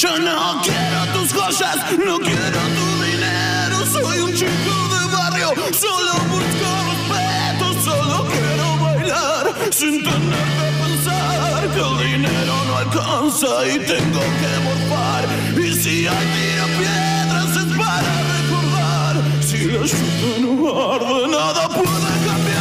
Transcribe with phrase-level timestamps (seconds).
[0.00, 3.84] Yo no quiero tus joyas, no quiero tu dinero.
[3.84, 11.68] Soy un chico de barrio, solo busco respeto, solo quiero bailar sin tener que pensar
[11.68, 15.24] que el dinero no alcanza y tengo que morfar.
[15.58, 19.14] Y si hay tiro piedras es para recordar.
[19.46, 22.59] Si la lluvia no arde, nada puede cambiar.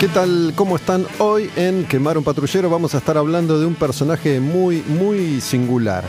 [0.00, 0.54] ¿Qué tal?
[0.56, 1.04] ¿Cómo están?
[1.18, 6.04] Hoy en Quemar un Patrullero vamos a estar hablando de un personaje muy, muy singular.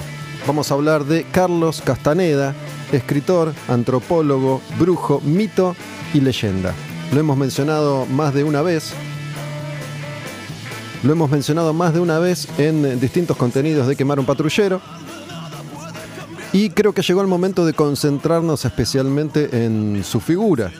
[0.47, 2.55] Vamos a hablar de Carlos Castaneda,
[2.93, 5.75] escritor, antropólogo, brujo, mito
[6.13, 6.73] y leyenda.
[7.11, 8.93] Lo hemos mencionado más de una vez.
[11.03, 14.79] Lo hemos mencionado más de una vez en distintos contenidos de Quemar un Patrullero.
[16.53, 20.71] Y creo que llegó el momento de concentrarnos especialmente en su figura,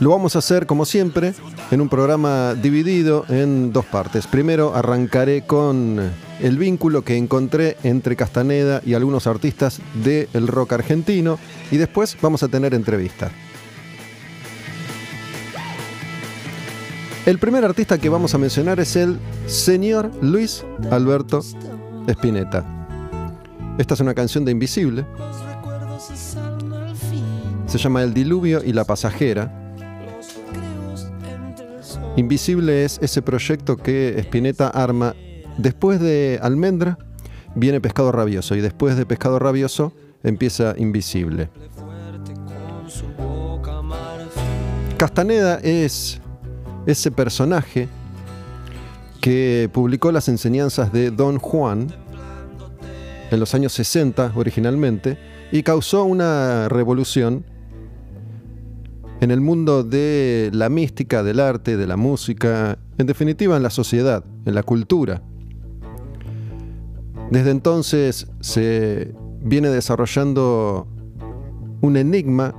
[0.00, 1.34] lo vamos a hacer, como siempre,
[1.70, 4.26] en un programa dividido en dos partes.
[4.26, 6.00] Primero arrancaré con
[6.40, 11.38] el vínculo que encontré entre Castaneda y algunos artistas del rock argentino
[11.70, 13.30] y después vamos a tener entrevista.
[17.26, 21.42] El primer artista que vamos a mencionar es el señor Luis Alberto
[22.06, 22.64] Spinetta.
[23.76, 25.04] Esta es una canción de Invisible.
[27.66, 29.59] Se llama El Diluvio y la Pasajera.
[32.16, 35.14] Invisible es ese proyecto que Spinetta arma
[35.58, 36.98] después de Almendra,
[37.54, 41.48] viene Pescado Rabioso y después de Pescado Rabioso empieza Invisible.
[44.96, 46.20] Castaneda es
[46.86, 47.88] ese personaje
[49.20, 51.88] que publicó las enseñanzas de Don Juan
[53.30, 55.18] en los años 60 originalmente
[55.52, 57.44] y causó una revolución
[59.20, 63.70] en el mundo de la mística, del arte, de la música, en definitiva en la
[63.70, 65.22] sociedad, en la cultura.
[67.30, 70.88] Desde entonces se viene desarrollando
[71.80, 72.54] un enigma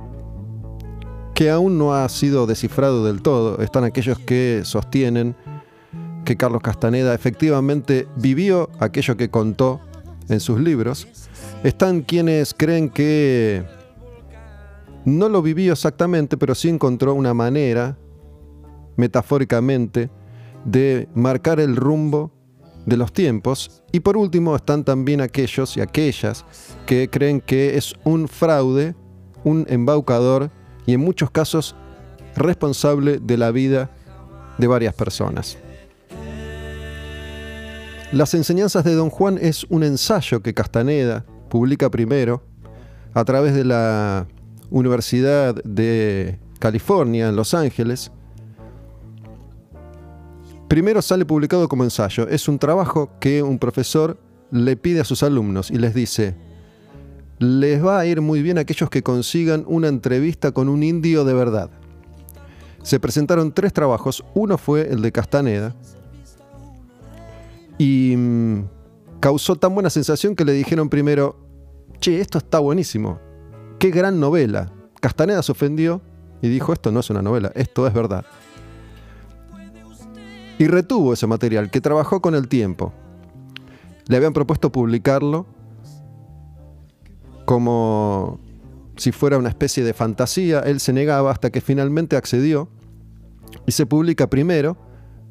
[1.34, 3.60] que aún no ha sido descifrado del todo.
[3.60, 5.34] Están aquellos que sostienen
[6.24, 9.80] que Carlos Castaneda efectivamente vivió aquello que contó
[10.28, 11.08] en sus libros.
[11.64, 13.64] Están quienes creen que
[15.04, 17.98] no lo vivió exactamente, pero sí encontró una manera,
[18.96, 20.10] metafóricamente,
[20.64, 22.32] de marcar el rumbo
[22.86, 23.82] de los tiempos.
[23.92, 26.44] Y por último están también aquellos y aquellas
[26.86, 28.94] que creen que es un fraude,
[29.44, 30.50] un embaucador
[30.86, 31.74] y en muchos casos
[32.36, 33.90] responsable de la vida
[34.58, 35.58] de varias personas.
[38.12, 42.42] Las enseñanzas de Don Juan es un ensayo que Castaneda publica primero
[43.14, 44.26] a través de la
[44.72, 48.10] Universidad de California, en Los Ángeles.
[50.66, 52.26] Primero sale publicado como ensayo.
[52.26, 54.18] Es un trabajo que un profesor
[54.50, 56.34] le pide a sus alumnos y les dice,
[57.38, 61.34] les va a ir muy bien aquellos que consigan una entrevista con un indio de
[61.34, 61.70] verdad.
[62.82, 64.24] Se presentaron tres trabajos.
[64.34, 65.76] Uno fue el de Castaneda.
[67.76, 68.64] Y mm,
[69.20, 71.36] causó tan buena sensación que le dijeron primero,
[72.00, 73.31] che, esto está buenísimo
[73.82, 74.70] qué gran novela.
[75.00, 76.00] Castaneda se ofendió
[76.40, 78.24] y dijo, esto no es una novela, esto es verdad.
[80.56, 82.92] Y retuvo ese material, que trabajó con el tiempo.
[84.06, 85.46] Le habían propuesto publicarlo
[87.44, 88.38] como
[88.96, 90.60] si fuera una especie de fantasía.
[90.60, 92.68] Él se negaba hasta que finalmente accedió
[93.66, 94.76] y se publica primero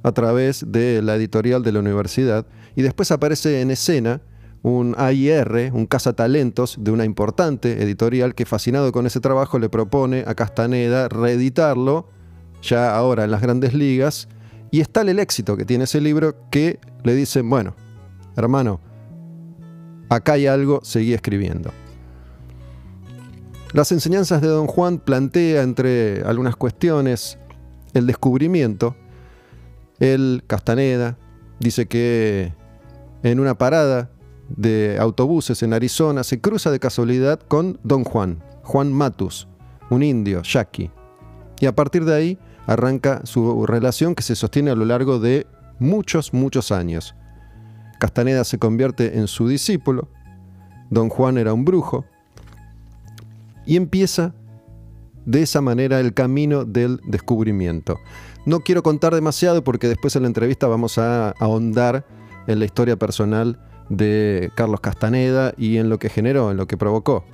[0.04, 2.46] a través de la editorial de la universidad
[2.76, 4.20] y después aparece en escena
[4.64, 10.24] un AIR, un cazatalentos de una importante editorial que fascinado con ese trabajo le propone
[10.28, 12.08] a Castaneda reeditarlo
[12.62, 14.28] ya ahora en las grandes ligas
[14.70, 17.76] y está el éxito que tiene ese libro que le dicen, bueno,
[18.36, 18.80] hermano,
[20.10, 21.72] acá hay algo, seguí escribiendo.
[23.74, 27.38] Las enseñanzas de Don Juan plantea entre algunas cuestiones
[27.94, 28.96] el descubrimiento.
[30.00, 31.18] El Castaneda
[31.60, 32.54] dice que
[33.24, 34.10] en una parada
[34.58, 39.48] de autobuses en Arizona se cruza de casualidad con Don Juan, Juan Matus,
[39.90, 40.92] un indio, yaqui.
[41.60, 45.48] Y a partir de ahí arranca su relación que se sostiene a lo largo de
[45.80, 47.16] muchos, muchos años.
[48.00, 50.08] Castaneda se convierte en su discípulo,
[50.90, 52.06] Don Juan era un brujo,
[53.66, 54.34] y empieza
[55.26, 57.98] de esa manera el camino del descubrimiento.
[58.46, 62.06] No quiero contar demasiado porque después en la entrevista vamos a ahondar
[62.48, 66.78] en la historia personal de Carlos Castaneda y en lo que generó, en lo que
[66.78, 67.26] provocó.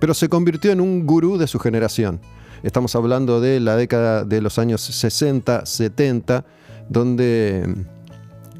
[0.00, 2.20] Pero se convirtió en un gurú de su generación.
[2.62, 6.44] Estamos hablando de la década de los años 60, 70,
[6.88, 7.74] donde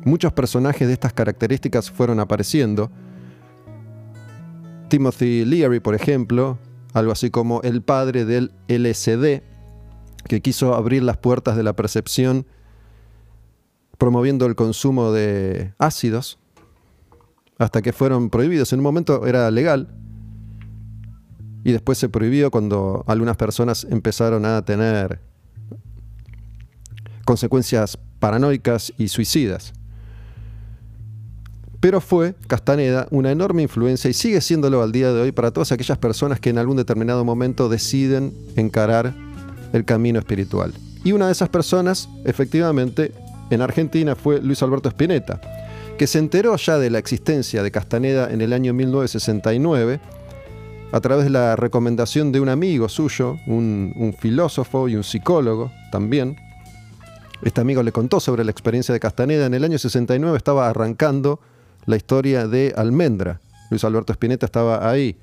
[0.04, 2.90] muchos personajes de estas características fueron apareciendo.
[4.88, 6.58] Timothy Leary, por ejemplo,
[6.92, 9.42] algo así como el padre del LSD,
[10.28, 12.46] que quiso abrir las puertas de la percepción
[13.98, 16.38] promoviendo el consumo de ácidos,
[17.64, 18.72] hasta que fueron prohibidos.
[18.74, 19.88] En un momento era legal
[21.64, 25.18] y después se prohibió cuando algunas personas empezaron a tener
[27.24, 29.72] consecuencias paranoicas y suicidas.
[31.80, 35.72] Pero fue Castaneda una enorme influencia y sigue siéndolo al día de hoy para todas
[35.72, 39.14] aquellas personas que en algún determinado momento deciden encarar
[39.72, 40.74] el camino espiritual.
[41.02, 43.12] Y una de esas personas, efectivamente,
[43.48, 45.40] en Argentina fue Luis Alberto Spinetta,
[45.98, 50.00] que se enteró ya de la existencia de Castaneda en el año 1969
[50.92, 55.72] a través de la recomendación de un amigo suyo, un, un filósofo y un psicólogo
[55.90, 56.36] también.
[57.42, 59.46] Este amigo le contó sobre la experiencia de Castaneda.
[59.46, 61.40] En el año 69 estaba arrancando
[61.86, 63.40] la historia de Almendra.
[63.70, 65.16] Luis Alberto Spinetta estaba ahí,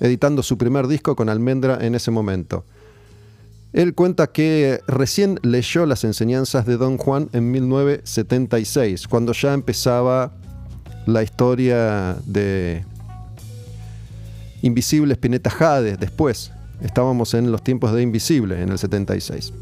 [0.00, 2.64] editando su primer disco con Almendra en ese momento.
[3.72, 10.32] Él cuenta que recién leyó las enseñanzas de Don Juan en 1976, cuando ya empezaba
[11.06, 12.84] la historia de
[14.62, 16.50] Invisible Spinetta Jade después.
[16.80, 19.52] Estábamos en los tiempos de Invisible en el 76.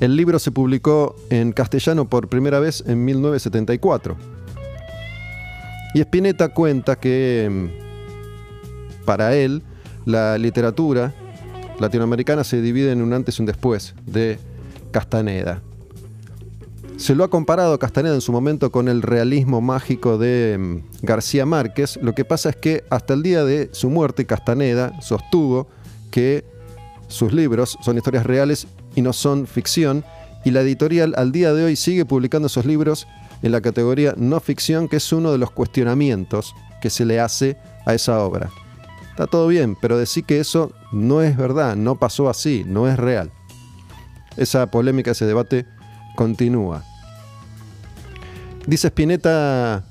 [0.00, 4.16] El libro se publicó en castellano por primera vez en 1974.
[5.94, 9.62] Y Spinetta cuenta que mm, para él
[10.04, 11.14] la literatura
[11.78, 14.38] latinoamericana se divide en un antes y un después de
[14.90, 15.62] Castaneda.
[16.96, 21.44] Se lo ha comparado Castaneda en su momento con el realismo mágico de mm, García
[21.44, 21.98] Márquez.
[22.00, 25.66] Lo que pasa es que hasta el día de su muerte Castaneda sostuvo
[26.12, 26.44] que
[27.08, 30.04] sus libros son historias reales y no son ficción.
[30.44, 33.08] Y la editorial al día de hoy sigue publicando esos libros
[33.42, 37.56] en la categoría no ficción, que es uno de los cuestionamientos que se le hace
[37.86, 38.50] a esa obra.
[39.10, 42.96] Está todo bien, pero decir que eso no es verdad, no pasó así, no es
[42.96, 43.30] real.
[44.36, 45.66] Esa polémica, ese debate
[46.16, 46.84] continúa.
[48.66, 49.84] Dice Spinetta,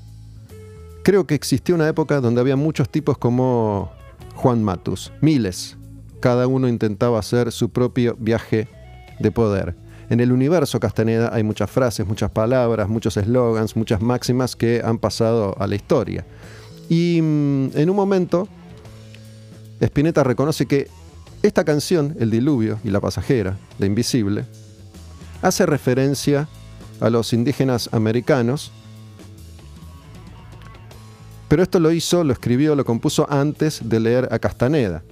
[1.04, 3.92] creo que existió una época donde había muchos tipos como
[4.34, 5.76] Juan Matus, miles.
[6.20, 8.68] Cada uno intentaba hacer su propio viaje
[9.20, 9.76] de poder.
[10.10, 14.98] En el universo Castaneda hay muchas frases, muchas palabras, muchos eslogans, muchas máximas que han
[14.98, 16.26] pasado a la historia.
[16.88, 18.48] Y mm, en un momento
[19.80, 20.88] Spinetta reconoce que
[21.42, 24.46] esta canción, El Diluvio y La Pasajera, de Invisible,
[25.42, 26.48] hace referencia
[27.00, 28.72] a los indígenas americanos,
[31.48, 35.02] pero esto lo hizo, lo escribió, lo compuso antes de leer a Castaneda.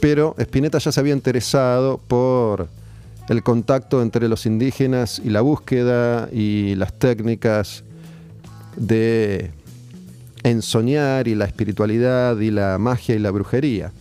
[0.00, 2.68] Pero Spinetta ya se había interesado por
[3.28, 7.84] el contacto entre los indígenas y la búsqueda y las técnicas
[8.76, 9.52] de
[10.42, 13.92] ensoñar y la espiritualidad y la magia y la brujería.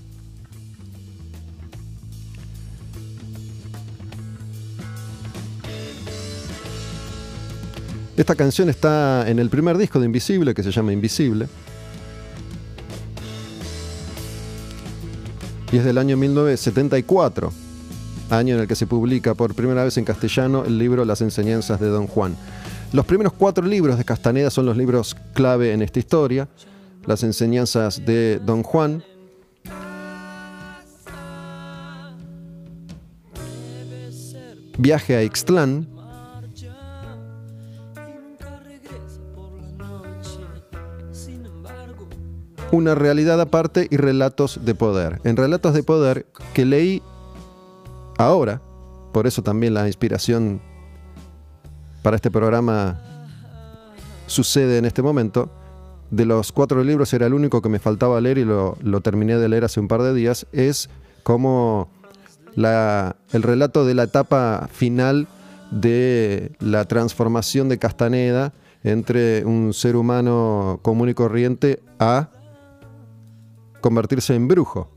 [8.17, 11.47] Esta canción está en el primer disco de Invisible, que se llama Invisible.
[15.71, 17.53] Y es del año 1974,
[18.31, 21.79] año en el que se publica por primera vez en castellano el libro Las enseñanzas
[21.79, 22.35] de Don Juan.
[22.93, 26.47] Los primeros cuatro libros de Castaneda son los libros clave en esta historia.
[27.05, 29.03] Las enseñanzas de Don Juan.
[34.77, 35.89] Viaje a Ixtlán.
[42.71, 45.19] Una realidad aparte y relatos de poder.
[45.23, 47.01] En relatos de poder que leí
[48.17, 48.61] ahora,
[49.13, 50.61] por eso también la inspiración
[52.01, 52.99] para este programa
[54.27, 55.49] sucede en este momento.
[56.11, 59.49] De los cuatro libros era el único que me faltaba leer y lo, terminé de
[59.49, 60.47] leer hace un par de días.
[60.51, 60.89] Es
[61.23, 61.89] como
[62.55, 65.27] el relato de la etapa final
[65.71, 72.29] de la transformación de Castaneda entre un ser humano común y corriente a
[73.81, 74.96] convertirse en brujo.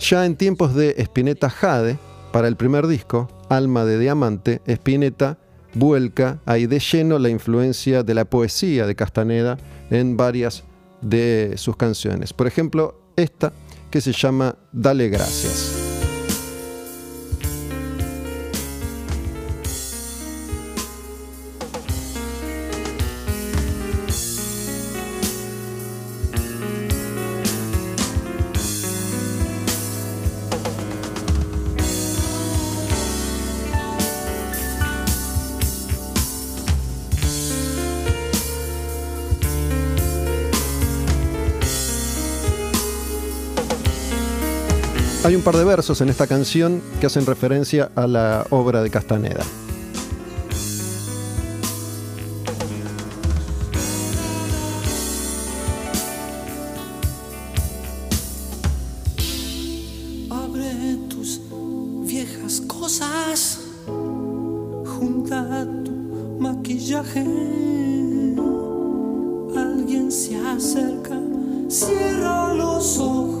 [0.00, 1.98] Ya en tiempos de Spinetta Jade,
[2.32, 5.38] para el primer disco, Alma de Diamante, Spinetta
[5.74, 9.58] vuelca ahí de lleno la influencia de la poesía de Castaneda
[9.90, 10.64] en varias
[11.02, 12.32] de sus canciones.
[12.32, 13.52] Por ejemplo, esta
[13.90, 15.79] que se llama Dale Gracias.
[45.40, 49.42] Un par de versos en esta canción que hacen referencia a la obra de Castaneda.
[60.28, 61.40] Abre tus
[62.04, 67.24] viejas cosas, junta tu maquillaje.
[69.56, 71.18] Alguien se acerca,
[71.70, 73.39] cierra los ojos.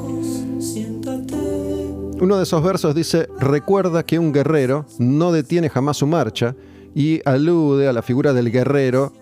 [2.20, 6.54] Uno de esos versos dice, recuerda que un guerrero no detiene jamás su marcha
[6.94, 9.14] y alude a la figura del guerrero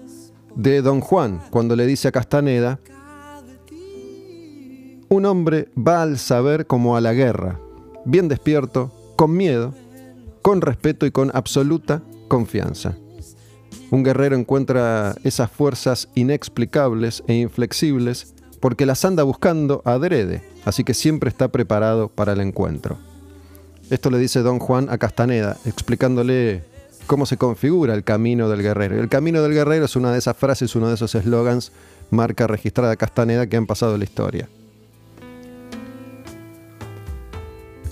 [0.57, 2.81] de Don Juan, cuando le dice a Castaneda,
[5.09, 7.61] un hombre va al saber como a la guerra,
[8.05, 9.75] bien despierto, con miedo,
[10.43, 12.97] con respeto y con absoluta confianza.
[13.93, 20.95] Un guerrero encuentra esas fuerzas inexplicables e inflexibles porque las anda buscando adrede, así que
[20.95, 22.99] siempre está preparado para el encuentro.
[23.91, 26.63] Esto le dice don Juan a Castaneda, explicándole
[27.07, 29.01] cómo se configura el camino del guerrero.
[29.01, 31.73] El camino del guerrero es una de esas frases, uno de esos eslogans,
[32.11, 34.49] marca registrada Castaneda que han pasado la historia.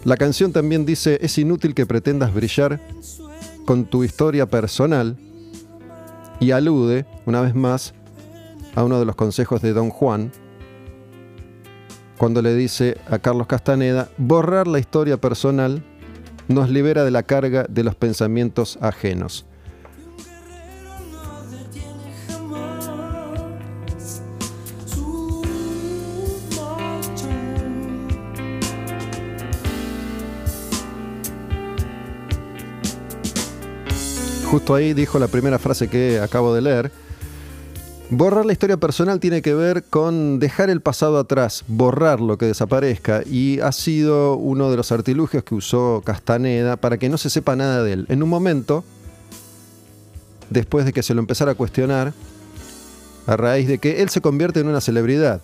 [0.04, 2.80] La canción también dice, es inútil que pretendas brillar
[3.64, 5.16] con tu historia personal
[6.38, 7.94] y alude, una vez más,
[8.76, 10.30] a uno de los consejos de Don Juan,
[12.18, 15.82] cuando le dice a Carlos Castaneda, borrar la historia personal
[16.48, 19.44] nos libera de la carga de los pensamientos ajenos.
[34.50, 37.05] Justo ahí dijo la primera frase que acabo de leer.
[38.08, 42.46] Borrar la historia personal tiene que ver con dejar el pasado atrás, borrar lo que
[42.46, 47.30] desaparezca, y ha sido uno de los artilugios que usó Castaneda para que no se
[47.30, 48.06] sepa nada de él.
[48.08, 48.84] En un momento,
[50.50, 52.14] después de que se lo empezara a cuestionar,
[53.26, 55.40] a raíz de que él se convierte en una celebridad.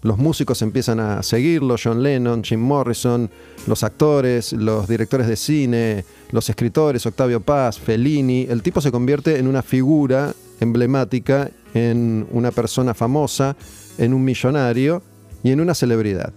[0.00, 3.28] Los músicos empiezan a seguirlo, John Lennon, Jim Morrison,
[3.66, 8.46] los actores, los directores de cine, los escritores, Octavio Paz, Fellini.
[8.48, 13.56] El tipo se convierte en una figura emblemática, en una persona famosa,
[13.98, 15.02] en un millonario
[15.42, 16.32] y en una celebridad.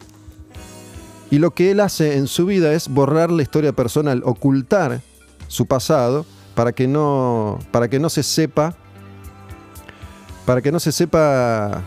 [1.31, 5.01] Y lo que él hace en su vida es borrar la historia personal, ocultar
[5.47, 8.75] su pasado para que no, para que no se sepa,
[10.45, 11.83] para que no se sepa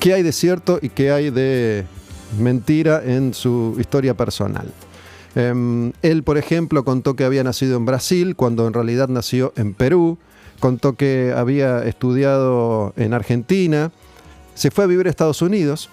[0.00, 1.86] qué hay de cierto y qué hay de
[2.38, 4.66] mentira en su historia personal.
[5.36, 9.74] Em, él, por ejemplo, contó que había nacido en Brasil cuando en realidad nació en
[9.74, 10.18] Perú.
[10.64, 13.92] Contó que había estudiado en Argentina.
[14.54, 15.90] Se fue a vivir a Estados Unidos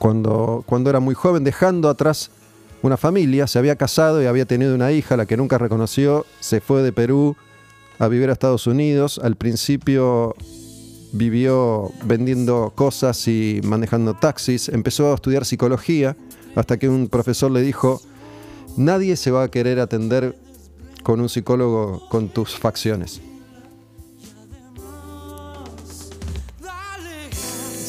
[0.00, 2.32] cuando, cuando era muy joven, dejando atrás
[2.82, 3.46] una familia.
[3.46, 6.26] Se había casado y había tenido una hija, la que nunca reconoció.
[6.40, 7.36] Se fue de Perú
[8.00, 9.20] a vivir a Estados Unidos.
[9.22, 10.34] Al principio
[11.12, 16.16] vivió vendiendo cosas y manejando taxis, empezó a estudiar psicología
[16.56, 18.02] hasta que un profesor le dijo,
[18.76, 20.36] nadie se va a querer atender
[21.04, 23.20] con un psicólogo con tus facciones.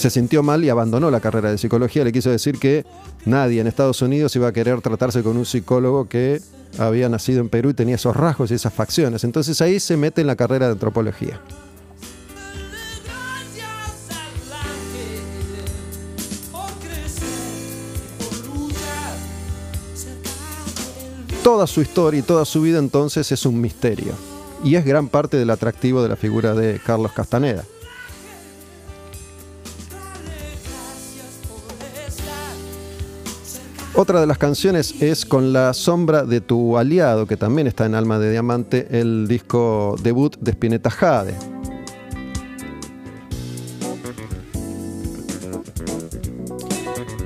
[0.04, 2.04] Se sintió mal y abandonó la carrera de psicología.
[2.04, 2.86] Le quiso decir que
[3.24, 6.42] nadie en Estados Unidos iba a querer tratarse con un psicólogo que
[6.78, 9.24] había nacido en Perú y tenía esos rasgos y esas facciones.
[9.24, 11.40] Entonces ahí se mete en la carrera de antropología.
[21.46, 24.12] Toda su historia y toda su vida entonces es un misterio.
[24.66, 27.64] Y es gran parte del atractivo de la figura de Carlos Castaneda.
[33.96, 37.94] Otra de las canciones es Con la sombra de tu aliado, que también está en
[37.94, 41.36] Alma de Diamante, el disco debut de Spinetta Jade.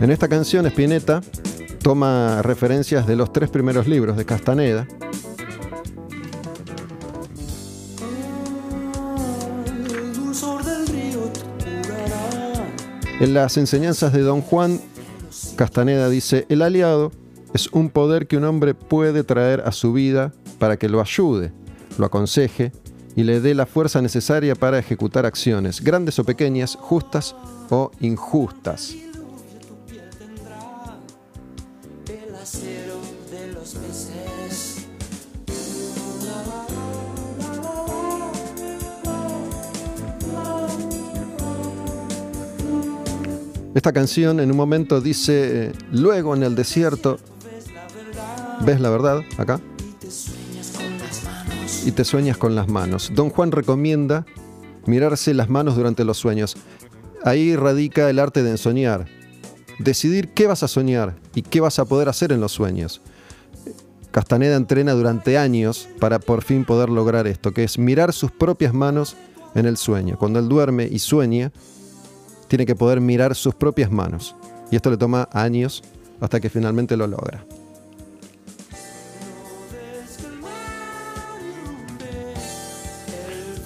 [0.01, 1.21] En esta canción Spinetta
[1.81, 4.87] toma referencias de los tres primeros libros de Castaneda.
[13.21, 14.81] En las enseñanzas de Don Juan,
[15.57, 17.11] Castaneda dice, el aliado
[17.53, 21.51] es un poder que un hombre puede traer a su vida para que lo ayude,
[21.97, 22.71] lo aconseje
[23.15, 27.35] y le dé la fuerza necesaria para ejecutar acciones, grandes o pequeñas, justas
[27.71, 28.95] o injustas.
[43.77, 47.19] Esta canción en un momento dice, eh, luego en el desierto,
[48.65, 49.59] ¿ves la verdad acá?
[51.85, 53.11] Y te sueñas con las manos.
[53.13, 54.25] Don Juan recomienda
[54.87, 56.57] mirarse las manos durante los sueños.
[57.23, 59.05] Ahí radica el arte de ensoñar.
[59.77, 63.01] Decidir qué vas a soñar y qué vas a poder hacer en los sueños.
[64.09, 68.73] Castaneda entrena durante años para por fin poder lograr esto, que es mirar sus propias
[68.73, 69.15] manos
[69.53, 70.17] en el sueño.
[70.17, 71.51] Cuando él duerme y sueña,
[72.47, 74.35] tiene que poder mirar sus propias manos.
[74.71, 75.83] Y esto le toma años
[76.19, 77.43] hasta que finalmente lo logra.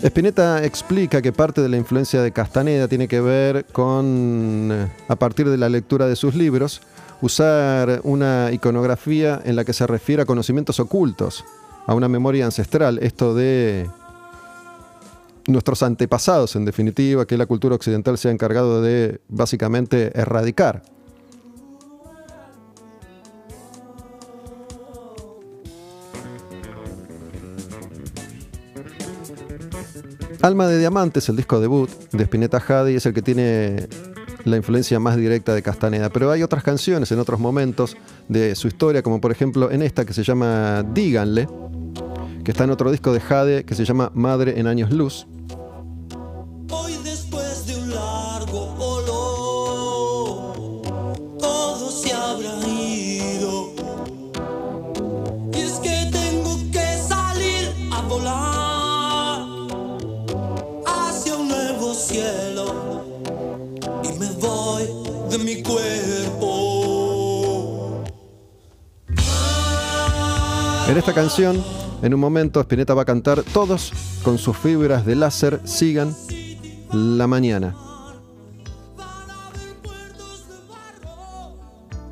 [0.04, 5.16] Spinetta explica que parte de la influencia de Castaneda tiene que ver con, eh, a
[5.16, 6.82] partir de la lectura de sus libros,
[7.22, 11.46] usar una iconografía en la que se refiere a conocimientos ocultos,
[11.86, 13.88] a una memoria ancestral, esto de
[15.48, 20.84] nuestros antepasados, en definitiva, que la cultura occidental se ha encargado de básicamente erradicar.
[30.42, 33.88] Alma de Diamantes, el disco debut de Spinetta Jade, es el que tiene
[34.44, 36.10] la influencia más directa de Castaneda.
[36.10, 37.96] Pero hay otras canciones en otros momentos
[38.28, 41.48] de su historia, como por ejemplo en esta que se llama Díganle,
[42.44, 45.28] que está en otro disco de Jade que se llama Madre en Años Luz.
[46.72, 50.54] Hoy después de un largo olor,
[51.38, 53.74] todo se habrá ido.
[55.54, 59.46] Y es que tengo que salir a volar
[60.88, 63.04] hacia un nuevo cielo.
[64.04, 64.90] Y me voy
[65.30, 66.42] de mi cuerpo.
[70.88, 71.64] En esta canción,
[72.02, 76.16] en un momento, Spinetta va a cantar Todos con sus fibras de láser sigan
[76.92, 77.76] la mañana.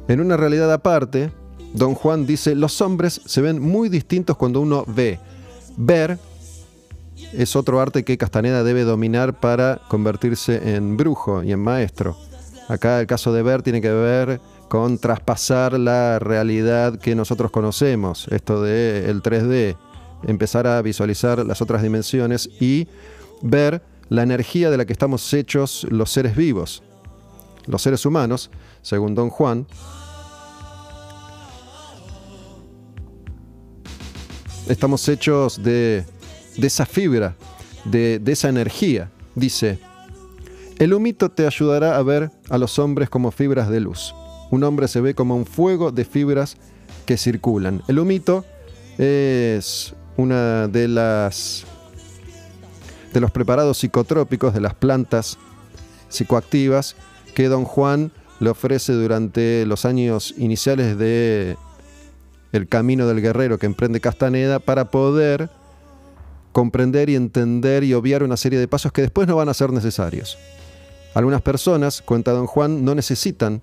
[0.07, 1.31] En una realidad aparte,
[1.73, 5.19] Don Juan dice, los hombres se ven muy distintos cuando uno ve.
[5.77, 6.17] Ver
[7.33, 12.17] es otro arte que Castaneda debe dominar para convertirse en brujo y en maestro.
[12.67, 18.27] Acá el caso de ver tiene que ver con traspasar la realidad que nosotros conocemos,
[18.29, 19.75] esto de el 3D,
[20.23, 22.87] empezar a visualizar las otras dimensiones y
[23.41, 26.83] ver la energía de la que estamos hechos los seres vivos.
[27.65, 28.51] Los seres humanos,
[28.81, 29.65] según Don Juan,
[34.67, 36.05] estamos hechos de,
[36.57, 37.35] esa fibra,
[37.85, 39.09] de, de esa energía.
[39.33, 39.79] Dice,
[40.77, 44.13] el humito te ayudará a ver a los hombres como fibras de luz.
[44.51, 46.57] Un hombre se ve como un fuego de fibras
[47.05, 47.83] que circulan.
[47.87, 48.45] El humito
[48.97, 51.65] es una de las
[53.13, 55.37] de los preparados psicotrópicos de las plantas
[56.09, 56.95] psicoactivas
[57.33, 61.57] que Don Juan le ofrece durante los años iniciales de
[62.51, 65.49] el camino del guerrero que emprende Castaneda para poder
[66.51, 69.71] comprender y entender y obviar una serie de pasos que después no van a ser
[69.71, 70.37] necesarios.
[71.13, 73.61] Algunas personas, cuenta Don Juan, no necesitan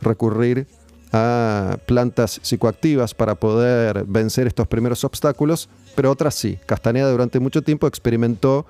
[0.00, 0.66] recurrir
[1.12, 6.58] a plantas psicoactivas para poder vencer estos primeros obstáculos, pero otras sí.
[6.66, 8.66] Castaneda durante mucho tiempo experimentó,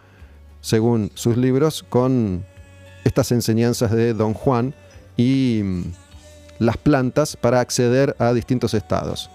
[0.60, 2.44] según sus libros, con
[3.04, 4.74] estas enseñanzas de Don Juan
[5.16, 5.82] y mm,
[6.58, 9.30] las plantas para acceder a distintos estados.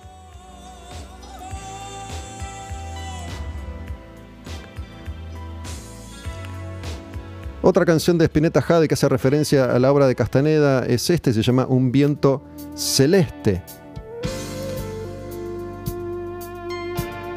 [7.64, 11.32] Otra canción de Spinetta Jade que hace referencia a la obra de Castaneda es este,
[11.32, 12.42] se llama Un viento
[12.74, 13.62] celeste.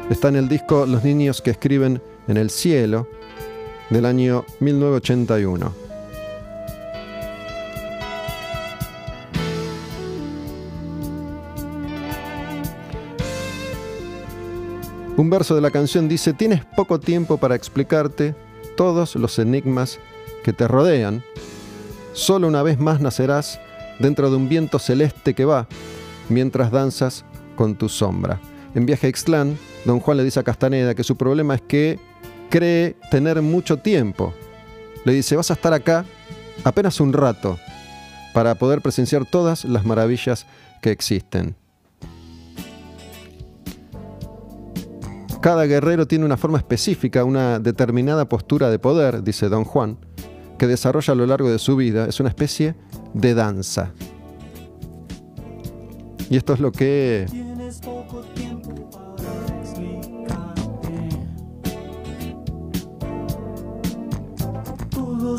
[0.09, 3.07] Está en el disco Los niños que escriben en el cielo
[3.91, 5.71] del año 1981.
[15.17, 18.33] Un verso de la canción dice, tienes poco tiempo para explicarte
[18.75, 19.99] todos los enigmas
[20.45, 21.23] que te rodean.
[22.13, 23.59] Solo una vez más nacerás
[23.97, 25.67] dentro de un viento celeste que va
[26.29, 28.39] mientras danzas con tu sombra.
[28.75, 31.99] En Viaje a Ixtlán, don Juan le dice a Castaneda que su problema es que
[32.51, 34.35] cree tener mucho tiempo.
[35.03, 36.05] Le dice, vas a estar acá
[36.63, 37.57] apenas un rato
[38.31, 40.45] para poder presenciar todas las maravillas
[40.79, 41.55] que existen.
[45.41, 49.97] Cada guerrero tiene una forma específica, una determinada postura de poder, dice don Juan,
[50.57, 52.05] que desarrolla a lo largo de su vida.
[52.05, 52.75] Es una especie
[53.13, 53.91] de danza.
[56.29, 57.25] Y esto es lo que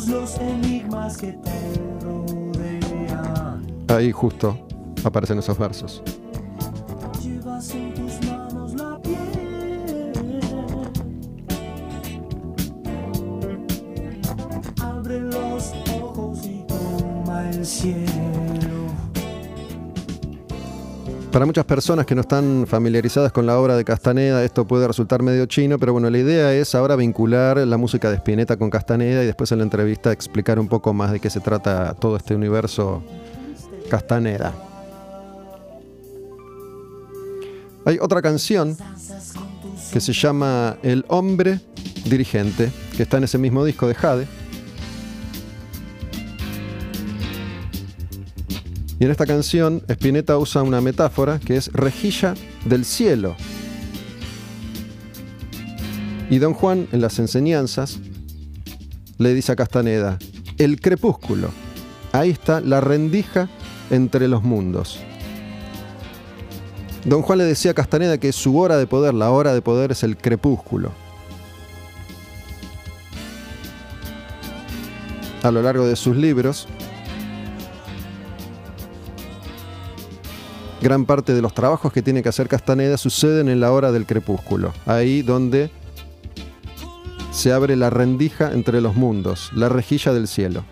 [0.05, 1.35] los enigmas te
[2.03, 3.67] rodean.
[3.89, 4.59] Ahí justo
[5.05, 6.03] aparecen esos versos.
[17.51, 18.07] El cielo.
[21.33, 25.23] Para muchas personas que no están familiarizadas con la obra de Castaneda, esto puede resultar
[25.23, 29.23] medio chino, pero bueno, la idea es ahora vincular la música de Spinetta con Castaneda
[29.23, 32.35] y después en la entrevista explicar un poco más de qué se trata todo este
[32.35, 33.03] universo
[33.91, 34.55] Castaneda.
[37.85, 38.77] Hay otra canción
[39.93, 41.61] que se llama El hombre
[42.05, 44.27] dirigente, que está en ese mismo disco de Jade.
[48.99, 53.37] Y en esta canción, Spinetta usa una metáfora que es rejilla del cielo.
[56.31, 57.99] Y Don Juan, en las enseñanzas,
[59.19, 60.19] le dice a Castaneda,
[60.59, 61.51] el crepúsculo.
[62.13, 63.49] Ahí está la rendija
[63.91, 64.99] entre los mundos.
[67.05, 69.93] Don Juan le decía a Castaneda que su hora de poder, la hora de poder
[69.93, 70.91] es el crepúsculo.
[75.43, 76.67] A lo largo de sus libros,
[80.87, 84.07] gran parte de los trabajos que tiene que hacer Castaneda suceden en la hora del
[84.07, 85.68] crepúsculo, ahí donde
[87.33, 90.62] se abre la rendija entre los mundos, la rejilla del cielo.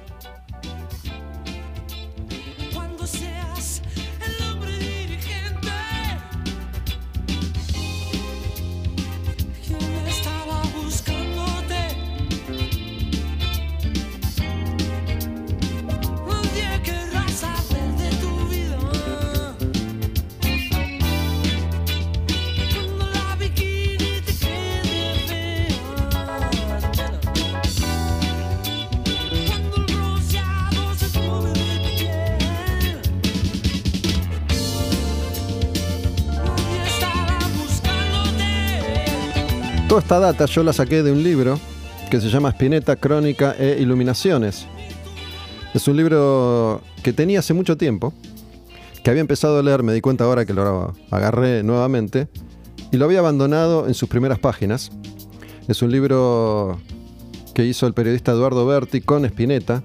[40.32, 41.60] Yo la saqué de un libro
[42.10, 44.66] que se llama Spinetta, Crónica e Iluminaciones.
[45.74, 48.14] Es un libro que tenía hace mucho tiempo,
[49.02, 52.28] que había empezado a leer, me di cuenta ahora que lo agarré nuevamente,
[52.90, 54.90] y lo había abandonado en sus primeras páginas.
[55.68, 56.80] Es un libro
[57.54, 59.82] que hizo el periodista Eduardo Berti con Spinetta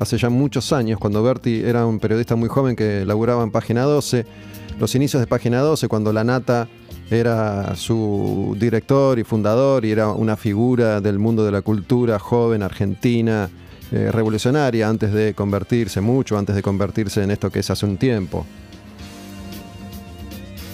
[0.00, 3.82] hace ya muchos años, cuando Berti era un periodista muy joven que laburaba en Página
[3.82, 4.24] 12,
[4.80, 6.68] los inicios de Página 12, cuando La Nata
[7.12, 12.62] era su director y fundador y era una figura del mundo de la cultura joven,
[12.62, 13.50] argentina,
[13.90, 17.98] eh, revolucionaria, antes de convertirse, mucho antes de convertirse en esto que es hace un
[17.98, 18.46] tiempo.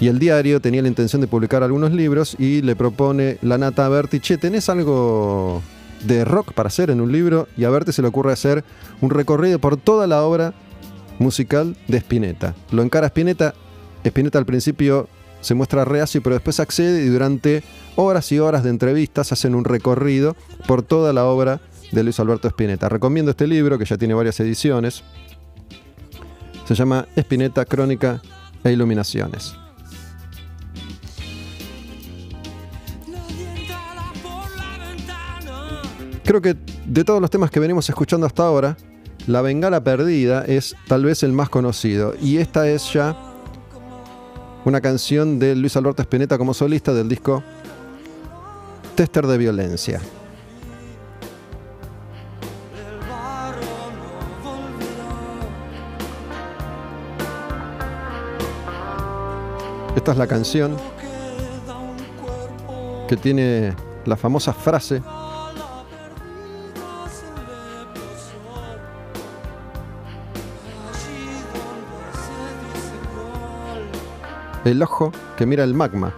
[0.00, 3.86] Y el diario tenía la intención de publicar algunos libros y le propone la nata
[3.86, 5.60] a Berti, che, ¿tenés algo
[6.04, 7.48] de rock para hacer en un libro?
[7.56, 8.62] Y a Berti se le ocurre hacer
[9.00, 10.54] un recorrido por toda la obra
[11.18, 12.54] musical de Spinetta.
[12.70, 13.54] Lo encara Spinetta,
[14.04, 15.08] Spinetta al principio
[15.40, 17.62] se muestra reacio, pero después accede y durante
[17.96, 21.60] horas y horas de entrevistas hacen un recorrido por toda la obra
[21.92, 22.88] de Luis Alberto Spinetta.
[22.88, 25.02] Recomiendo este libro que ya tiene varias ediciones.
[26.66, 28.20] Se llama Spinetta, Crónica
[28.62, 29.54] e Iluminaciones.
[36.24, 38.76] Creo que de todos los temas que venimos escuchando hasta ahora,
[39.26, 42.12] La Bengala Perdida es tal vez el más conocido.
[42.20, 43.16] Y esta es ya
[44.64, 47.42] una canción de Luis Alberto Spinetta como solista del disco
[48.94, 50.00] Tester de Violencia.
[59.96, 60.76] Esta es la canción
[63.08, 65.02] que tiene la famosa frase
[74.68, 76.12] El ojo que mira el magma.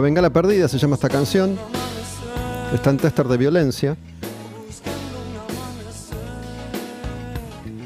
[0.00, 1.58] La Bengala Perdida se llama esta canción.
[2.72, 3.98] Está en tester de violencia.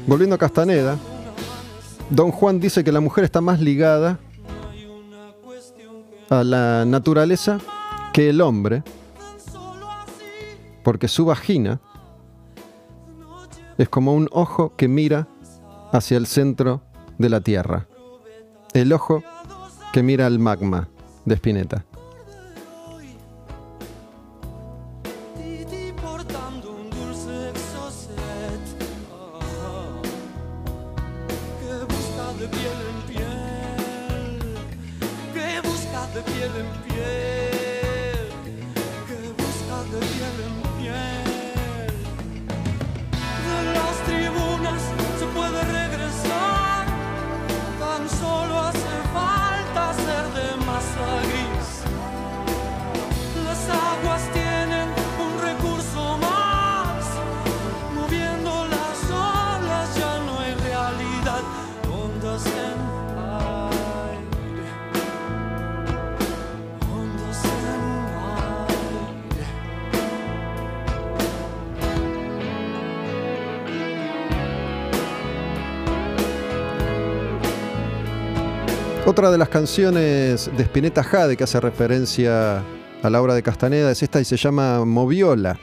[0.07, 0.97] Volviendo a Castaneda,
[2.09, 4.17] Don Juan dice que la mujer está más ligada
[6.29, 7.57] a la naturaleza
[8.13, 8.81] que el hombre,
[10.85, 11.81] porque su vagina
[13.77, 15.27] es como un ojo que mira
[15.91, 16.81] hacia el centro
[17.17, 17.87] de la Tierra.
[18.71, 19.21] El ojo
[19.91, 20.87] que mira al magma
[21.25, 21.83] de Spinetta.
[79.35, 82.63] De las canciones de Spinetta Jade que hace referencia
[83.03, 85.59] a la obra de Castaneda es esta y se llama Moviola.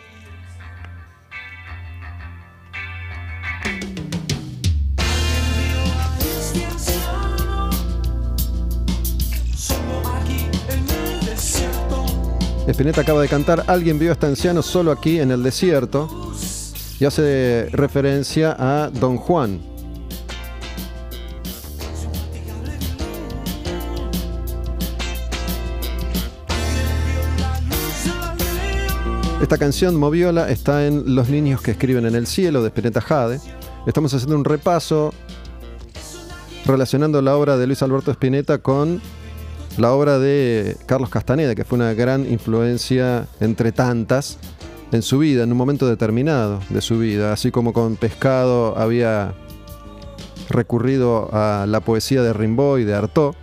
[12.67, 16.35] Spinetta acaba de cantar Alguien vio a este anciano solo aquí en el desierto
[17.01, 19.72] y hace referencia a Don Juan.
[29.53, 33.39] Esta canción, Moviola, está en Los niños que escriben en el cielo de Spinetta Jade.
[33.87, 35.13] Estamos haciendo un repaso
[36.65, 39.03] relacionando la obra de Luis Alberto Spinetta con
[39.77, 44.39] la obra de Carlos Castaneda, que fue una gran influencia entre tantas
[44.91, 47.35] en su vida, en un momento determinado de su vida.
[47.35, 49.35] Así como con Pescado había
[50.49, 53.35] recurrido a la poesía de Rimbaud y de Artaud,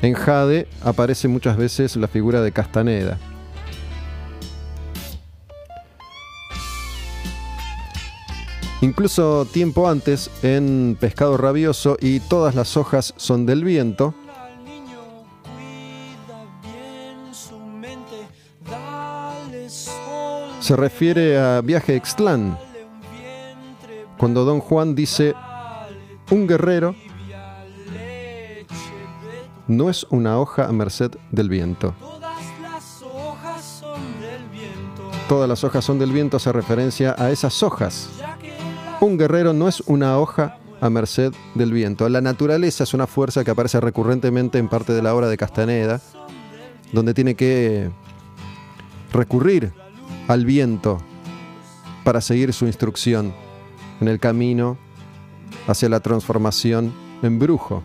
[0.00, 3.18] en Jade aparece muchas veces la figura de Castaneda.
[8.82, 14.12] Incluso tiempo antes, en Pescado Rabioso y Todas las hojas son del viento,
[20.58, 22.58] se refiere a Viaje Extlán,
[24.18, 25.34] cuando Don Juan dice,
[26.32, 26.96] un guerrero
[29.68, 31.94] no es una hoja a merced del viento,
[35.28, 36.36] Todas las hojas son del viento.
[36.36, 38.10] Hace referencia a esas hojas.
[39.02, 42.08] Un guerrero no es una hoja a merced del viento.
[42.08, 46.00] La naturaleza es una fuerza que aparece recurrentemente en parte de la obra de Castaneda,
[46.92, 47.90] donde tiene que
[49.12, 49.72] recurrir
[50.28, 50.98] al viento
[52.04, 53.34] para seguir su instrucción
[54.00, 54.78] en el camino
[55.66, 56.92] hacia la transformación
[57.24, 57.82] en brujo.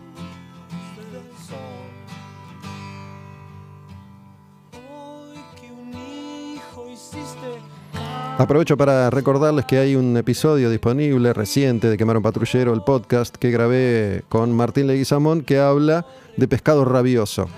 [8.38, 13.34] Aprovecho para recordarles que hay un episodio disponible reciente de Quemar un Patrullero, el podcast
[13.34, 17.48] que grabé con Martín Leguizamón, que habla de pescado rabioso.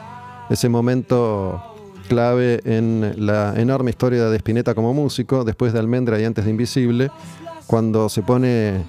[0.48, 1.62] Ese momento
[2.08, 6.50] clave en la enorme historia de Spinetta como músico, después de Almendra y antes de
[6.50, 7.10] Invisible,
[7.66, 8.82] cuando se pone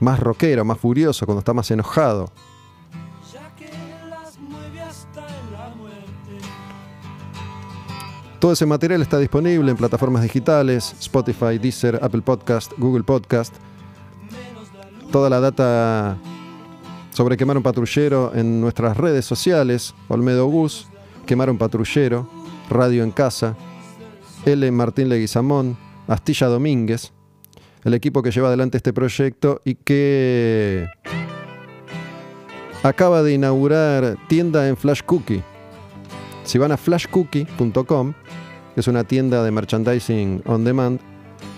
[0.00, 2.32] más rockero, más furioso, cuando está más enojado.
[8.42, 13.54] Todo ese material está disponible en plataformas digitales, Spotify, Deezer, Apple Podcast, Google Podcast.
[15.12, 16.16] Toda la data
[17.12, 20.88] sobre Quemar un Patrullero en nuestras redes sociales, Olmedo Gus,
[21.24, 22.28] Quemar un Patrullero,
[22.68, 23.54] Radio en Casa,
[24.44, 24.68] L.
[24.72, 25.78] Martín Leguizamón,
[26.08, 27.12] Astilla Domínguez,
[27.84, 30.88] el equipo que lleva adelante este proyecto y que
[32.82, 35.44] acaba de inaugurar tienda en Flash Cookie.
[36.44, 38.12] Si van a flashcookie.com,
[38.74, 41.00] que es una tienda de merchandising on demand,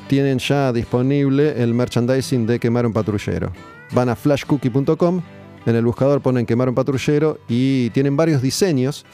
[0.08, 3.52] tienen ya disponible el merchandising de Quemar un Patrullero.
[3.92, 5.22] Van a flashcookie.com,
[5.66, 9.04] en el buscador ponen Quemar un Patrullero y tienen varios diseños.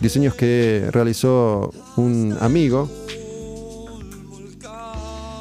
[0.00, 2.88] Diseños que realizó un amigo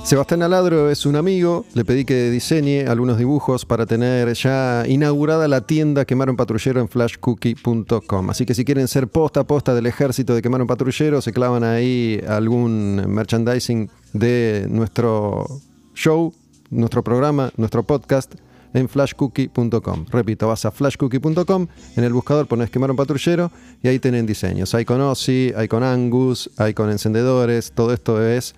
[0.03, 5.47] Sebastián Aladro es un amigo, le pedí que diseñe algunos dibujos para tener ya inaugurada
[5.47, 8.29] la tienda Quemaron Patrullero en flashcookie.com.
[8.29, 11.63] Así que si quieren ser posta a posta del ejército de Quemaron Patrullero, se clavan
[11.63, 15.45] ahí algún merchandising de nuestro
[15.93, 16.33] show,
[16.71, 18.33] nuestro programa, nuestro podcast
[18.73, 20.05] en flashcookie.com.
[20.09, 24.73] Repito, vas a flashcookie.com, en el buscador pones Quemaron Patrullero y ahí tienen diseños.
[24.73, 28.55] Hay con Ozzy, hay con Angus, hay con encendedores, todo esto es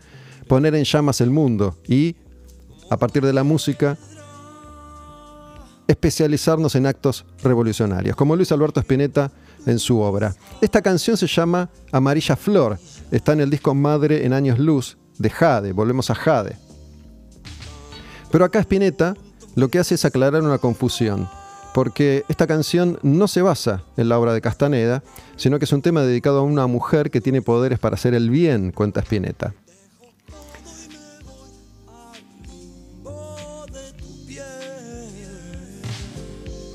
[0.48, 2.16] poner en llamas el mundo y
[2.90, 3.98] a partir de la música
[5.88, 9.32] especializarnos en actos revolucionarios, como Luis Alberto Spinetta
[9.66, 10.36] en su obra.
[10.62, 12.80] Esta canción se llama Amarilla Flor,
[13.12, 16.58] está en el disco Madre en Años Luz de Jade, volvemos a Jade.
[18.32, 19.16] Pero acá Spinetta
[19.56, 21.28] lo que hace es aclarar una confusión,
[21.74, 25.04] porque esta canción no se basa en la obra de Castaneda,
[25.36, 28.30] sino que es un tema dedicado a una mujer que tiene poderes para hacer el
[28.30, 29.54] bien, cuenta Spinetta.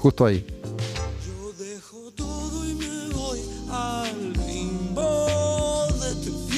[0.08, 0.42] Justo ahí.
[1.26, 3.40] Yo dejo todo y me voy
[3.70, 5.26] al limbo
[6.00, 6.48] de tu.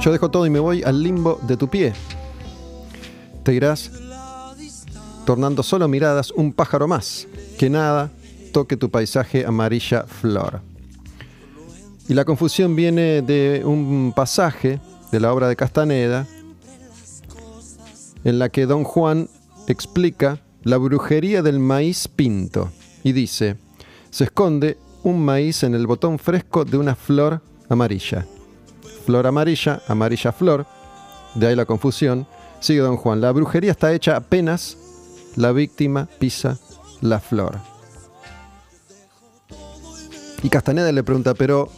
[0.00, 1.92] Yo dejo todo y me voy al limbo de tu pie.
[3.42, 3.90] Te irás
[5.26, 7.26] tornando solo miradas un pájaro más.
[7.58, 8.12] Que nada
[8.52, 10.60] toque tu paisaje amarilla flor.
[12.08, 14.78] Y la confusión viene de un pasaje
[15.10, 16.28] de la obra de Castaneda
[18.24, 19.28] en la que Don Juan
[19.66, 22.70] explica la brujería del maíz pinto
[23.02, 23.56] y dice,
[24.10, 28.26] se esconde un maíz en el botón fresco de una flor amarilla.
[29.06, 30.66] Flor amarilla, amarilla flor,
[31.34, 32.26] de ahí la confusión.
[32.60, 34.76] Sigue Don Juan, la brujería está hecha apenas
[35.36, 36.58] la víctima pisa
[37.00, 37.58] la flor.
[40.42, 41.70] Y Castaneda le pregunta, pero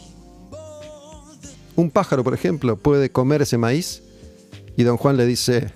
[1.75, 4.03] un pájaro, por ejemplo, puede comer ese maíz?
[4.77, 5.71] Y don Juan le dice,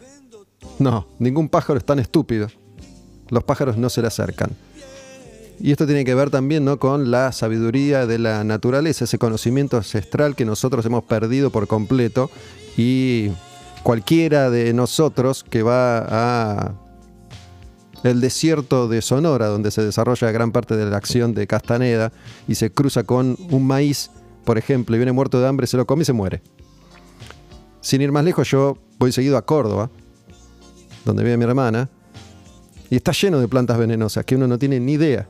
[0.80, 2.48] no, ningún pájaro es tan estúpido.
[3.30, 4.52] Los pájaros no se le acercan.
[5.60, 6.78] Y esto tiene que ver también ¿no?
[6.78, 12.30] con la sabiduría de la naturaleza, ese conocimiento ancestral que nosotros hemos perdido por completo
[12.78, 13.32] y
[13.82, 16.74] cualquiera de nosotros que va a
[18.04, 22.12] el desierto de Sonora, donde se desarrolla gran parte de la acción de Castaneda
[22.48, 24.12] y se cruza con un maíz,
[24.46, 26.42] por ejemplo, y viene muerto de hambre, se lo come y se muere.
[27.82, 29.90] Sin ir más lejos, yo voy seguido a Córdoba,
[31.08, 31.90] donde vive mi hermana,
[32.90, 35.28] y está lleno de plantas venenosas que uno no tiene ni idea.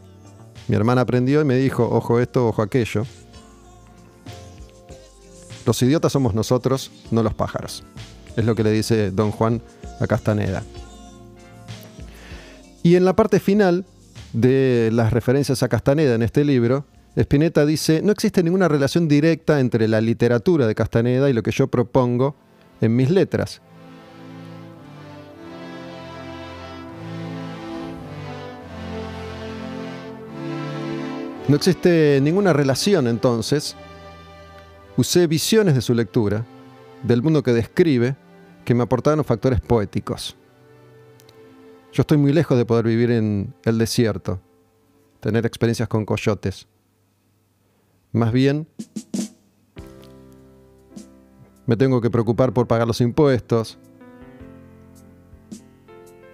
[0.68, 3.06] Mi hermana aprendió y me dijo, ojo esto, ojo aquello.
[5.66, 7.84] Los idiotas somos nosotros, no los pájaros.
[8.36, 9.62] Es lo que le dice don Juan
[10.00, 10.64] a Castaneda.
[12.84, 13.86] Y en la parte final
[14.34, 16.86] de las referencias a Castaneda en este libro,
[17.16, 21.52] Spinetta dice, no existe ninguna relación directa entre la literatura de Castaneda y lo que
[21.52, 22.36] yo propongo
[22.80, 23.62] en mis letras.
[31.48, 33.76] No existe ninguna relación entonces.
[34.98, 36.46] Usé visiones de su lectura,
[37.04, 38.18] del mundo que describe,
[38.66, 40.36] que me aportaron factores poéticos.
[41.94, 44.42] Yo estoy muy lejos de poder vivir en el desierto,
[45.22, 46.68] tener experiencias con coyotes.
[48.12, 48.68] Más bien,
[51.66, 53.78] me tengo que preocupar por pagar los impuestos,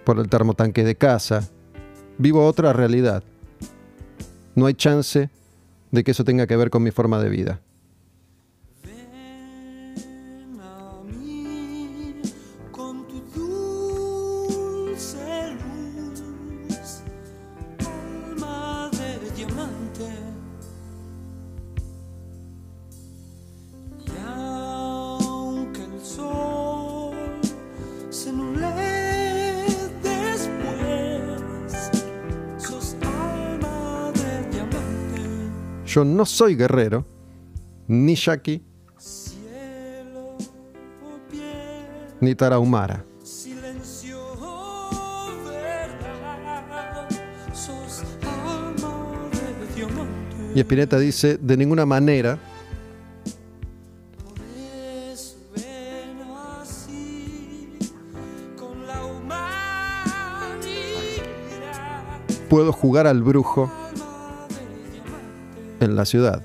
[0.04, 1.48] por el termotanque de casa.
[2.18, 3.22] Vivo otra realidad.
[4.54, 5.30] No hay chance
[5.90, 7.60] de que eso tenga que ver con mi forma de vida.
[35.94, 37.06] Yo no soy guerrero,
[37.86, 38.60] ni yaqui,
[42.20, 43.04] ni tarahumara.
[50.52, 52.40] Y Spinetta dice, de ninguna manera
[62.50, 63.83] puedo jugar al brujo.
[65.84, 66.42] En la ciudad.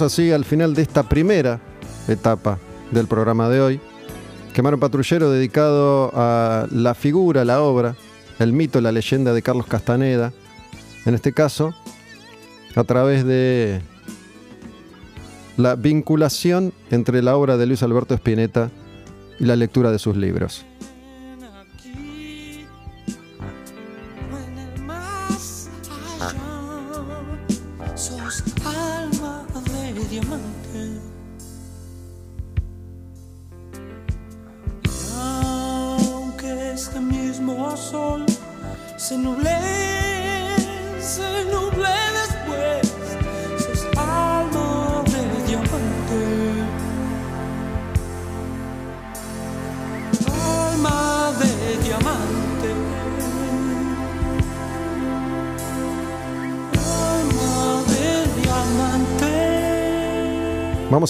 [0.00, 1.60] Así al final de esta primera
[2.08, 2.58] etapa
[2.92, 3.80] del programa de hoy.
[4.54, 7.94] Quemar un patrullero dedicado a la figura, la obra,
[8.38, 10.32] el mito, la leyenda de Carlos Castaneda.
[11.04, 11.74] En este caso,
[12.74, 13.82] a través de
[15.58, 18.70] la vinculación entre la obra de Luis Alberto Spinetta
[19.38, 20.64] y la lectura de sus libros.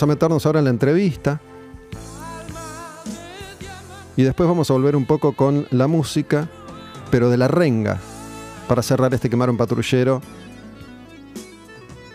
[0.02, 1.40] A meternos ahora en la entrevista
[4.16, 6.48] y después vamos a volver un poco con la música,
[7.12, 8.00] pero de la renga,
[8.66, 10.20] para cerrar este quemar un patrullero,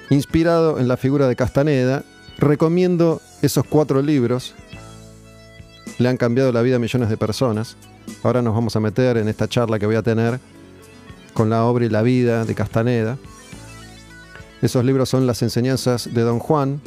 [0.10, 2.04] inspirado en la figura de Castaneda.
[2.38, 4.54] Recomiendo esos cuatro libros,
[5.98, 7.78] le han cambiado la vida a millones de personas.
[8.22, 10.42] Ahora nos vamos a meter en esta charla que voy a tener
[11.34, 13.18] con la obra y la vida de Castaneda.
[14.62, 16.82] Esos libros son Las enseñanzas de Don Juan,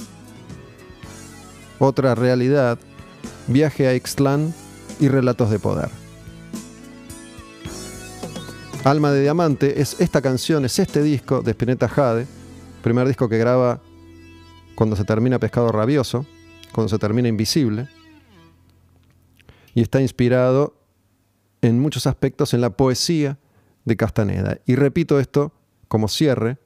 [1.83, 2.79] Otra realidad,
[3.47, 4.53] Viaje a Ixtlán
[5.01, 5.89] y Relatos de Poder.
[8.85, 12.27] Alma de Diamante es esta canción, es este disco de Spinetta Jade,
[12.83, 13.81] primer disco que graba
[14.75, 16.27] cuando se termina Pescado Rabioso,
[16.73, 17.89] cuando se termina Invisible,
[19.75, 20.75] y está inspirado
[21.63, 23.39] en muchos aspectos en la poesía
[23.87, 24.59] de Castaneda.
[24.67, 25.55] Y repito esto
[25.89, 26.59] como cierre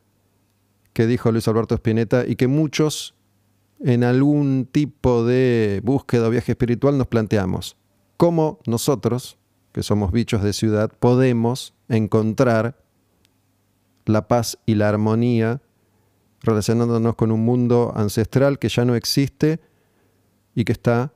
[0.92, 3.14] que dijo Luis Alberto Spinetta y que muchos
[3.80, 7.76] en algún tipo de búsqueda o viaje espiritual nos planteamos.
[8.16, 9.38] ¿Cómo nosotros,
[9.72, 12.78] que somos bichos de ciudad, podemos encontrar
[14.06, 15.60] la paz y la armonía
[16.40, 19.60] relacionándonos con un mundo ancestral que ya no existe
[20.54, 21.12] y que está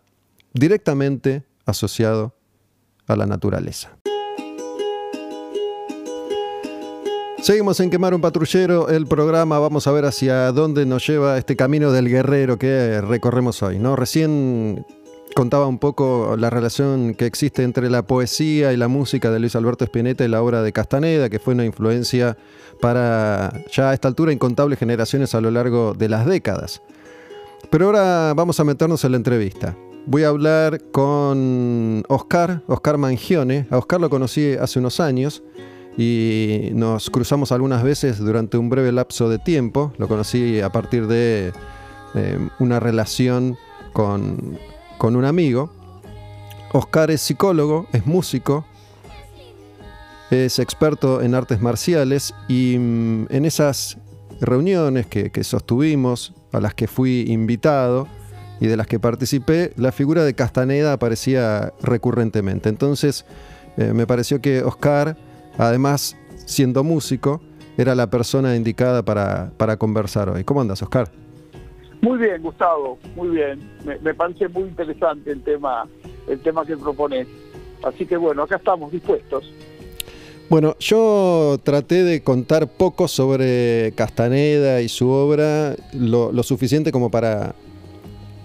[0.54, 2.34] directamente asociado
[3.06, 3.97] a la naturaleza.
[7.40, 11.54] Seguimos en Quemar un Patrullero, el programa, vamos a ver hacia dónde nos lleva este
[11.54, 13.78] camino del guerrero que recorremos hoy.
[13.78, 13.94] ¿no?
[13.94, 14.84] Recién
[15.36, 19.54] contaba un poco la relación que existe entre la poesía y la música de Luis
[19.54, 22.36] Alberto Spinetta y la obra de Castaneda, que fue una influencia
[22.80, 26.82] para ya a esta altura incontables generaciones a lo largo de las décadas.
[27.70, 29.76] Pero ahora vamos a meternos en la entrevista.
[30.06, 33.68] Voy a hablar con Oscar, Oscar Mangione.
[33.70, 35.44] A Oscar lo conocí hace unos años
[35.98, 39.92] y nos cruzamos algunas veces durante un breve lapso de tiempo.
[39.98, 41.52] Lo conocí a partir de
[42.14, 43.58] eh, una relación
[43.92, 44.56] con,
[44.96, 45.70] con un amigo.
[46.72, 48.64] Oscar es psicólogo, es músico,
[50.30, 53.98] es experto en artes marciales y mm, en esas
[54.40, 58.06] reuniones que, que sostuvimos, a las que fui invitado
[58.60, 62.68] y de las que participé, la figura de Castaneda aparecía recurrentemente.
[62.68, 63.24] Entonces
[63.76, 65.16] eh, me pareció que Oscar,
[65.58, 67.42] además siendo músico,
[67.76, 70.44] era la persona indicada para, para conversar hoy.
[70.44, 71.10] ¿Cómo andas, Oscar?
[72.00, 73.60] Muy bien, Gustavo, muy bien.
[73.84, 75.86] Me, me parece muy interesante el tema,
[76.28, 77.26] el tema que propones.
[77.82, 79.52] Así que bueno, acá estamos dispuestos.
[80.48, 87.10] Bueno, yo traté de contar poco sobre Castaneda y su obra, lo, lo suficiente como
[87.10, 87.54] para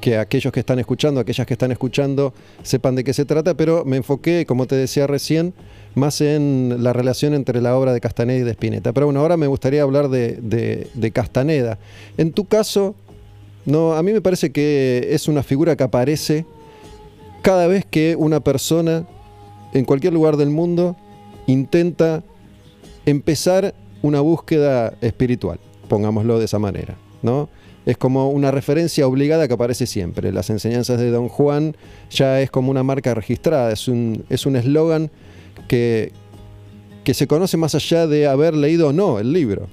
[0.01, 3.85] que aquellos que están escuchando, aquellas que están escuchando, sepan de qué se trata, pero
[3.85, 5.53] me enfoqué, como te decía recién,
[5.95, 8.93] más en la relación entre la obra de Castaneda y de Spinetta.
[8.93, 10.37] Pero bueno, ahora me gustaría hablar de,
[10.93, 11.77] de- Castaneda.
[12.17, 12.95] En tu caso,
[13.65, 16.45] no, a mí me parece que es una figura que aparece
[17.41, 19.05] cada vez que una persona
[19.73, 20.95] en cualquier lugar del mundo
[21.47, 22.23] intenta
[23.05, 27.49] empezar una búsqueda espiritual, pongámoslo de esa manera, ¿no?
[27.85, 30.31] Es como una referencia obligada que aparece siempre.
[30.31, 31.75] Las enseñanzas de Don Juan
[32.09, 35.11] ya es como una marca registrada, es un es un eslogan
[35.67, 36.11] que,
[37.03, 39.67] que se conoce más allá de haber leído o no el libro.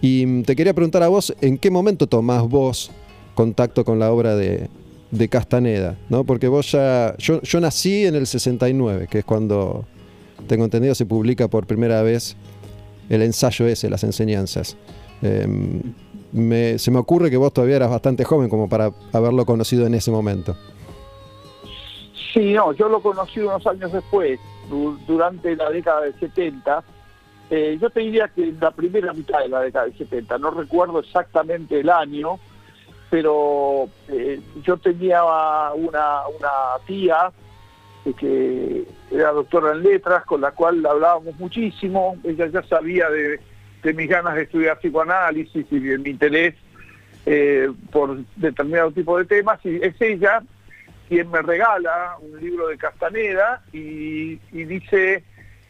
[0.00, 2.90] Y mm, te quería preguntar a vos, ¿en qué momento tomás vos
[3.34, 4.68] contacto con la obra de,
[5.10, 5.96] de Castaneda?
[6.08, 6.24] ¿no?
[6.24, 7.14] Porque vos ya.
[7.18, 9.84] Yo, yo nací en el 69, que es cuando,
[10.46, 12.36] tengo entendido, se publica por primera vez
[13.08, 14.76] el ensayo ese, las enseñanzas.
[15.22, 15.80] Em,
[16.32, 19.94] me- se me ocurre que vos todavía eras bastante joven como para haberlo conocido en
[19.94, 20.56] ese momento.
[22.34, 26.82] Sí, no, yo lo conocí unos años después, du- durante la década del 70.
[27.50, 30.50] eh, yo te diría que en la primera mitad de la década del 70, no
[30.50, 32.40] recuerdo exactamente el año,
[33.10, 35.22] pero eh, yo tenía
[35.74, 36.22] una,
[36.86, 37.30] tía
[38.04, 43.38] eh, que era doctora en letras, con la cual hablábamos muchísimo, ella ya sabía de,
[43.92, 46.54] mis ganas de estudiar psicoanálisis y de mi interés
[47.92, 50.42] por determinado tipo de temas, y es ella
[51.08, 55.22] quien me regala un libro de Castaneda y, y dice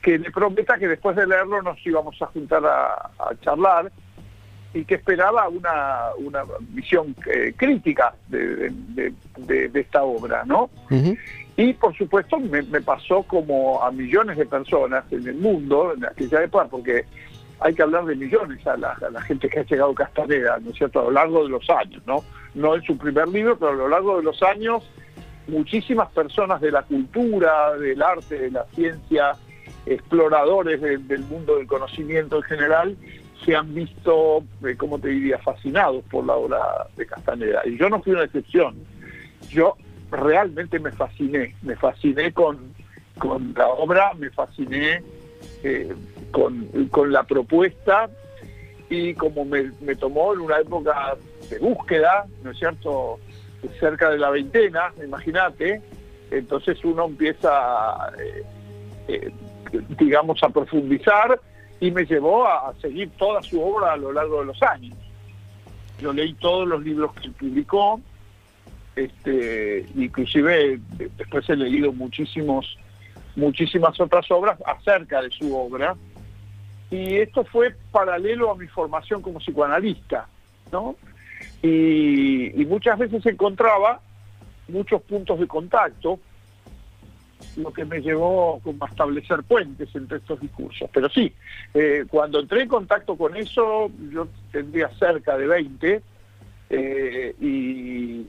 [0.02, 3.90] que le prometa que después de leerlo nos íbamos a juntar a, a charlar
[4.74, 10.68] y que esperaba una, una visión eh, crítica de, de- de- de esta obra, ¿no?
[11.56, 16.04] Y por supuesto me, me pasó como a millones de personas en el mundo en
[16.04, 17.04] aquella época, porque
[17.60, 20.58] hay que hablar de millones a la, a la gente que ha llegado a Castaneda,
[20.60, 22.24] ¿no es cierto?, a lo largo de los años, ¿no?
[22.54, 24.82] No en su primer libro, pero a lo largo de los años,
[25.48, 29.32] muchísimas personas de la cultura, del arte, de la ciencia,
[29.86, 32.96] exploradores del- mundo del conocimiento en general,
[33.44, 36.60] se han visto, eh, como te diría, fascinados por la obra
[36.96, 37.60] de Castaneda.
[37.66, 38.74] Y yo no fui una excepción.
[39.50, 39.76] Yo
[40.10, 42.72] realmente me fasciné, me fasciné con,
[43.18, 45.02] con la obra, me fasciné
[45.62, 45.92] eh,
[46.30, 48.08] con, con la propuesta
[48.88, 51.16] y como me, me tomó en una época
[51.50, 53.18] de búsqueda, ¿no es cierto?,
[53.80, 55.80] cerca de la veintena, imagínate,
[56.30, 58.42] entonces uno empieza, eh,
[59.08, 59.32] eh,
[59.98, 61.40] digamos, a profundizar
[61.80, 64.96] y me llevó a, a seguir toda su obra a lo largo de los años.
[66.00, 68.00] Yo leí todos los libros que publicó,
[68.96, 72.78] este, inclusive de- después he leído muchísimos,
[73.36, 75.96] muchísimas otras obras acerca de su obra,
[76.90, 80.28] y esto fue paralelo a mi formación como psicoanalista,
[80.70, 80.94] ¿no?
[81.66, 84.00] Y, muchas veces encontraba
[84.68, 86.20] muchos puntos de contacto,
[87.56, 90.90] lo que me llevó como a establecer puentes entre estos discursos.
[90.92, 91.32] Pero sí,
[91.72, 96.02] eh, cuando entré en contacto con eso, yo tendría cerca de 20,
[96.70, 98.26] eh, y,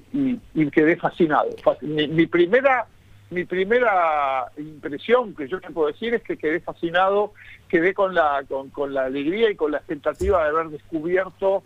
[0.72, 1.50] quedé fascinado.
[1.64, 2.86] Fa- Mi, mi primera
[3.32, 7.34] mi primera impresión que yo te puedo decir es que quedé fascinado,
[7.68, 11.64] quedé con la con, con la alegría y con la expectativa de haber descubierto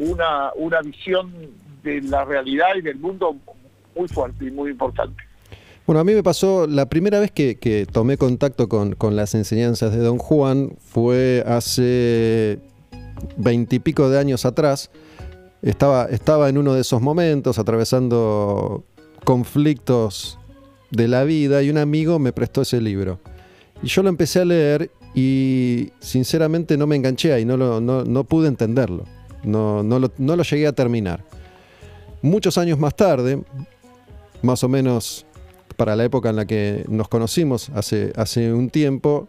[0.00, 1.32] una, una visión
[1.82, 3.36] de la realidad y del mundo
[3.94, 5.22] muy fuerte y muy importante.
[5.86, 9.98] Bueno, a mí me pasó, la primera vez que, tomé contacto con, las enseñanzas de
[9.98, 12.58] Don Juan fue hace
[13.36, 14.90] veintipico de años atrás.
[15.62, 18.84] Estaba, estaba en uno de esos momentos atravesando
[19.24, 20.38] conflictos
[20.90, 23.18] de la vida y un amigo me prestó ese libro.
[23.82, 28.24] Y yo lo empecé a leer y sinceramente no me enganché ahí, no, no, no
[28.24, 29.04] pude entenderlo,
[29.42, 31.24] no, no, lo, no lo llegué a terminar.
[32.22, 33.42] Muchos años más tarde,
[34.42, 35.26] más o menos
[35.76, 39.28] para la época en la que nos conocimos hace, hace un tiempo,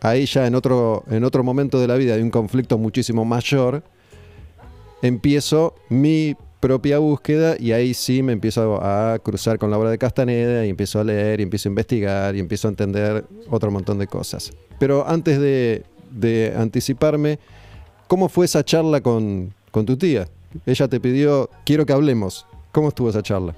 [0.00, 3.82] ahí ya en otro, en otro momento de la vida de un conflicto muchísimo mayor,
[5.02, 9.98] empiezo mi propia búsqueda y ahí sí me empiezo a cruzar con la obra de
[9.98, 13.98] Castaneda y empiezo a leer y empiezo a investigar y empiezo a entender otro montón
[13.98, 14.52] de cosas.
[14.78, 17.38] Pero antes de, de anticiparme,
[18.10, 20.26] ¿cómo fue esa charla con, con tu tía?
[20.66, 22.44] Ella te pidió, quiero que hablemos.
[22.72, 23.54] ¿Cómo estuvo esa charla?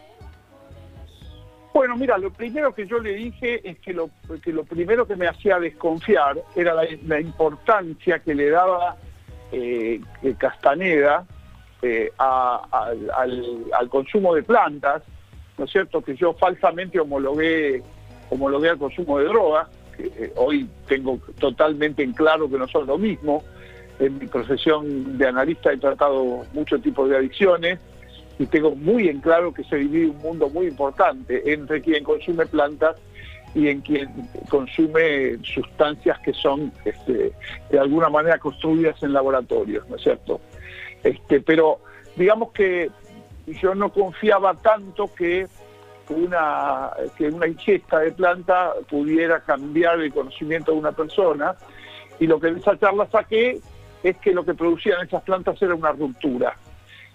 [1.73, 4.11] Bueno, mira, lo primero que yo le dije es que lo,
[4.45, 8.99] que lo primero que me hacía desconfiar era la, importancia que le daba
[9.53, 11.25] eh, eh, Castaneda
[11.81, 15.03] eh, al consumo de plantas,
[15.57, 16.03] ¿no es cierto?
[16.03, 17.83] Que yo falsamente homologué,
[18.29, 22.87] homologué al consumo de drogas, que eh, hoy tengo totalmente en claro que no son
[22.87, 23.43] lo mismo.
[23.99, 27.79] En mi profesión de analista he tratado muchos tipos de adicciones
[28.39, 32.47] y tengo muy en claro que se divide un mundo muy importante entre quien consume
[32.47, 32.97] plantas
[33.55, 34.09] y en quien
[34.49, 37.33] consume sustancias que son este,
[37.71, 40.41] de alguna manera construidas en laboratorios, ¿no es cierto?
[41.03, 41.81] Este, pero
[42.17, 42.91] digamos que
[43.47, 45.47] yo no confiaba tanto que
[46.09, 51.55] una, que una ingesta de planta pudiera cambiar el conocimiento de una persona
[52.19, 53.61] y lo que de esa charla saqué
[54.03, 56.57] es que lo que producían esas plantas era una ruptura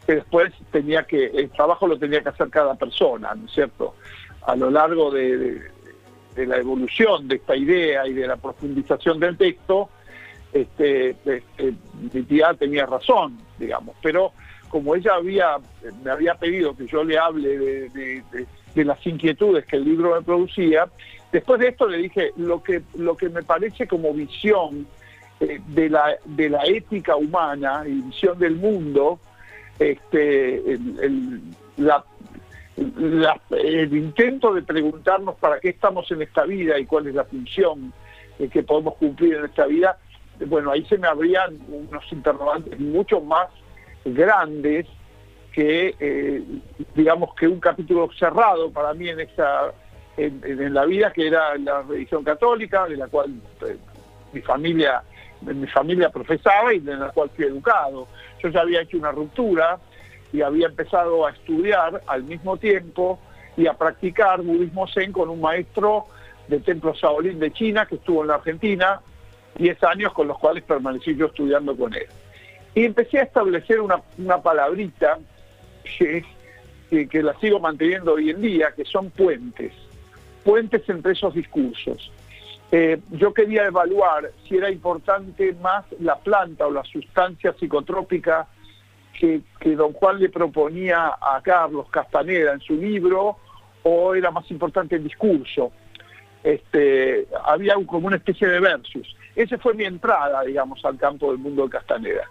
[0.06, 3.96] que después tenía que, el trabajo lo tenía que hacer cada persona, ¿no es cierto?
[4.46, 9.36] A lo largo de, de- la evolución de esta idea y de la profundización del
[9.38, 9.90] texto,
[10.54, 11.44] este, este,
[12.14, 12.24] mi
[12.58, 14.32] tenía razón, digamos, pero
[14.70, 15.58] como ella había,
[16.04, 19.86] me había pedido que yo le hable de, de- de- de las inquietudes que el
[19.86, 20.88] libro me producía,
[21.32, 24.86] después de esto le dije, lo que, lo que me parece como visión
[25.40, 29.20] eh, de, la, de la ética humana y visión del mundo,
[29.78, 31.42] este, el,
[33.92, 37.94] intento de preguntarnos para qué estamos en esta vida y cuál es la función
[38.40, 39.98] eh, que podemos cumplir en esta vida,
[40.46, 43.48] bueno, ahí se me abrían unos interrogantes mucho más
[44.06, 44.88] grandes
[45.52, 46.44] que, eh,
[46.96, 49.72] digamos, que un capítulo cerrado para mí en esa
[50.18, 53.36] en, la vida, que era la religión católica, de la cual
[54.34, 55.04] mi familia
[55.42, 58.08] mi familia profesaba y en la cual fui educado.
[58.42, 59.80] Yo ya había hecho una ruptura
[60.34, 63.20] y había empezado a estudiar al mismo tiempo
[63.56, 66.08] y a practicar budismo zen con un maestro
[66.48, 69.02] del templo Shaolin de China que estuvo en la Argentina
[69.58, 72.08] 10 años con los cuales permanecí yo estudiando con él.
[72.76, 75.18] Y empecé a establecer una, una palabrita
[75.98, 76.24] que,
[76.90, 79.74] que, que la sigo manteniendo hoy en día, que son puentes,
[80.44, 82.12] puentes entre esos discursos.
[82.72, 88.48] Eh, yo quería evaluar si era importante más la planta o la sustancia psicotrópica
[89.18, 93.38] que, que don Juan le proponía a Carlos Castaneda en su libro
[93.84, 95.72] o era más importante el discurso.
[96.44, 99.16] Este, había como una especie de versus.
[99.36, 102.24] Esa fue mi entrada, digamos, al campo del mundo de Castaneda.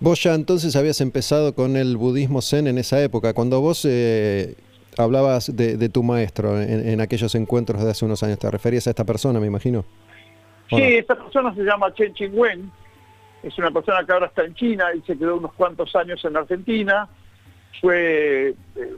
[0.00, 4.54] Vos ya entonces habías empezado con el budismo zen en esa época, cuando vos eh,
[4.98, 8.86] hablabas de, de tu maestro en, en aquellos encuentros de hace unos años, te referías
[8.86, 9.84] a esta persona, me imagino.
[10.70, 10.88] ¿O Sí, no?
[10.88, 12.70] esta persona se llama Chen Ching-wen,
[13.42, 16.36] es una persona que ahora está en China y se quedó unos cuantos años en
[16.36, 17.08] Argentina,
[17.80, 18.96] fue eh,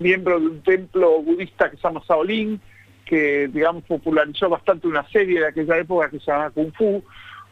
[0.00, 2.60] miembro de un templo budista que se llama Shaolin,
[3.04, 7.02] que digamos popularizó bastante una serie de aquella época que se llama Kung Fu,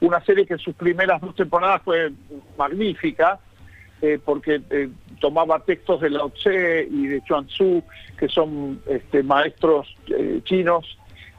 [0.00, 2.12] una serie que en sus primeras dos temporadas fue
[2.58, 3.40] magnífica,
[4.02, 4.90] eh, porque eh,
[5.20, 7.82] tomaba textos de Lao Tse y de Chuan Tzu,
[8.18, 10.98] que son este, maestros eh, chinos,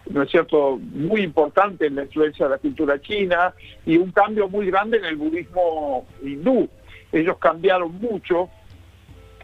[0.10, 3.53] ¿no es cierto?, muy importante en la influencia de la cultura china
[3.86, 6.68] y un cambio muy grande en el budismo hindú.
[7.12, 8.49] Ellos cambiaron mucho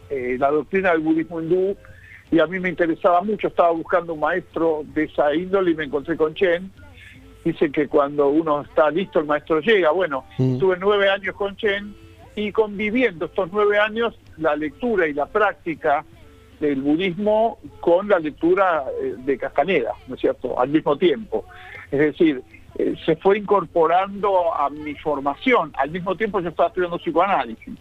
[0.10, 1.76] la doctrina del budismo hindú
[2.32, 5.86] y a mí me interesaba mucho, estaba buscando un maestro de esa índole y me
[5.86, 6.72] encontré con Chen.
[7.44, 9.92] Dice que cuando uno está listo el maestro llega.
[9.92, 10.54] Bueno, Mm.
[10.54, 11.96] estuve nueve años con Chen
[12.36, 16.04] y conviviendo estos nueve años la lectura y la práctica
[16.60, 21.46] del budismo con la lectura eh, de Castaneda, ¿no es cierto?, al mismo tiempo.
[21.92, 22.42] Es decir,
[22.76, 25.72] eh, se fue incorporando a mi formación.
[25.76, 27.74] Al mismo tiempo yo estaba estudiando psicoanálisis.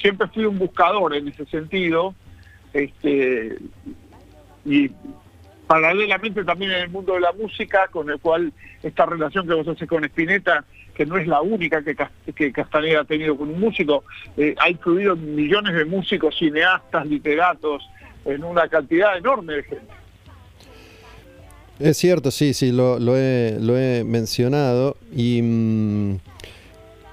[0.00, 2.14] Siempre fui un buscador en ese sentido,
[2.72, 3.58] este,
[4.64, 4.90] y
[5.66, 8.52] paralelamente también en el mundo de la música, con el cual
[8.82, 10.64] esta relación que vos haces con Spinetta,
[10.94, 11.96] que no es la única que,
[12.34, 14.04] que Castaneda ha tenido con un músico,
[14.36, 17.82] eh, ha influido en millones de músicos, cineastas, literatos,
[18.24, 20.02] en una cantidad enorme de gente.
[21.78, 24.96] Es cierto, sí, sí, lo, lo he, lo he mencionado.
[25.12, 26.18] ¿Y mm,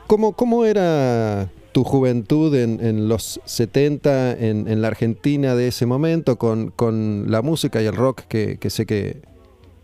[0.06, 5.86] ¿cómo, cómo era tu juventud en, en los 70 en, en la Argentina de ese
[5.86, 9.22] momento con, con la música y el rock que, que sé que,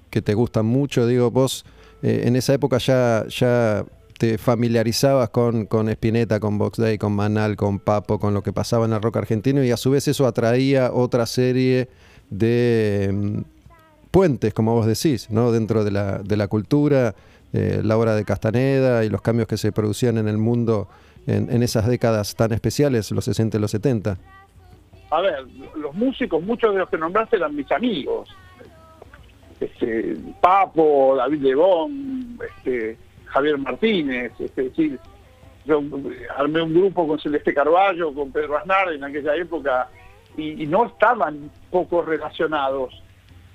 [0.09, 1.07] que te gustan mucho?
[1.07, 1.65] Digo, vos
[2.01, 3.85] eh, en esa época ya, ya
[4.17, 8.53] te familiarizabas con, con Spinetta, con Box Day, con Manal, con Papo, con lo que
[8.53, 11.89] pasaba en el rock argentino y a su vez eso atraía otra serie
[12.29, 13.39] de mm,
[14.11, 15.51] puentes, como vos decís, ¿no?
[15.51, 17.15] dentro de la, de la cultura,
[17.53, 20.87] eh, la obra de Castaneda y los cambios que se producían en el mundo
[21.27, 24.17] en, en esas décadas tan especiales, los 60 y los 70.
[25.11, 28.29] A ver, los músicos, muchos de los que nombraste eran mis amigos.
[29.59, 34.99] Este, Papo, David Lebón, este, Javier Martínez, es decir,
[35.65, 39.89] yo eh, armé un grupo con Celeste Carballo, con Pedro Aznar en aquella época,
[40.37, 43.01] y, no estaban poco relacionados.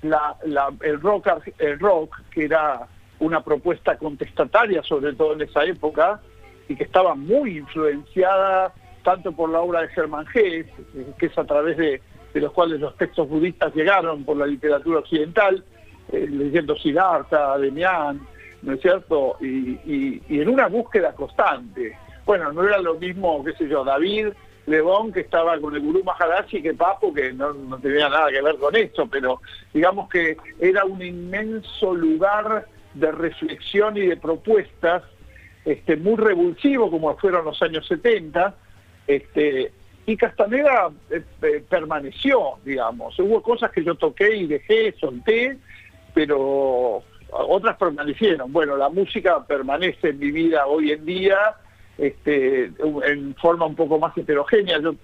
[0.01, 0.35] La-
[0.81, 1.27] el, rock,
[1.59, 2.87] el rock, que era
[3.19, 6.19] una propuesta contestataria, sobre todo en esa época,
[6.67, 8.73] y que estaba muy influenciada
[9.03, 12.01] tanto por la obra de Germán Hesse, eh, que es a través de,
[12.33, 15.63] de los cuales los textos budistas llegaron por la literatura occidental,
[16.11, 18.21] eh, leyendo Siddhartha, Demián,
[18.61, 19.37] ¿no es cierto?
[19.41, 21.97] Y, en una búsqueda constante.
[22.25, 24.27] Bueno, no era lo mismo, qué sé yo, David
[24.67, 28.57] Lebón, que estaba con el Gurú Maharaji, que Papo, que no, tenía nada que ver
[28.57, 29.41] con esto, pero
[29.73, 35.03] digamos que era un inmenso lugar de reflexión y de propuestas
[35.65, 38.55] este, muy revulsivo, como fueron los años 70,
[39.07, 39.71] este,
[40.05, 43.17] y Castaneda eh, eh, permaneció, digamos.
[43.19, 45.57] Hubo cosas que yo toqué y dejé, solté,
[46.13, 48.51] pero otras permanecieron.
[48.51, 51.55] Bueno, la música permanece en mi vida hoy en día
[51.97, 52.71] este,
[53.05, 54.79] en forma un poco más heterogénea.
[54.79, 54.95] Yo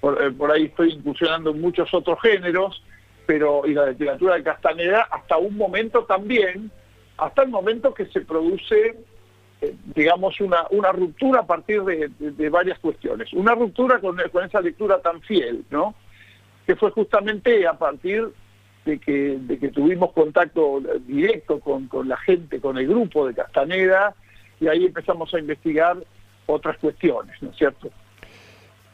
[0.00, 2.82] por, eh, por ahí estoy incursionando en muchos otros géneros,
[3.26, 6.70] pero y la literatura de Castaneda hasta un momento también,
[7.18, 8.96] hasta el momento que se produce
[9.62, 13.32] eh, digamos, una, una ruptura a partir de, de- de varias cuestiones.
[13.32, 15.94] Una ruptura con, con esa lectura tan fiel, ¿no?
[16.66, 18.28] Que fue justamente a partir
[18.86, 23.34] de que, de que tuvimos contacto directo con, con la gente, con el grupo de
[23.34, 24.14] Castaneda,
[24.60, 25.98] y ahí empezamos a investigar
[26.46, 27.90] otras cuestiones, ¿no es cierto?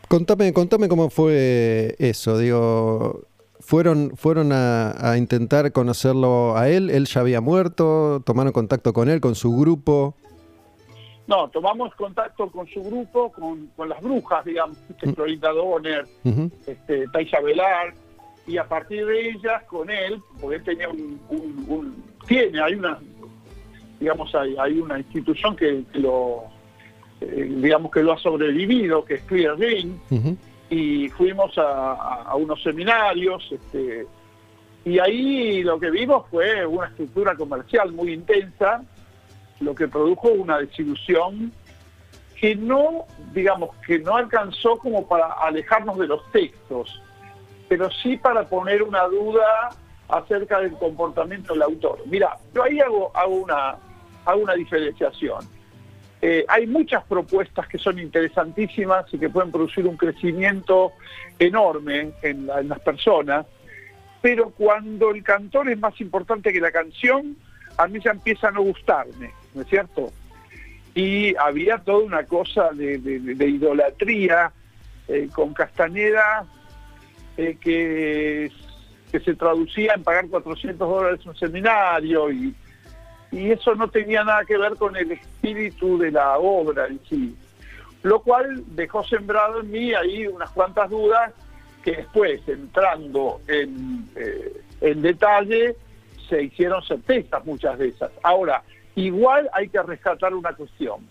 [0.09, 2.37] Contame, contame cómo fue eso.
[2.39, 3.23] Digo,
[3.61, 6.91] fueron, fueron a, a intentar conocerlo a él.
[6.91, 8.23] Él ya había muerto.
[8.27, 10.15] Tomaron contacto con él, con su grupo.
[11.27, 15.13] No, tomamos contacto con su grupo, con, con las brujas, digamos, Mm.
[15.15, 17.95] Florinda Donner, Ujú, este, Taisa Velar,
[18.47, 22.75] y a partir de ellas, con él, porque él tenía un, un- un- tiene, hay
[22.75, 22.99] una,
[24.01, 26.45] digamos, hay, hay una institución que lo,
[27.21, 29.57] eh, digamos, que lo ha sobrevivido, que es Clear
[30.11, 30.37] ujú.
[30.71, 34.07] y fuimos a unos seminarios, este,
[34.85, 38.83] y ahí lo que vimos fue una estructura comercial muy intensa,
[39.61, 41.53] lo que produjo una desilusión
[42.41, 47.01] que no, digamos, que no alcanzó como para alejarnos de los textos,
[47.73, 49.71] pero sí para poner una duda
[50.07, 52.01] acerca del comportamiento del autor.
[52.05, 53.77] Mira, yo ahí hago, una,
[54.27, 55.39] hago una diferenciación.
[56.21, 60.93] Eh, hay muchas propuestas que son interesantísimas y que pueden producir un crecimiento
[61.39, 63.47] enorme en, la- en las personas,
[64.21, 67.39] pero cuando el cantor es más importante que la canción,
[67.79, 70.13] a mí ya empieza a no gustarme, ¿no es cierto?
[70.95, 74.53] Y había toda una cosa de idolatría
[75.09, 76.45] eh, con Castaneda
[77.37, 78.51] eh, que,
[79.13, 82.55] se traducía en pagar 400 dólares un seminario y,
[83.31, 87.37] y eso no tenía nada que ver con el espíritu de la obra en sí.
[88.03, 91.33] Lo cual dejó sembrado en mí ahí unas cuantas dudas
[91.85, 95.77] que después, entrando en, eh, en detalle,
[96.29, 98.11] se hicieron certezas muchas de esas.
[98.23, 98.63] Ahora,
[98.95, 101.07] igual hay que rescatar una cuestión.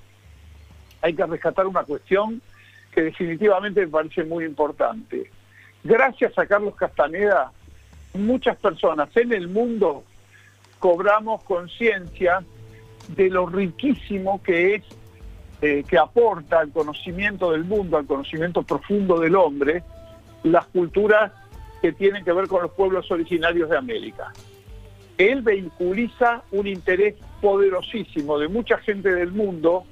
[1.01, 2.41] Hay que rescatar una cuestión
[2.91, 5.29] que definitivamente me parece muy importante.
[5.83, 7.51] Gracias a Carlos Castaneda,
[8.13, 10.03] muchas personas en el mundo
[10.79, 12.43] cobramos conciencia
[13.09, 14.83] de lo riquísimo que es,
[15.61, 19.83] eh, que aporta al conocimiento del mundo, al conocimiento profundo del hombre,
[20.43, 21.31] las culturas
[21.81, 24.31] que tienen que ver con los pueblos originarios de América.
[25.17, 29.85] Él vehiculiza un interés poderosísimo de mucha gente del mundo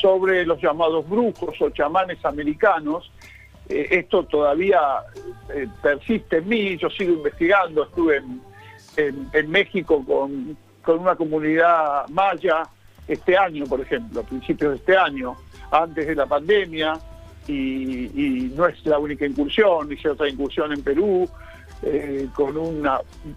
[0.00, 3.10] sobre los llamados brujos o chamanes americanos.
[3.70, 4.80] Eh, esto todavía
[5.54, 8.20] eh, persiste en mí, yo sigo investigando, estuve
[8.96, 12.64] en, México con, con una comunidad maya
[13.06, 15.36] este año, por ejemplo, a principios de este año,
[15.70, 16.98] antes de la pandemia,
[17.46, 21.28] y, no es la única incursión, hice otra incursión en Perú,
[21.82, 22.86] eh, con un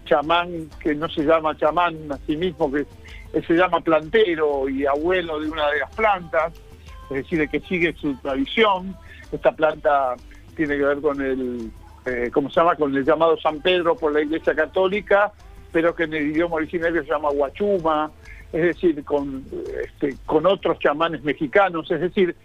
[0.04, 2.86] chamán que no se llama chamán a sí mismo, que
[3.46, 6.52] se llama plantero y abuelo de una de las plantas,
[7.10, 8.96] es decir, que sigue su tradición.
[9.32, 10.14] Esta planta
[10.56, 11.70] tiene que ver con el,
[12.06, 12.76] eh, ¿cómo se llama?
[12.76, 15.32] Con el llamado San Pedro por la Iglesia Católica,
[15.72, 18.10] pero que en el idioma originario se llama Huachuma,
[18.52, 19.44] es decir, con,
[19.82, 22.36] este, con otros chamanes mexicanos, es decir,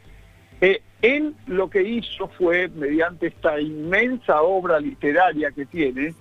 [0.61, 6.13] eh, él lo que hizo fue, mediante esta inmensa obra literaria que tiene,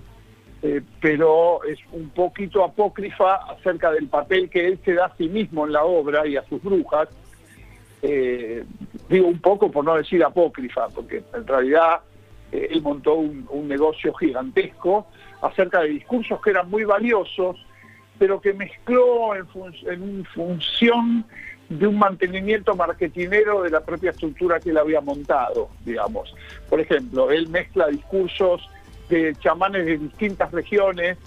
[0.62, 5.28] eh, pero es un poquito apócrifa acerca del papel que él se da a sí
[5.28, 7.08] mismo en la obra y a sus brujas,
[8.02, 8.64] eh,
[9.08, 12.00] digo un poco por no decir apócrifa, porque en realidad
[12.52, 15.06] eh, él montó un, negocio gigantesco
[15.42, 17.56] acerca de discursos que eran muy valiosos,
[18.18, 19.46] pero que mezcló en,
[19.86, 21.24] en función
[21.68, 26.34] de un mantenimiento marketinero de la propia estructura que él había montado, digamos.
[26.68, 28.68] Por ejemplo, él mezcla discursos
[29.08, 31.18] de chamanes de distintas regiones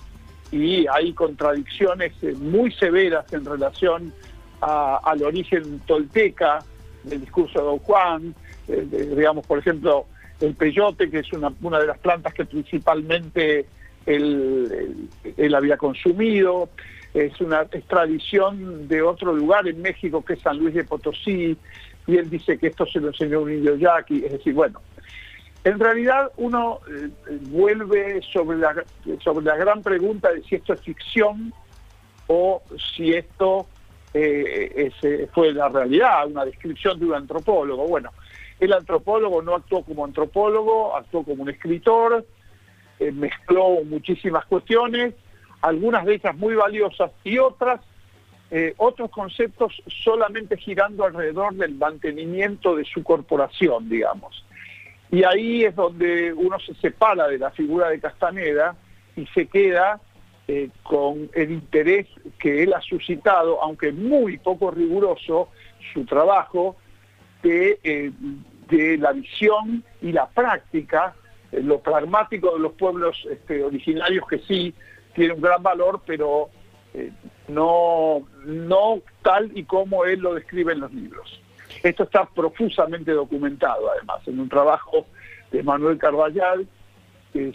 [0.52, 4.14] y hay contradicciones eh, muy severas en relación
[4.62, 6.60] al origen tolteca
[7.04, 8.36] del discurso de Don Juan,
[8.68, 10.06] eh, digamos, por ejemplo,
[10.40, 13.66] el peyote, que es una, una de las plantas que principalmente
[14.06, 15.08] él,
[15.38, 16.70] él- había consumido,
[17.14, 21.58] es una es tradición de otro lugar en México que es San Luis de Potosí,
[22.08, 24.80] y él dice que esto se lo enseñó un indio yaqui, es decir, bueno,
[25.64, 27.10] en realidad uno eh,
[27.50, 28.84] vuelve sobre la,
[29.24, 31.54] sobre la gran pregunta de si esto es ficción
[32.28, 32.64] o
[32.96, 33.68] si esto
[34.14, 37.88] eh, es, eh, fue la realidad, una descripción de un antropólogo.
[37.88, 38.12] Bueno,
[38.60, 42.26] el antropólogo no actuó como antropólogo, actuó como un escritor,
[43.00, 45.16] eh, mezcló muchísimas cuestiones,
[45.62, 47.82] algunas de ellas muy valiosas y otras,
[48.52, 54.46] eh, otros conceptos solamente girando alrededor del mantenimiento de su corporación, digamos.
[55.10, 58.76] Y ahí es donde uno se separa de la figura de Castaneda
[59.16, 60.00] y se queda
[60.48, 62.08] eh, con el interés
[62.40, 65.50] que él ha suscitado, aunque muy poco riguroso,
[65.94, 66.76] su trabajo
[67.44, 68.12] de, eh,
[68.70, 71.16] de la visión y la práctica,
[71.52, 74.74] eh, lo pragmático de los pueblos este, originarios que sí
[75.14, 76.50] tiene un gran valor, pero
[76.94, 77.12] eh,
[77.48, 81.42] no, no tal y como él lo describe en los libros.
[81.84, 85.06] Esto está profusamente documentado, además, en un trabajo
[85.52, 86.68] de Manuel Carballal,
[87.32, 87.54] que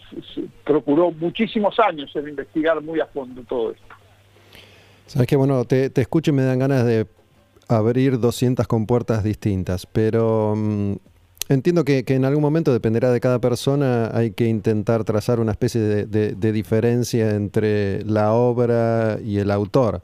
[0.65, 3.85] procuró muchísimos años en investigar muy a fondo todo esto.
[5.07, 7.07] Sabes que bueno, te, te escucho y me dan ganas de
[7.69, 10.93] abrir 200 compuertas distintas, pero mm,
[11.49, 15.53] entiendo que, que en algún momento dependerá de cada persona, hay que intentar trazar una
[15.53, 20.03] especie de, de- de diferencia entre la obra y el autor,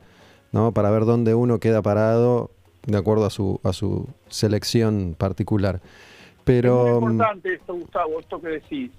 [0.52, 0.72] ¿no?
[0.72, 2.50] Para ver dónde uno queda parado
[2.86, 5.80] de acuerdo a su, a su selección particular.
[6.44, 8.90] Pero es mm, muy importante esto, Gustavo, esto que decís.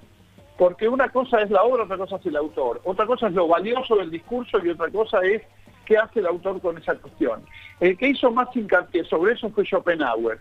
[0.64, 2.80] Porque una cosa es la obra, otra cosa es el autor.
[2.86, 5.41] Otra cosa es lo valioso del discurso y otra cosa es
[5.86, 7.43] qué hace el autor con esa cuestión.
[7.82, 10.39] El que hizo más hincapié sobre eso fue Schopenhauer,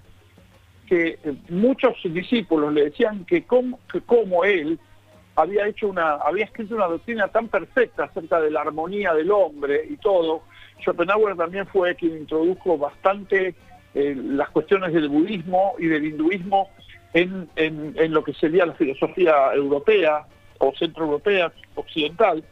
[0.87, 4.79] que eh, muchos discípulos le decían que como, él
[5.35, 10.45] había escrito una doctrina tan perfecta acerca de la armonía del hombre y todo.
[10.85, 13.57] Schopenhauer también fue quien introdujo bastante
[13.93, 16.71] eh, las cuestiones del budismo y del hinduismo
[17.15, 20.25] en, en- lo que sería la filosofía europea
[20.59, 22.43] o centroeuropea, occidental.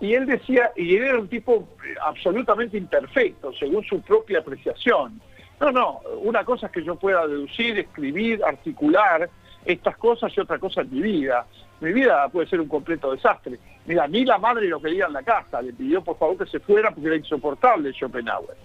[0.00, 5.20] Y él decía, y era un tipo eh, absolutamente imperfecto, según su propia apreciación.
[5.60, 9.30] No, no, una cosa es que yo pueda deducir, escribir, articular
[9.64, 11.46] estas cosas y otra cosa es mi vida.
[11.80, 13.58] Mi vida puede ser un completo desastre.
[13.86, 16.58] Mira, ni la madre lo quería en la casa, le pidió por favor que se
[16.60, 18.56] fuera porque era insoportable Schopenhauer.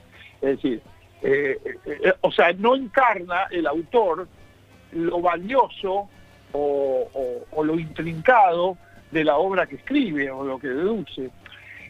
[0.42, 0.82] Es decir,
[1.22, 4.28] eh, eh, eh, o sea, no encarna el autor
[4.92, 6.10] lo valioso
[6.54, 8.78] o, lo intrincado
[9.12, 11.30] de la obra que escribe o lo que deduce.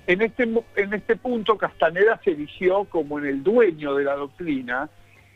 [0.07, 0.43] En este,
[0.75, 4.89] en este punto Castaneda se erigió como en el dueño de la doctrina,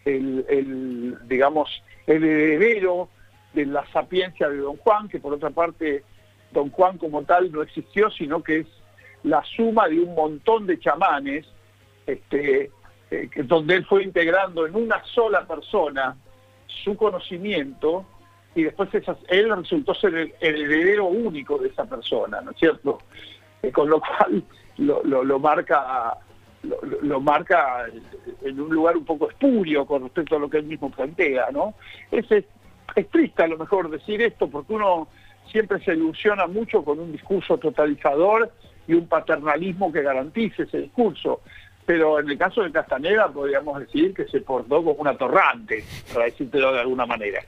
[0.06, 3.10] el, el, digamos, el heredero
[3.54, 6.04] de la sapiencia de Don Juan, que por otra parte
[6.52, 8.68] Don Juan como tal no existió, sino que es
[9.24, 11.46] la suma de un montón de chamanes,
[12.08, 12.72] este,
[13.12, 16.16] eh, donde él fue integrando en una sola persona
[16.66, 18.06] su conocimiento
[18.56, 18.90] y después
[19.28, 23.00] él resultó ser el, heredero único de esa persona, ¿no es cierto?
[23.62, 24.44] Eh, con lo cual
[24.78, 26.18] lo, marca
[27.02, 27.86] lo, marca
[28.44, 31.74] en un lugar un poco espurio con respecto a lo que él mismo plantea, ¿no?
[32.12, 35.10] Es, es triste a lo mejor decir esto porque uno
[35.52, 38.52] siempre se ilusiona mucho con un discurso totalizador
[38.88, 41.42] y un paternalismo que garantice ese discurso.
[41.92, 45.84] Pero en el caso de Castaneda podríamos decir que se portó como un atorrante,
[46.14, 47.44] para decírtelo de alguna manera.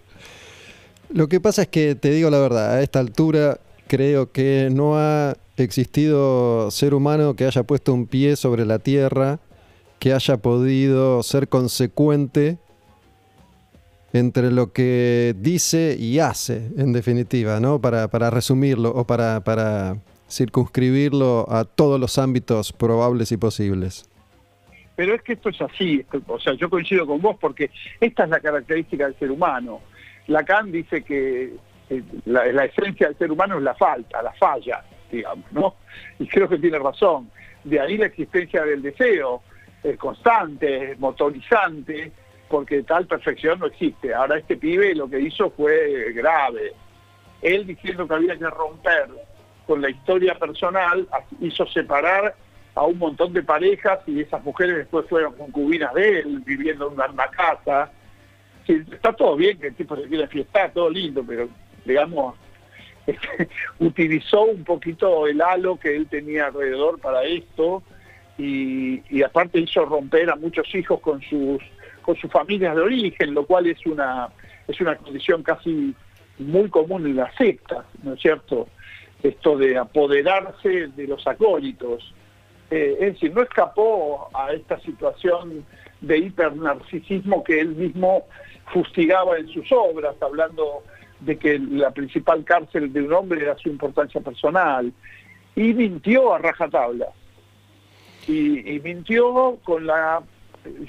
[1.14, 4.98] Lo que pasa es que, te digo la verdad, a esta altura creo que no
[4.98, 9.40] ha existido ser humano que haya puesto un pie sobre la tierra,
[9.98, 12.58] que haya podido ser consecuente
[14.12, 17.80] entre lo que dice y hace, en definitiva, ¿no?
[17.80, 19.96] Para, para resumirlo o para, para
[20.30, 24.10] circunscribirlo a todos los ámbitos probables y posibles.
[24.96, 28.30] Pero es que esto es así, o sea, yo coincido con vos porque esta es
[28.30, 29.82] la característica del ser humano.
[30.28, 31.54] Lacan dice que
[31.90, 35.76] eh, la, esencia del ser humano es la falta, la falla, digamos, ¿no?
[36.20, 37.32] Y creo que tiene razón.
[37.64, 39.42] De ahí la existencia del deseo,
[39.84, 42.12] eh, constante, motorizante,
[42.48, 44.14] porque tal perfección no existe.
[44.14, 46.74] Ahora este pibe lo que hizo fue grave.
[47.42, 49.10] Él diciendo que había que romper
[49.66, 51.08] con la historia personal,
[51.40, 52.36] hizo separar
[52.76, 57.12] a un montón de parejas y esas mujeres después fueron concubinas de él, viviendo en
[57.12, 57.92] una casa.
[58.68, 61.50] Está todo bien que el tipo se quiere fiestar, todo lindo, pero
[61.86, 62.36] digamos,
[63.80, 67.84] utilizó un poquito el halo que él tenía alrededor para esto
[68.38, 71.62] y, y aparte hizo romper a muchos hijos con sus
[72.02, 74.30] con sus familias de origen, lo cual es una
[74.68, 75.94] es una condición casi
[76.38, 78.68] muy común en las sectas, ¿no es cierto?
[79.22, 82.14] Esto de apoderarse de los acólitos.
[82.76, 85.64] Eh, es decir, no escapó a esta situación
[86.02, 88.26] de hipernarcisismo que él mismo
[88.74, 90.82] fustigaba en sus obras, hablando
[91.20, 94.92] de que la principal cárcel de un hombre era su importancia personal.
[95.56, 97.10] Y mintió a rajatabla.
[98.28, 100.24] Y, y mintió con la,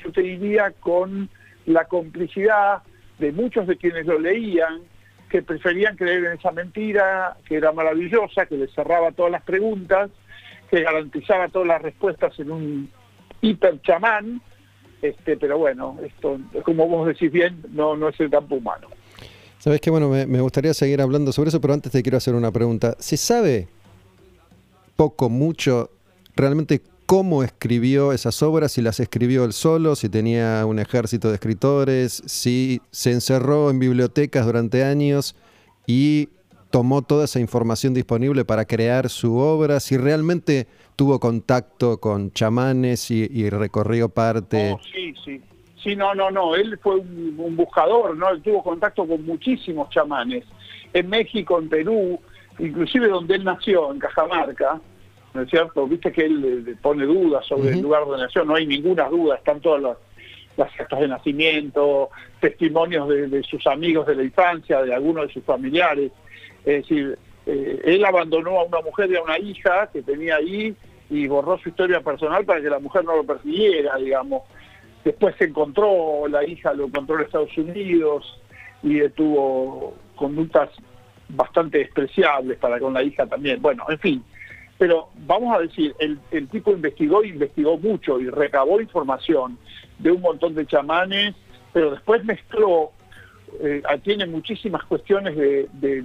[0.02, 1.28] yo te diría, con
[1.66, 2.82] la complicidad
[3.18, 4.80] de muchos de quienes lo leían,
[5.28, 10.08] que preferían creer en esa mentira, que era maravillosa, que les cerraba todas las preguntas,
[10.82, 12.90] garantizaba todas las respuestas en un
[13.40, 14.40] hiper chamán,
[15.02, 18.88] este, pero bueno, esto, como vos decís bien, no, no es el campo humano.
[19.58, 22.34] Sabes que bueno, me, me gustaría seguir hablando sobre eso, pero antes te quiero hacer
[22.34, 22.96] una pregunta.
[22.98, 23.68] ¿Se sabe
[24.96, 25.90] poco, mucho,
[26.36, 28.72] realmente cómo escribió esas obras?
[28.72, 33.78] Si las escribió él solo, si tenía un ejército de escritores, si se encerró en
[33.78, 35.34] bibliotecas durante años
[35.86, 36.28] y
[36.74, 40.66] tomó toda esa información disponible para crear su obra, si realmente
[40.96, 44.70] tuvo contacto con chamanes y, y recorrió parte.
[44.72, 45.40] No, sí, sí.
[45.80, 46.56] Sí, no, no, no.
[46.56, 48.28] Él fue un, un buscador, ¿no?
[48.28, 50.42] Él tuvo contacto con muchísimos chamanes.
[50.92, 52.18] En México, en Perú,
[52.58, 54.80] inclusive donde él nació, en Cajamarca,
[55.32, 55.86] ¿no es cierto?
[55.86, 58.44] Viste que él eh, pone dudas sobre el lugar donde nació.
[58.44, 59.36] No hay ninguna duda.
[59.36, 59.96] Están todas las,
[60.56, 62.10] las actas de nacimiento,
[62.40, 66.10] testimonios de, de sus amigos de la infancia, de algunos de sus familiares.
[66.64, 70.74] Es decir, eh, él abandonó a una mujer y a una hija que tenía ahí
[71.10, 74.42] y borró su historia personal para que la mujer no lo persiguiera, digamos.
[75.04, 78.40] Después se encontró, la hija lo encontró en Estados Unidos
[78.82, 80.70] y tuvo conductas
[81.28, 83.60] bastante despreciables para con la hija también.
[83.60, 84.24] Bueno, en fin.
[84.78, 89.58] Pero vamos a decir, el, el tipo investigó y investigó mucho y recabó información
[89.98, 91.34] de un montón de chamanes,
[91.72, 92.90] pero después mezcló,
[93.60, 96.04] eh, tiene muchísimas cuestiones de,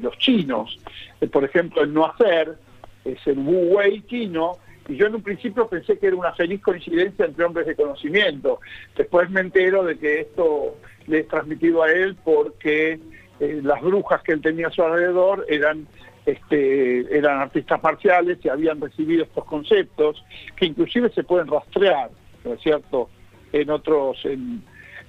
[0.00, 0.78] los chinos.
[1.20, 2.56] Eh, por ejemplo, el no hacer
[3.04, 4.58] es el Wu Wei chino,
[4.88, 8.60] y yo en un principio pensé que era una feliz coincidencia entre hombres de conocimiento.
[8.96, 12.98] Después me entero de que esto le es transmitido a él porque
[13.40, 15.86] eh, las brujas que él tenía a su alrededor eran
[16.26, 20.24] este, eran artistas marciales y habían recibido estos conceptos
[20.56, 22.10] que inclusive se pueden rastrear,
[22.44, 23.08] ¿no es cierto?,
[23.52, 24.24] en otros,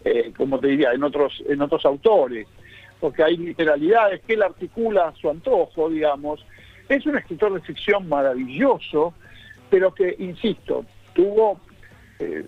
[0.06, 2.47] eh, como te diría, en otros, en otros autores,
[2.99, 6.45] porque hay literalidades que él articula a su antojo, digamos.
[6.89, 9.14] Es un escritor de ficción maravilloso,
[9.70, 11.60] pero que, insisto, tuvo,
[12.20, 12.45] eh,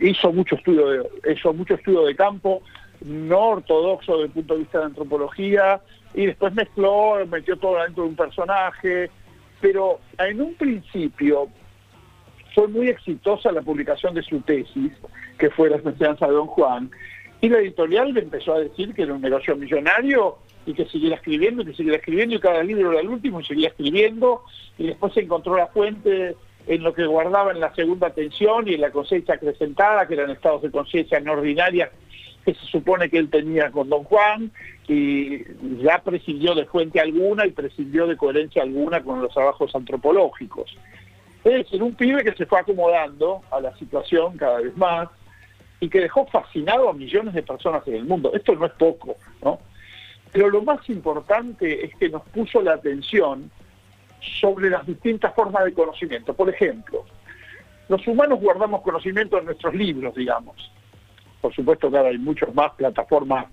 [0.00, 2.62] hizo mucho estudio de, hizo mucho estudio de campo,
[3.04, 5.80] no ortodoxo desde el punto de vista de antropología,
[6.14, 9.10] y después mezcló, metió todo dentro de un personaje,
[9.60, 11.48] pero en un principio
[12.56, 14.90] fue muy exitosa la publicación de su tesis,
[15.38, 16.90] que fue La enseñanza de Don Juan,
[17.42, 21.16] y la editorial le empezó a decir que era un negocio millonario y que siguiera
[21.16, 24.42] escribiendo, y que siguiera escribiendo, y cada libro era el último y seguía escribiendo,
[24.78, 26.34] y después se encontró la fuente
[26.66, 30.30] en lo que guardaba en la segunda tensión y en la cosecha acrecentada, que eran
[30.30, 31.90] estados de conciencia no ordinarias
[32.42, 34.50] que se supone que él tenía con Don Juan,
[34.88, 35.42] y
[35.82, 40.74] ya prescindió de fuente alguna y prescindió de coherencia alguna con los trabajos antropológicos.
[41.46, 45.08] Es decir, un pibe que se fue acomodando a la situación cada vez más
[45.78, 48.32] y que dejó fascinado a millones de personas en el mundo.
[48.34, 49.60] Esto no es poco, ¿no?
[50.32, 53.48] Pero lo más importante es que nos puso la atención
[54.40, 56.34] sobre las distintas formas de conocimiento.
[56.34, 57.04] Por ejemplo,
[57.88, 60.56] los humanos guardamos conocimiento en nuestros libros, digamos.
[61.40, 63.46] Por supuesto que ahora hay muchas más plataformas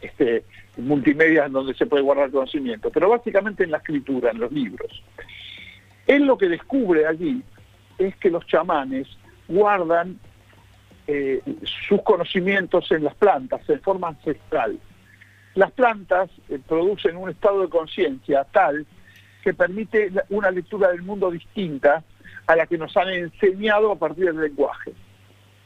[0.00, 0.44] este,
[0.78, 5.02] multimedia en donde se puede guardar conocimiento, pero básicamente en la escritura, en los libros.
[6.06, 7.42] Él lo que descubre allí
[7.98, 9.08] es que los chamanes
[9.48, 10.18] guardan
[11.06, 11.42] eh,
[11.86, 14.78] sus conocimientos en las plantas, en forma ancestral.
[15.54, 18.86] Las plantas eh, producen un estado de conciencia tal
[19.42, 22.02] que permite una lectura del mundo distinta
[22.46, 24.92] a la que nos han enseñado a partir del lenguaje.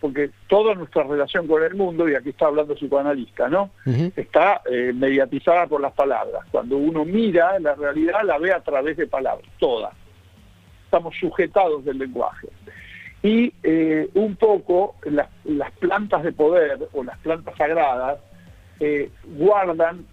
[0.00, 3.70] Porque toda nuestra relación con el mundo, y aquí está hablando el psicoanalista, ¿no?
[4.14, 6.44] Está eh, mediatizada por las palabras.
[6.50, 9.92] Cuando uno mira la realidad, la ve a través de palabras, todas.
[10.88, 12.48] Estamos sujetados del lenguaje.
[13.22, 15.28] Y eh, un poco las,
[15.72, 18.20] plantas de poder o las plantas sagradas
[18.80, 20.06] eh, guardan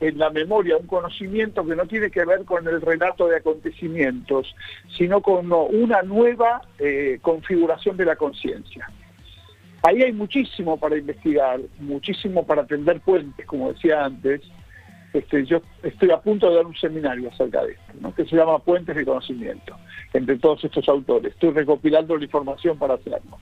[0.00, 4.54] en la memoria un conocimiento que no tiene que ver con el relato de acontecimientos,
[4.94, 8.90] sino con una nueva eh, configuración de la conciencia.
[9.82, 14.42] Ahí hay muchísimo para investigar, muchísimo para tender puentes, como decía antes.
[15.12, 18.60] Este, yo estoy a punto de dar un seminario acerca de esto, que se llama
[18.60, 19.76] Puentes de Conocimiento,
[20.12, 21.32] entre todos estos autores.
[21.32, 23.38] Estoy recopilando la información para hacerlo.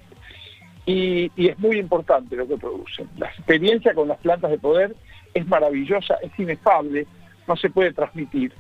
[0.86, 3.10] Y es muy importante lo que producen.
[3.18, 4.96] La experiencia con las plantas de poder
[5.34, 7.06] es maravillosa, es inefable,
[7.46, 8.52] no se puede transmitir,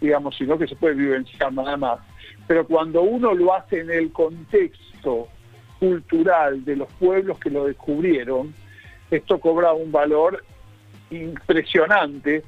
[0.00, 2.00] digamos, sino que se puede vivenciar nada más.
[2.46, 5.28] Pero cuando uno lo hace en el contexto
[5.78, 8.54] cultural de los pueblos que lo descubrieron,
[9.10, 10.44] esto cobra un valor
[11.10, 12.42] impresionante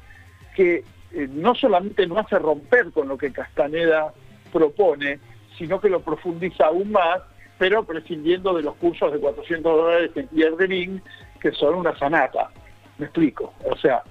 [0.54, 4.12] que eh, no solamente no hace romper con lo que Castaneda
[4.52, 5.20] propone,
[5.56, 7.20] sino que lo profundiza aún más,
[7.58, 11.00] pero prescindiendo de los cursos de 400 dólares en Pierre
[11.40, 12.50] que son una sanata.
[12.98, 13.52] Me explico.
[13.64, 14.02] O sea,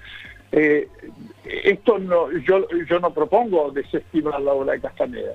[0.52, 0.88] eh,
[1.44, 5.34] esto no, yo, yo no propongo desestimar la obra de Castaneda.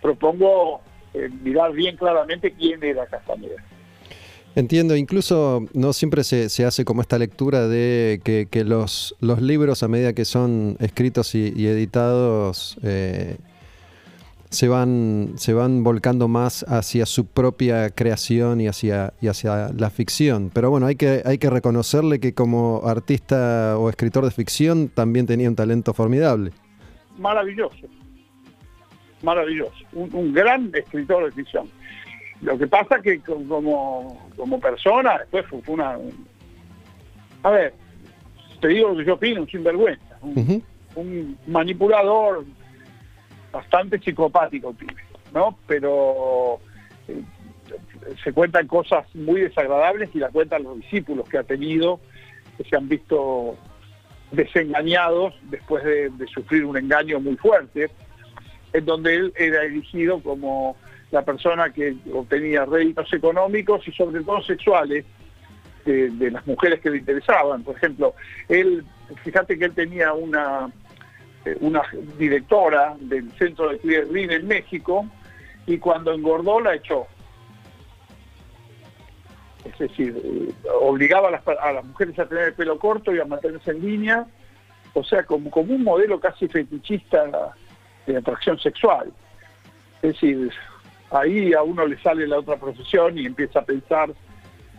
[0.00, 0.80] Propongo
[1.12, 3.62] eh, mirar bien claramente quién era Castaneda.
[4.56, 10.12] Entiendo, incluso no siempre se, hace como esta lectura de que, los, libros a medida
[10.12, 13.36] que son escritos y, editados eh,
[14.50, 19.90] se, van, se van volcando más hacia su propia creación y hacia, y hacia la
[19.90, 20.52] ficción.
[20.54, 25.26] Pero bueno, hay que, hay que reconocerle que como artista o escritor de ficción también
[25.26, 26.52] tenía un talento formidable.
[27.18, 27.88] Maravilloso.
[29.20, 31.68] maravilloso, un gran escritor de ficción.
[32.42, 35.98] Lo que pasa que co- como, como persona, después fue, fue una...
[37.42, 37.74] A ver,
[38.60, 42.44] te digo lo que yo opino, un sinvergüenza, un, manipulador
[43.52, 45.58] bastante psicopático, pibe, ¿no?
[45.66, 46.58] Pero
[47.08, 47.22] eh,
[48.22, 52.00] se cuentan cosas muy desagradables y la cuentan los discípulos que ha tenido,
[52.56, 53.56] que se han visto
[54.32, 57.90] desengañados después de, de sufrir un engaño muy fuerte,
[58.72, 60.76] en donde él era elegido como
[61.10, 65.04] la persona que obtenía réditos económicos y sobre todo sexuales
[65.84, 67.62] de, las mujeres que le interesaban.
[67.62, 68.14] Por ejemplo,
[68.48, 68.84] él,
[69.22, 70.70] fíjate que él tenía una,
[71.44, 71.82] eh, una
[72.18, 75.06] directora del centro de Clearline en México
[75.66, 77.06] y cuando engordó la echó.
[79.64, 83.20] Es decir, eh, obligaba a las, a las mujeres a tener el pelo corto y
[83.20, 84.26] a mantenerse en línea,
[84.94, 87.54] o sea, como, como un modelo casi fetichista
[88.06, 89.12] de atracción sexual.
[90.02, 90.50] Es decir,
[91.14, 94.12] ahí a uno le sale la otra profesión y empieza a pensar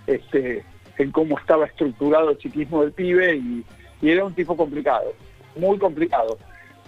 [0.06, 0.64] este,
[0.98, 3.66] en cómo estaba estructurado el psiquismo del pibe y,
[4.02, 5.14] era un tipo complicado,
[5.56, 6.38] muy complicado,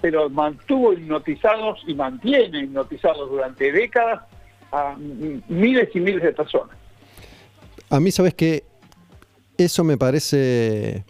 [0.01, 4.21] pero mantuvo hipnotizados y mantiene hipnotizados durante décadas
[4.71, 6.77] a miles y miles de personas.
[7.89, 8.65] A mí, sabes que
[9.57, 11.05] eso me parece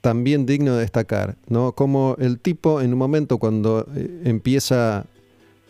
[0.00, 1.72] también digno de destacar, ¿no?
[1.72, 5.04] Como el tipo en un momento cuando eh, empieza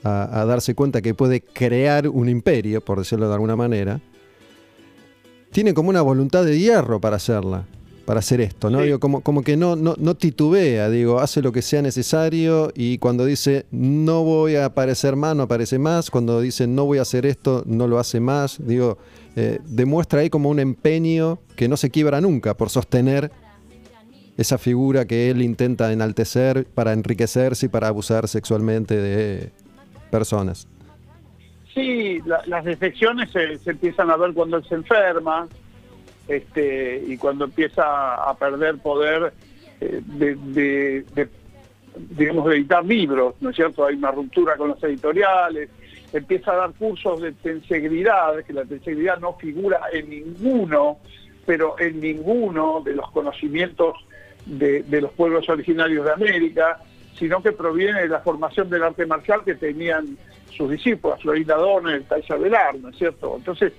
[0.04, 4.00] a, a darse cuenta que puede crear un imperio, por decirlo de alguna manera,
[5.54, 7.64] tiene como una voluntad de hierro para hacerla,
[8.04, 8.80] para hacer esto, ¿no?
[8.80, 8.86] Sí.
[8.86, 12.98] Digo, como, como que no, no, no titubea, digo, hace lo que sea necesario y
[12.98, 17.02] cuando dice no voy a aparecer más, no aparece más, cuando dice no voy a
[17.02, 18.98] hacer esto, no lo hace más, digo,
[19.36, 23.30] eh, demuestra ahí como un empeño que no se quiebra nunca por sostener
[24.36, 29.52] esa figura que él intenta enaltecer para enriquecerse y para abusar sexualmente de
[30.18, 30.68] personas.
[31.74, 35.48] Sí, la- las defecciones se, empiezan a ver cuando él se enferma
[36.28, 39.32] este, y cuando empieza a perder poder
[39.80, 41.04] eh, de,
[42.16, 43.84] digamos, de editar libros, ¿no es cierto?
[43.84, 45.68] Hay una ruptura con los editoriales,
[46.12, 50.98] empieza a dar cursos de tensegridad, que la tensegridad no figura en ninguno,
[51.44, 53.96] pero en ninguno de los conocimientos
[54.46, 56.78] de los pueblos originarios de América,
[57.18, 60.16] sino que proviene de la formación del arte marcial que tenían
[60.50, 63.34] sus discípulos, Florinda Donner, Taisa Velar, ¿no es cierto?
[63.36, 63.72] Entonces,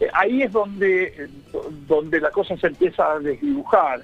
[0.00, 4.02] eh, ahí es donde, eh, do- donde la cosa se empieza a desdibujar,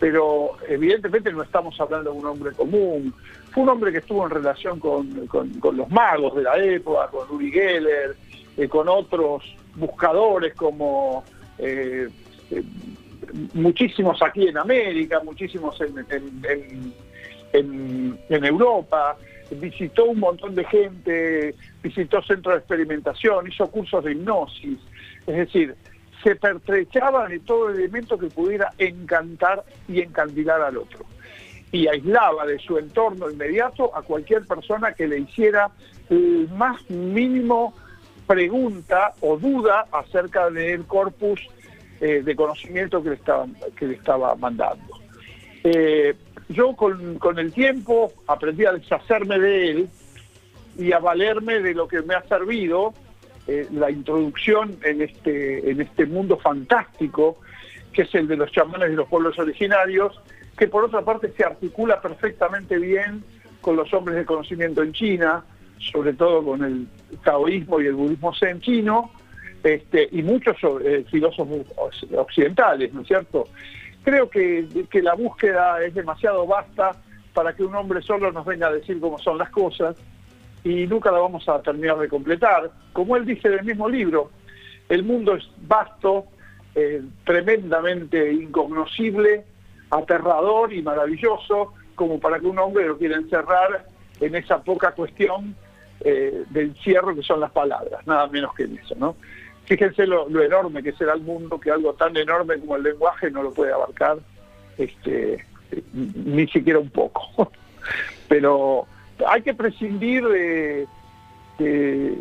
[0.00, 3.14] pero evidentemente no estamos hablando de un hombre común,
[3.50, 7.30] fue un hombre que estuvo en relación con, con- los magos de la época, con
[7.34, 8.16] Uri Geller,
[8.56, 9.42] eh, con otros
[9.76, 11.24] buscadores como
[13.54, 16.92] muchísimos aquí en América, muchísimos en-
[17.52, 19.16] en- Europa,
[19.50, 24.78] visitó un montón de gente, visitó centros de experimentación, hizo cursos de hipnosis,
[25.26, 25.74] es decir,
[26.22, 31.04] se pertrechaba de todo elemento que pudiera encantar y encandilar al otro.
[31.70, 35.70] Y aislaba de su entorno inmediato a cualquier persona que le hiciera
[36.10, 37.74] el más mínimo
[38.26, 41.40] pregunta o duda acerca del corpus
[42.00, 43.46] eh, de conocimiento que le estaba,
[43.76, 44.84] que le estaba mandando.
[45.64, 46.14] Eh,
[46.48, 49.88] yo con, con el tiempo aprendí a deshacerme de él
[50.78, 52.94] y a valerme de lo que me ha servido
[53.46, 57.38] eh, la introducción en este, en este mundo fantástico
[57.96, 60.20] que es el de los chamanes de los pueblos originarios,
[60.58, 63.24] que por otra parte se articula perfectamente bien
[63.62, 65.42] con los hombres de conocimiento en China,
[65.78, 66.86] sobre todo con el
[67.24, 69.10] taoísmo y el budismo zen chino,
[69.64, 71.66] este, y muchos eh, filósofos
[72.14, 73.48] occidentales, ¿no es cierto?
[74.06, 76.92] Creo que, que la búsqueda es demasiado vasta
[77.34, 79.96] para que un hombre solo nos venga a decir cómo son las cosas
[80.62, 82.70] y nunca la vamos a terminar de completar.
[82.92, 84.30] Como él dice en el mismo libro,
[84.88, 86.26] el mundo es vasto,
[86.76, 89.44] eh, tremendamente incognoscible,
[89.90, 93.86] aterrador y maravilloso, como para que un hombre lo quiera encerrar
[94.20, 95.56] en esa poca cuestión
[95.98, 99.16] eh, de encierro que son las palabras, nada menos que en eso, ¿no?
[99.66, 103.42] Fíjense lo, enorme que será el mundo, que algo tan enorme como el lenguaje no
[103.42, 104.18] lo puede abarcar,
[104.78, 105.44] este,
[105.92, 107.50] ni siquiera un poco.
[108.28, 108.86] Pero
[109.26, 110.86] hay que prescindir de,
[111.58, 112.18] de,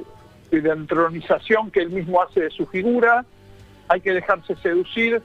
[0.52, 3.26] de la entronización que él mismo hace de su figura,
[3.88, 5.22] hay que dejarse seducir,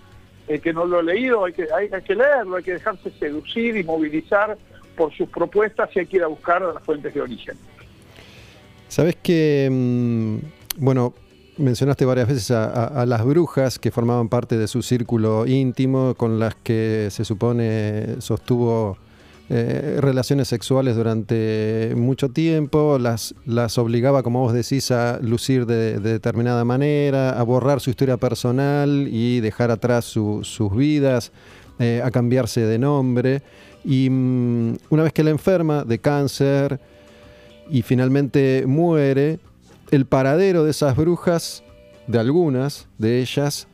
[0.47, 3.10] el que no lo ha leído, hay que, hay, hay que leerlo, hay que dejarse
[3.12, 4.59] seducir y movilizar
[4.97, 7.56] por sus propuestas y hay que ir a buscar las fuentes de origen.
[8.88, 10.38] Sabes que, mm,
[10.76, 11.14] bueno,
[11.60, 16.38] mencionaste varias veces a, a- las brujas que formaban parte de su círculo íntimo, con
[16.38, 18.96] las que se supone sostuvo
[19.52, 23.34] eh, relaciones sexuales durante mucho tiempo, las,
[23.78, 29.08] obligaba, como vos decís, a lucir de, de determinada manera, a borrar su historia personal
[29.10, 31.32] y dejar atrás su- sus vidas,
[31.80, 33.42] eh, a cambiarse de nombre.
[33.84, 36.78] Y mm, una vez que la enferma de cáncer
[37.70, 39.38] y finalmente muere,
[39.90, 41.62] el paradero de esas brujas,
[42.06, 43.68] de algunas de ellas,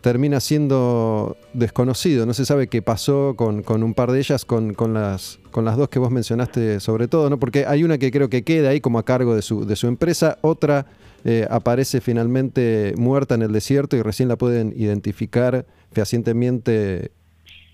[0.00, 2.26] termina siendo desconocido.
[2.26, 6.10] No se sabe qué pasó con, un par de ellas, con, las, dos que vos
[6.10, 7.40] mencionaste sobre todo, ¿no?
[7.40, 10.86] Porque hay una que creo que queda ahí como a cargo de su, empresa, otra
[11.24, 17.10] eh, aparece finalmente muerta en el desierto y recién la pueden identificar fehacientemente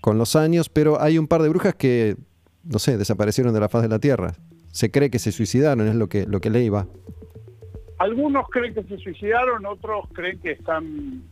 [0.01, 2.17] con los años, pero hay un par de brujas que,
[2.63, 4.33] no sé, desaparecieron de la faz de la tierra.
[4.71, 6.87] Se cree que se suicidaron, es lo que, leí va.
[8.03, 11.23] Algunos creen que se suicidaron, otros creen que están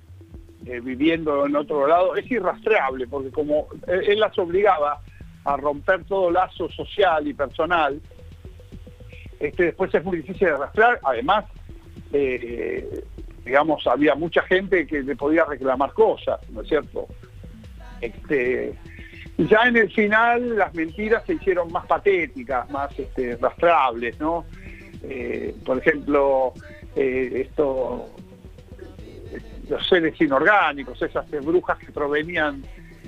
[0.66, 2.16] eh, viviendo en otro lado.
[2.16, 5.02] Es irrastreable, porque como él, él las obligaba
[5.44, 8.00] a romper todo lazo social y personal,
[9.38, 10.98] este, después es muy difícil de rastrear.
[11.04, 11.44] Además,
[12.14, 13.04] eh,
[13.44, 17.06] digamos, había mucha gente que le podía reclamar cosas, ¿no es cierto?
[18.00, 18.74] Este,
[19.38, 24.46] ya en el final las mentiras se hicieron más patéticas, más este, rastreables, ¿no?
[25.04, 26.54] Eh, por ejemplo,
[26.96, 27.50] eh,
[29.70, 32.64] los seres inorgánicos, esas brujas que provenían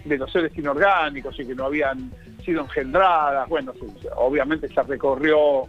[0.05, 2.11] de los seres inorgánicos y que no habían
[2.43, 3.73] sido engendradas, bueno,
[4.15, 5.67] obviamente se recorrió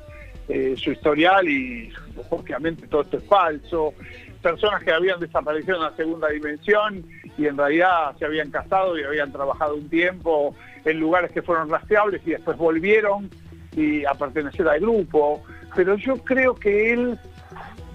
[0.48, 1.92] eh, su historial y
[2.30, 3.94] obviamente todo esto es falso.
[4.42, 7.04] Personas que habían desaparecido en la segunda dimensión
[7.38, 11.70] y en realidad se habían casado y habían trabajado un tiempo en lugares que fueron
[11.70, 13.30] rastreables y después volvieron
[13.72, 15.42] y a pertenecer al grupo.
[15.74, 17.18] Pero yo creo que él,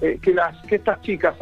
[0.01, 1.35] eh, que, las, que estas chicas,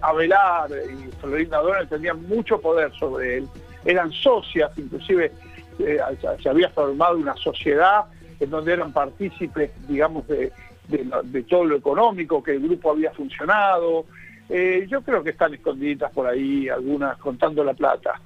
[0.00, 3.48] Abelar y Florinda Donald, tenían mucho poder sobre él.
[3.84, 5.30] Eran socias, inclusive
[5.78, 5.98] eh,
[6.42, 8.04] se había formado una sociedad
[8.40, 10.50] en donde eran partícipes, digamos, de,
[10.88, 14.06] de todo lo económico, que el grupo había funcionado.
[14.48, 18.20] Eh, yo creo que están escondidas por ahí, algunas contando la plata.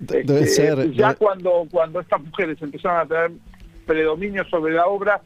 [0.00, 3.30] De- debe Este, ser- ya debe- cuando, cuando estas mujeres empezaron a tener
[3.86, 5.20] predominio sobre la obra,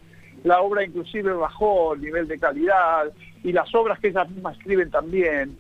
[0.44, 3.10] la obra inclusive bajó el nivel de calidad
[3.42, 5.56] y las obras que ellas mismas escriben también.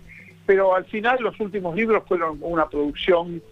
[0.46, 3.42] Pero al final los últimos libros fueron una producción,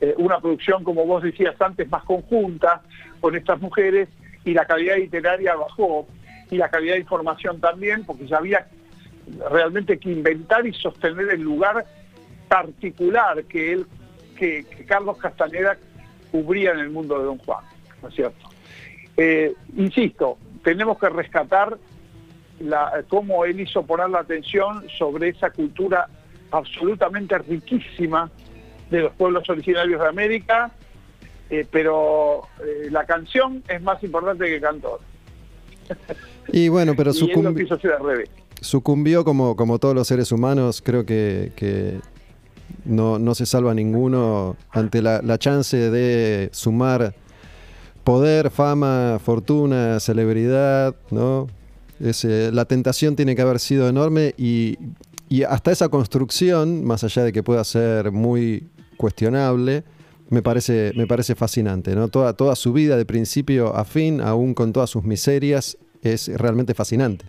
[0.00, 2.82] eh, una producción, como vos decías antes, más conjunta
[3.20, 4.08] con estas mujeres
[4.44, 6.08] y la calidad literaria bajó
[6.50, 8.66] y la calidad de información también, porque ya había
[9.48, 11.86] realmente que inventar y sostener el lugar
[12.48, 13.86] particular que él,
[14.36, 15.78] que, Carlos Castaneda
[16.32, 17.64] cubría en el mundo de Don Juan,
[18.02, 18.48] ¿no es cierto?
[19.16, 21.78] Eh, insisto, tenemos que rescatar
[22.60, 26.08] la, cómo él hizo poner la atención sobre esa cultura
[26.50, 28.30] absolutamente riquísima
[28.90, 30.70] de los pueblos originarios de América,
[31.48, 35.00] eh, pero eh, la canción es más importante que el cantor.
[36.52, 38.30] Y bueno, pero y él lo sucumbi- quiso hacer al revés.
[38.60, 42.00] sucumbió como, como todos los seres humanos, creo que, que
[42.84, 47.14] no, no se salva ninguno ante la, la chance de sumar
[48.10, 51.46] poder, fama, fortuna, celebridad, ¿no?
[52.00, 54.76] Ese- la tentación tiene que haber sido enorme y,
[55.28, 58.66] y hasta esa construcción, más allá de que pueda ser muy
[58.96, 59.84] cuestionable,
[60.28, 62.08] me parece, me parece fascinante, ¿no?
[62.08, 66.74] Toda, toda su vida de principio a fin, aún con todas sus miserias, es realmente
[66.74, 67.24] fascinante.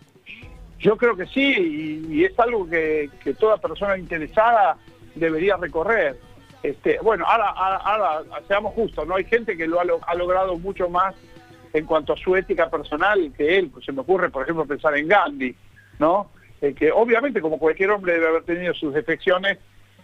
[0.80, 4.76] Yo creo que sí, y, y es algo que, que toda persona interesada
[5.14, 6.18] debería recorrer.
[6.62, 9.16] Este, bueno, ahora, seamos justos, ¿no?
[9.16, 11.14] Hay gente que lo ha, lo- ha logrado mucho más
[11.72, 13.70] en cuanto a su ética personal que él.
[13.70, 15.54] Pues se me ocurre, por ejemplo, pensar en Gandhi,
[15.98, 16.30] ¿no?
[16.60, 19.58] Que obviamente, como cualquier hombre, debe haber tenido sus defecciones,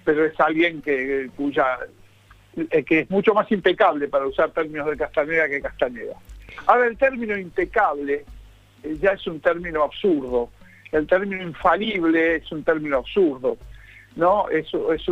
[0.05, 1.79] pero es alguien que cuya
[2.71, 6.15] eh, que es mucho más impecable para usar términos de Castaneda que Castaneda.
[6.67, 8.25] Ahora, el término impecable
[8.83, 10.49] eh, ya es un término absurdo.
[10.91, 13.57] El término infalible es un término absurdo.
[14.19, 14.49] ¿No?
[14.51, 15.07] Es, es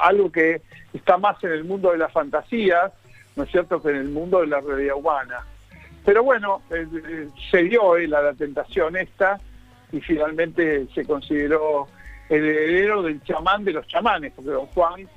[0.00, 0.62] algo que
[0.94, 2.92] está más en el mundo de la fantasía,
[3.36, 5.44] ¿no es cierto?, que en el mundo de la realidad humana.
[6.04, 9.40] Pero bueno, eh, eh, se dio él a la tentación esta
[9.90, 11.88] y finalmente se consideró
[12.28, 15.08] el heredero del chamán de los chamanes, porque don Juan,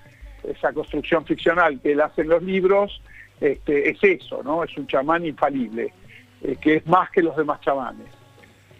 [0.43, 2.99] esa construcción ficcional que él hace en los libros,
[3.39, 4.63] este, es eso, ¿no?
[4.63, 5.93] Es un chamán infalible,
[6.41, 8.07] eh, que es más que los demás chamanes.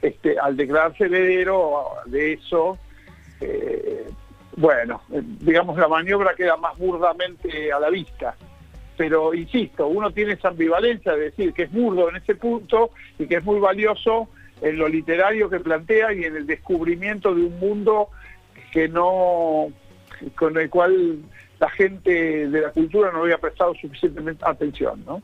[0.01, 2.77] Este, al declararse heredero de eso,
[3.41, 4.05] eh,
[4.57, 8.35] bueno, eh, digamos la maniobra queda más burdamente a la vista.
[8.97, 13.27] Pero insisto, uno tiene esa ambivalencia de decir que es burdo en ese punto y
[13.27, 14.29] que es muy valioso
[14.61, 18.09] en lo literario que plantea y en el descubrimiento de un mundo
[18.71, 19.67] que no
[20.37, 21.19] con el cual
[21.59, 25.21] la gente de la cultura no había prestado suficientemente atención, ¿no?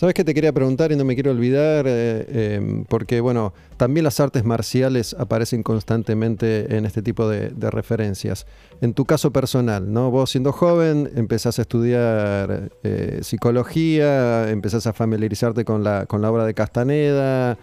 [0.00, 1.84] ¿Sabes qué te quería preguntar y no me quiero olvidar?
[1.86, 8.46] Eh, eh, porque, bueno, también las artes marciales aparecen constantemente en este tipo de, referencias.
[8.80, 10.10] En tu caso personal, ¿no?
[10.10, 16.30] Vos siendo joven empezás a estudiar eh, psicología, empezás a familiarizarte con la, con la
[16.30, 17.58] obra de Castaneda,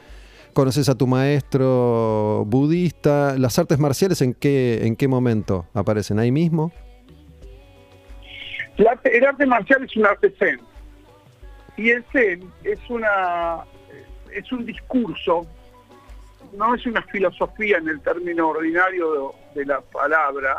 [0.53, 3.35] conoces a tu maestro budista.
[3.35, 6.19] ¿Las artes marciales en qué, en qué momento aparecen?
[6.19, 6.71] ¿Ahí mismo?
[8.77, 10.59] El arte marcial es un arte zen.
[11.77, 13.63] Y el zen es una
[14.33, 15.47] es un discurso,
[16.53, 20.57] no es una filosofía en el término ordinario de, de la palabra.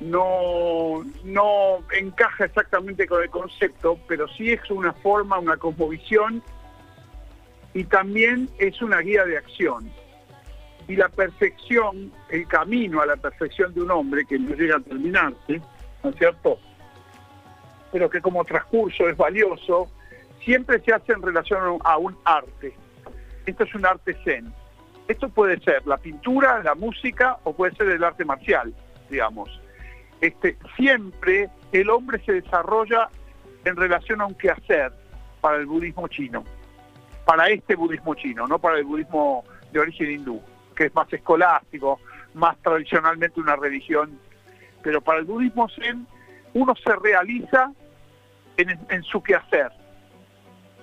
[0.00, 6.42] No, no encaja exactamente con el concepto, pero sí es una forma, una cosmovisión
[7.72, 9.90] y también es una guía de acción.
[10.88, 14.80] Y la perfección, el camino a la perfección de un hombre que no llega a
[14.80, 15.60] terminarse,
[16.02, 16.58] ¿no es cierto?
[17.92, 19.88] Pero que como transcurso es valioso,
[20.40, 22.74] siempre se hace en relación a un arte.
[23.46, 24.52] Esto es un arte zen.
[25.08, 28.72] Esto puede ser la pintura, la música o puede ser el arte marcial,
[29.10, 29.60] digamos.
[30.20, 33.08] Este, siempre el hombre se desarrolla
[33.64, 34.92] en relación a un quehacer
[35.40, 36.44] para el budismo chino,
[37.24, 40.40] para este budismo chino, no para el budismo de origen hindú,
[40.76, 42.00] que es más escolástico,
[42.34, 44.18] más tradicionalmente una religión.
[44.82, 46.06] Pero para el budismo zen
[46.54, 47.72] uno se realiza
[48.70, 49.70] en, su quehacer.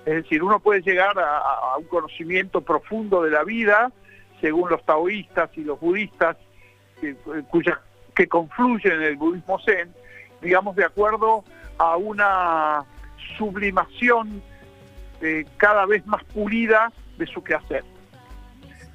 [0.04, 3.92] Es decir, uno puede llegar a, un conocimiento profundo de la vida,
[4.40, 6.36] según los taoístas y los budistas,
[7.00, 7.16] que,
[8.14, 9.92] que confluyen en el budismo zen,
[10.40, 11.44] digamos, de acuerdo
[11.78, 12.84] a una
[13.36, 14.42] sublimación
[15.20, 17.84] eh, cada vez más pulida de su quehacer.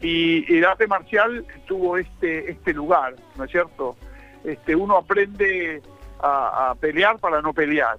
[0.02, 3.96] Y el arte marcial tuvo este, este lugar, ¿no es cierto?
[4.44, 5.82] Este, uno aprende
[6.20, 7.98] a pelear para no pelear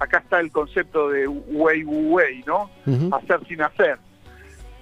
[0.00, 2.70] acá está el concepto de Wei Wu Wei, ¿no?
[3.12, 3.98] Hacer sin hacer.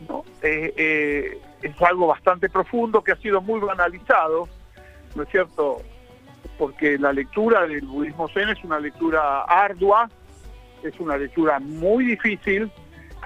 [0.08, 0.24] ¿no?
[0.42, 4.48] Eh, eh, es algo bastante profundo que ha sido muy banalizado,
[5.16, 5.82] ¿no es cierto?
[6.56, 10.08] Porque la lectura del budismo zen es una lectura ardua,
[10.84, 12.70] es una lectura muy difícil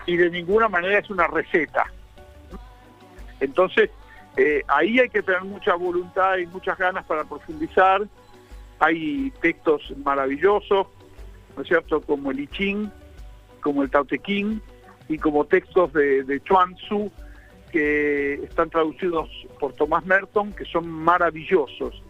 [0.07, 1.85] y de ninguna manera es una receta.
[3.39, 3.91] Entonces,
[4.39, 8.01] eh, ahí hay que tener mucha voluntad y muchas ganas para profundizar.
[8.79, 10.87] Hay textos maravillosos,
[11.57, 12.91] ¿no es cierto?, como el I Ching,
[13.61, 14.61] como el Tao Te Ching
[15.09, 17.11] y como textos de, de Chuan Tzu
[17.71, 22.03] que están traducidos por Tomás Merton, que son maravillosos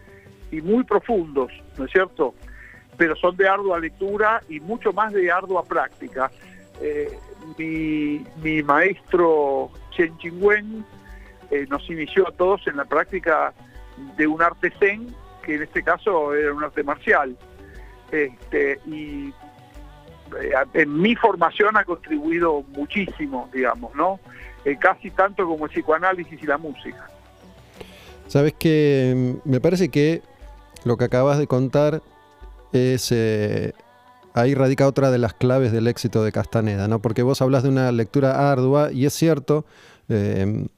[0.51, 2.35] y muy profundos, ¿no es cierto?
[2.97, 6.29] Pero son de ardua lectura y mucho más de ardua práctica.
[6.81, 7.17] Eh,
[7.57, 10.85] mi, mi maestro Chen Chingwen
[11.49, 13.53] eh, nos inició a todos en la práctica
[14.17, 17.37] de un arte zen, que en este caso era un arte marcial.
[18.13, 24.19] Este, y eh, en mi formación ha contribuido muchísimo, digamos, ¿no?
[24.65, 27.09] Eh, casi tanto como el psicoanálisis y la música.
[28.27, 30.21] Sabes que me parece que
[30.85, 32.03] lo que acabas de contar
[32.71, 33.73] es eh,
[34.35, 36.99] ahí radica otra de las claves del éxito de Castaneda, ¿no?
[36.99, 39.65] Porque vos hablas de una lectura ardua y es cierto,
[40.07, 40.69] me,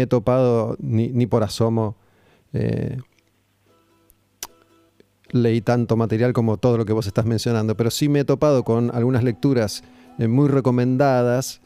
[0.00, 1.96] he topado ni, por asomo.
[5.34, 8.62] Leí tanto material como todo lo que vos estás mencionando, pero sí me he topado
[8.62, 9.82] con algunas lecturas
[10.18, 11.60] eh, muy recomendadas,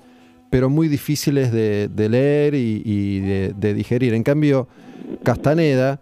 [0.50, 4.14] pero muy difíciles de, de leer y, y de, de, digerir.
[4.14, 4.68] En cambio,
[5.22, 6.00] Castaneda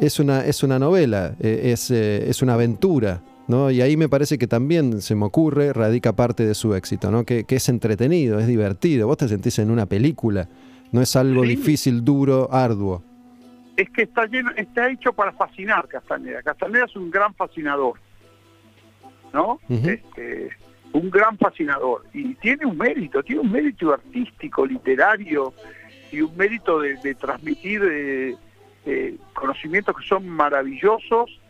[0.00, 3.22] es una, es una novela, eh, es, eh, es, una aventura.
[3.46, 3.70] ¿no?
[3.70, 7.24] Y ahí me parece que también se me ocurre, radica parte de su éxito, ¿no?
[7.24, 9.06] que, que es entretenido, es divertido.
[9.06, 10.48] Vos te sentís en una película,
[10.92, 11.50] no es algo Sí.
[11.50, 13.02] difícil, duro, arduo.
[13.76, 16.42] Es que está lleno, está hecho para fascinar Castaneda.
[16.42, 17.98] Castaneda es un gran fascinador,
[19.32, 19.60] ¿no?
[19.68, 20.50] Este,
[20.92, 22.04] un gran fascinador.
[22.12, 25.54] Y tiene un mérito, tiene un mérito artístico, literario,
[26.10, 28.36] y un mérito de, de transmitir eh,
[28.84, 31.40] eh, conocimientos que son maravillosos,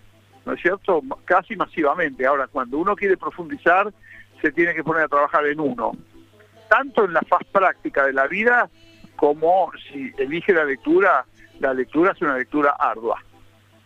[0.47, 1.03] ¿no es cierto?
[1.25, 2.25] Casi masivamente.
[2.27, 3.93] Ahora, cuando uno quiere profundizar,
[4.41, 5.93] se tiene que poner a trabajar en uno.
[6.69, 8.71] Tanto en la faz práctica de la vida,
[9.17, 11.25] como si elige la lectura,
[11.63, 13.23] la lectura es una lectura ardua.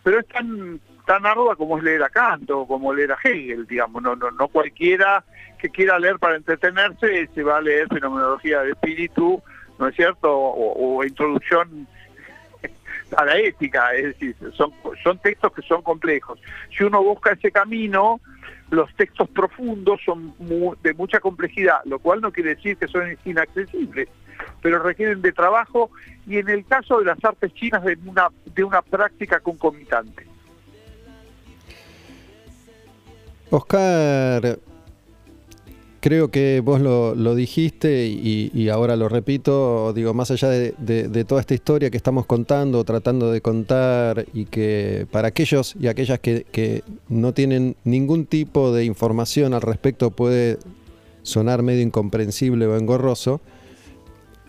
[0.03, 3.65] Pero es tan tan ardua como es leer a Kant o como leer a Hegel,
[3.65, 4.03] digamos.
[4.03, 5.23] No, no, no cualquiera
[5.57, 9.41] que quiera leer para entretenerse se va a leer Fenomenología del Espíritu,
[9.79, 10.29] ¿no es cierto?
[10.29, 11.87] O, Introducción
[13.17, 16.39] a la ética, es decir, son, son textos que son complejos.
[16.75, 18.19] Si uno busca ese camino,
[18.69, 20.33] los textos profundos son
[20.83, 24.09] de mucha complejidad, lo cual no quiere decir que son inaccesibles,
[24.61, 25.89] pero requieren de trabajo
[26.27, 30.25] y en el caso de las artes chinas de una, de una práctica concomitante.
[33.49, 34.59] Oscar,
[36.01, 41.07] creo que vos lo, lo dijiste y, ahora lo repito, digo, más allá de, de-
[41.07, 45.87] de toda esta historia que estamos contando, tratando de contar, y que para aquellos y
[45.87, 50.57] aquellas que, que no tienen ningún tipo de información al respecto puede
[51.23, 53.39] sonar medio incomprensible o engorroso,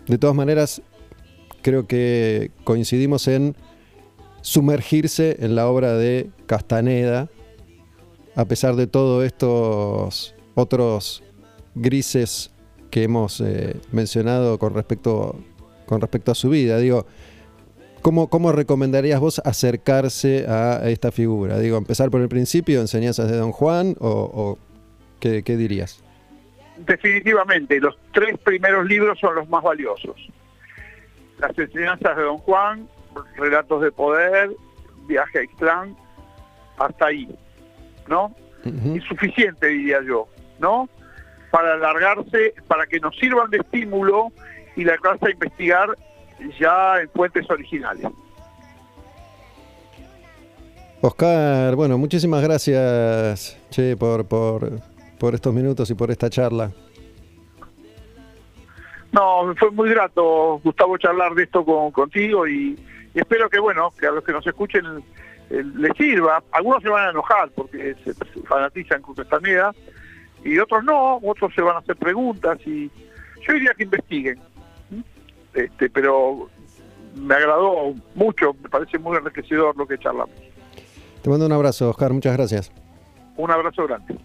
[0.09, 0.81] de todas maneras,
[1.61, 3.55] creo que coincidimos en
[4.41, 7.29] sumergirse en la obra de Castaneda,
[8.35, 11.21] a pesar de todos estos otros
[11.75, 12.49] grises
[12.89, 15.35] que hemos eh, mencionado con respecto,
[15.85, 16.79] con respecto a su vida.
[16.79, 17.05] Digo,
[18.01, 21.59] ¿cómo, ¿cómo recomendarías vos acercarse a esta figura?
[21.59, 24.57] Digo, empezar por el principio, enseñanzas de Don Juan, o, o
[25.19, 26.01] ¿qué, qué dirías?
[26.85, 30.15] Definitivamente, los tres primeros libros son los más valiosos.
[31.37, 32.87] Las enseñanzas de Don Juan,
[33.35, 34.51] Relatos de Poder,
[35.07, 35.95] Viaje a Ixtlán,
[36.77, 37.27] hasta ahí,
[38.07, 38.35] ¿no?
[38.65, 38.95] Ujú.
[38.95, 40.27] Insuficiente, diría yo,
[40.59, 40.89] ¿no?
[41.51, 44.31] Para alargarse, para que nos sirvan de estímulo
[44.75, 45.89] y la clase a investigar
[46.59, 48.07] ya en fuentes originales.
[51.01, 54.69] Oscar, bueno, muchísimas gracias, che, por, por,
[55.19, 56.71] por estos minutos y por esta charla.
[59.11, 62.79] No, fue muy grato, Gustavo, charlar de esto con, contigo y,
[63.13, 64.85] y espero que, bueno, que a los que nos escuchen
[65.49, 66.43] eh, les sirva.
[66.51, 68.13] Algunos se van a enojar porque se,
[68.43, 69.73] fanatizan con Castaneda
[70.43, 72.89] y otros no, otros se van a hacer preguntas y
[73.47, 74.39] yo diría que investiguen.
[75.53, 76.49] Este, pero
[77.15, 80.35] me agradó mucho, me parece muy enriquecedor lo que charlamos.
[81.23, 82.71] Te mando un abrazo, Oscar, muchas gracias.
[83.35, 84.15] Un abrazo grande.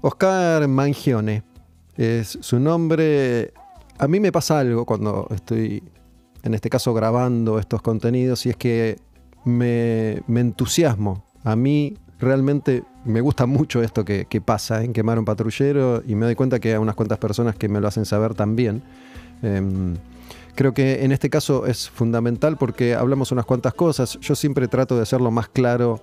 [0.00, 1.42] Oscar Mangione
[1.96, 3.52] es su nombre.
[3.98, 5.82] A mí me pasa algo cuando estoy,
[6.42, 8.98] en este caso, grabando estos contenidos y es que
[9.44, 11.24] me, entusiasmo.
[11.42, 16.26] A mí realmente me gusta mucho esto que, pasa en Quemar un Patrullero y me
[16.26, 18.82] doy cuenta que hay unas cuantas personas que me lo hacen saber también.
[19.42, 19.96] Em,
[20.54, 24.18] creo que en este caso es fundamental porque hablamos unas cuantas cosas.
[24.20, 26.00] Yo siempre trato de ser lo más claro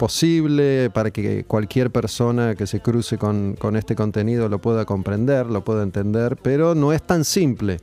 [0.00, 5.44] posible para que cualquier persona que se cruce con, con este contenido lo pueda comprender,
[5.44, 7.80] lo pueda entender, pero no es tan simple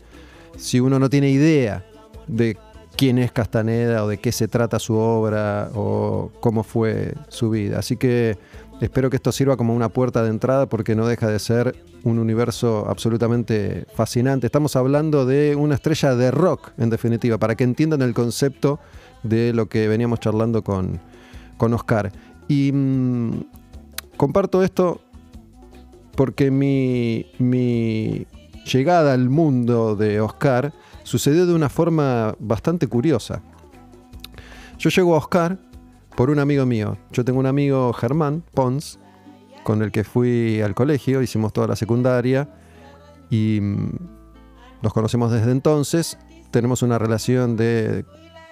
[0.57, 1.85] si uno no tiene idea
[2.25, 2.57] de
[2.95, 7.77] quién es Castaneda o de qué se trata su obra o cómo fue su vida.
[7.77, 8.39] Así que
[8.81, 12.17] espero que esto sirva como una puerta de entrada porque no deja de ser un
[12.17, 14.47] universo absolutamente fascinante.
[14.47, 18.79] Estamos hablando de una estrella de rock, en definitiva, para que entiendan el concepto
[19.21, 20.99] de lo que veníamos charlando con,
[21.57, 22.11] con Oscar.
[22.47, 23.43] Y mm,
[24.15, 25.01] comparto esto
[26.15, 28.25] porque mi, mi
[28.65, 30.73] llegada al mundo de Oscar
[31.03, 33.41] sucedió de una forma bastante curiosa.
[34.79, 35.57] Yo llego a Oscar
[36.15, 36.97] por un amigo mío.
[37.11, 38.99] Yo tengo un amigo Germán Pons,
[39.63, 42.49] con el que fui al colegio, hicimos toda la secundaria
[43.29, 43.89] y mm,
[44.81, 46.17] nos conocemos desde entonces.
[46.51, 48.05] Tenemos una relación de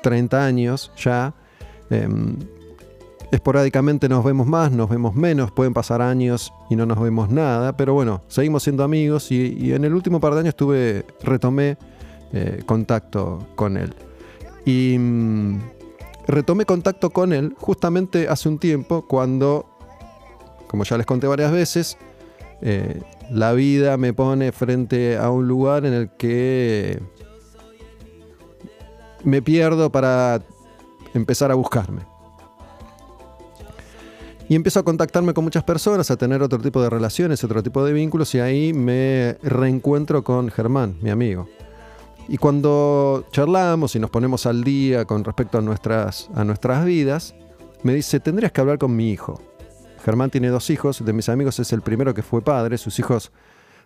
[0.03, 1.33] 30 años ya.
[1.89, 2.37] Em,
[3.31, 7.75] esporádicamente nos vemos más, nos vemos menos, pueden pasar años y no nos vemos nada,
[7.75, 11.77] pero bueno, seguimos siendo amigos y, en el último par de años tuve, retomé
[12.33, 13.93] eh, contacto con él.
[14.65, 15.59] Y mm,
[16.27, 19.65] retomé contacto con él justamente hace un tiempo cuando,
[20.67, 21.97] como ya les conté varias veces,
[22.61, 27.01] eh, la vida me pone frente a un lugar en el que
[29.23, 30.41] me pierdo para
[31.13, 32.14] empezar a buscarme.
[34.47, 37.83] Y empiezo a contactarme con muchas personas, a tener otro tipo de relaciones, otro tipo
[37.83, 41.49] de vínculos, y ahí me reencuentro con Germán, mi amigo.
[42.27, 47.33] Y cuando charlamos y nos ponemos al día con respecto a nuestras, a nuestras vidas,
[47.81, 49.41] me dice, tendrías que hablar con mi hijo.
[50.03, 53.31] Germán tiene dos hijos, de mis amigos es el primero que fue padre, sus hijos,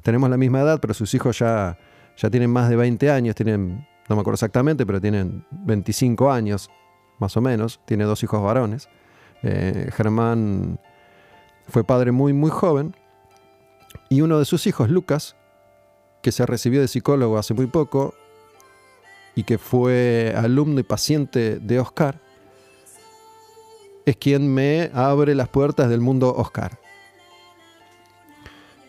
[0.03, 1.77] tenemos la misma edad, pero sus hijos ya,
[2.17, 6.69] ya tienen más de 20 años, tienen, no me acuerdo exactamente, pero tienen 25 años,
[7.17, 8.89] más o menos, tiene dos hijos varones.
[9.43, 10.79] Eh, Germán
[11.67, 12.95] fue padre muy, muy joven.
[14.09, 15.35] Y uno de sus hijos, Lucas,
[16.21, 18.13] que se recibió de psicólogo hace muy poco
[19.35, 22.19] y que fue alumno y paciente de Oscar,
[24.05, 26.79] es quien me abre las puertas del mundo Oscar.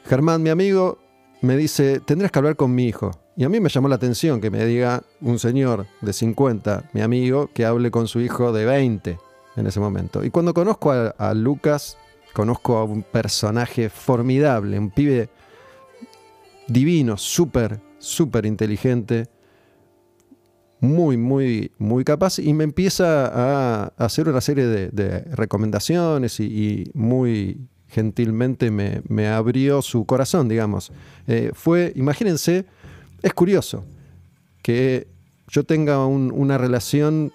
[0.07, 0.99] Germán, mi amigo,
[1.43, 3.11] me dice, tendrás que hablar con mi hijo.
[3.37, 7.03] Y a mí me llamó la atención que me diga un señor de 50, mi
[7.03, 9.19] amigo, que hable con su hijo de 20
[9.61, 10.25] en ese momento.
[10.25, 11.97] Y cuando conozco a, Lucas,
[12.33, 15.29] conozco a un personaje formidable, un pibe
[16.67, 19.29] divino, súper, súper inteligente,
[20.81, 27.69] muy, muy, muy capaz y me empieza a, hacer una serie de, recomendaciones y, muy
[27.89, 30.93] gentilmente me, abrió su corazón, digamos.
[31.27, 32.65] Eh, fue, imagínense,
[33.21, 33.85] es curioso
[34.63, 35.09] que
[35.49, 37.33] yo tenga un- una relación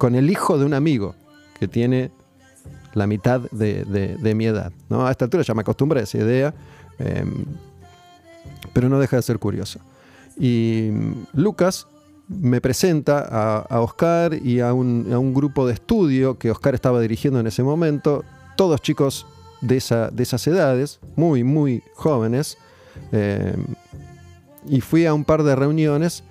[0.00, 1.14] con el hijo de un amigo
[1.58, 2.10] que tiene
[2.94, 4.72] la mitad de, mi edad.
[4.88, 5.06] ¿no?
[5.06, 6.54] A esta altura ya me acostumbré a esa idea,
[6.98, 7.22] eh,
[8.72, 9.78] pero no deja de ser curioso.
[10.38, 11.86] Y mm, Lucas
[12.28, 17.46] me presenta a, Oscar y a un, grupo de estudio que Oscar estaba dirigiendo en
[17.46, 18.24] ese momento,
[18.56, 19.26] todos chicos
[19.60, 22.56] de, esa, de esas edades, muy, muy jóvenes.
[23.12, 23.54] eh,
[24.66, 26.24] y fui a un par de reuniones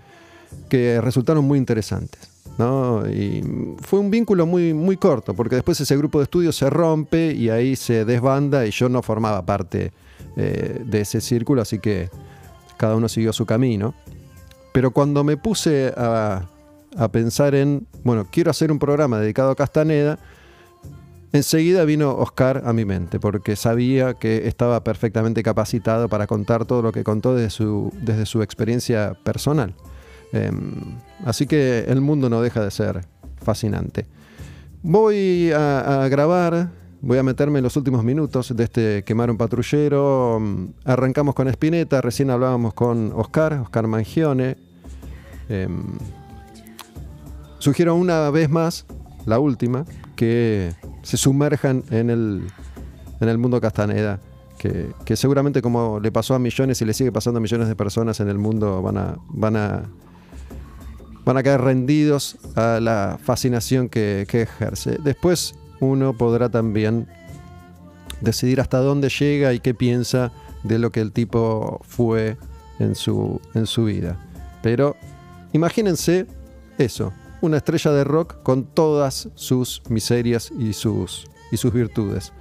[0.70, 2.29] que resultaron muy interesantes.
[2.60, 3.10] ¿No?
[3.10, 3.42] Y
[3.82, 7.50] fue un vínculo muy, muy corto, porque después ese grupo de estudio se rompe y
[7.50, 9.94] ahí se desbanda y yo no formaba parte
[10.36, 12.10] eh, de ese círculo, así que
[12.76, 13.96] cada uno siguió su camino.
[14.74, 16.50] Pero cuando me puse a,
[16.98, 20.20] a pensar en, bueno, quiero hacer un programa dedicado a Castaneda,
[21.32, 26.82] enseguida vino Oscar a mi mente, porque sabía que estaba perfectamente capacitado para contar todo
[26.82, 29.76] lo que contó desde su, desde su experiencia personal.
[30.34, 33.02] Em, así que el mundo no deja de ser
[33.38, 34.06] fascinante.
[34.82, 36.70] Voy a, grabar,
[37.02, 40.40] voy a meterme en los últimos minutos de este Quemar un patrullero.
[40.40, 44.56] Mm, Arrancamos con Spinetta, recién hablábamos con Oscar, Oscar Mangione.
[45.50, 45.98] Em,
[47.58, 48.86] sugiero una vez más,
[49.26, 49.84] la última,
[50.16, 52.48] que se sumerjan en el,
[53.20, 54.22] en el mundo Castaneda.
[54.58, 57.78] Que, que seguramente como le pasó a millones y le sigue pasando a millones de
[57.78, 59.84] personas en el mundo van a, van a,
[61.30, 64.98] van a caer rendidos a la fascinación que, ejerce.
[65.04, 67.08] Después uno podrá también
[68.20, 70.32] decidir hasta dónde llega y qué piensa
[70.64, 72.36] de lo que el tipo fue
[72.80, 74.18] en su, en su vida.
[74.64, 74.96] Pero
[75.54, 76.26] imagínense
[76.80, 82.34] eso, una estrella de rock con todas sus miserias y sus, y sus virtudes.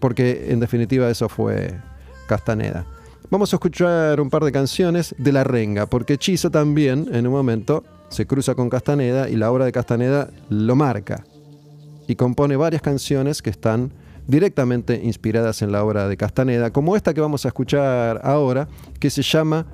[0.00, 1.80] Porque en definitiva eso fue
[2.26, 2.84] Castaneda.
[3.30, 7.32] Vamos a escuchar un par de canciones de La Renga, porque Chizo también en un
[7.32, 7.82] momento
[8.12, 11.24] se cruza con Castaneda y la obra de Castaneda lo marca.
[12.06, 13.90] Y compone varias canciones que están
[14.26, 18.68] directamente inspiradas en la obra de Castaneda, como esta que vamos a escuchar ahora,
[19.00, 19.66] que se llama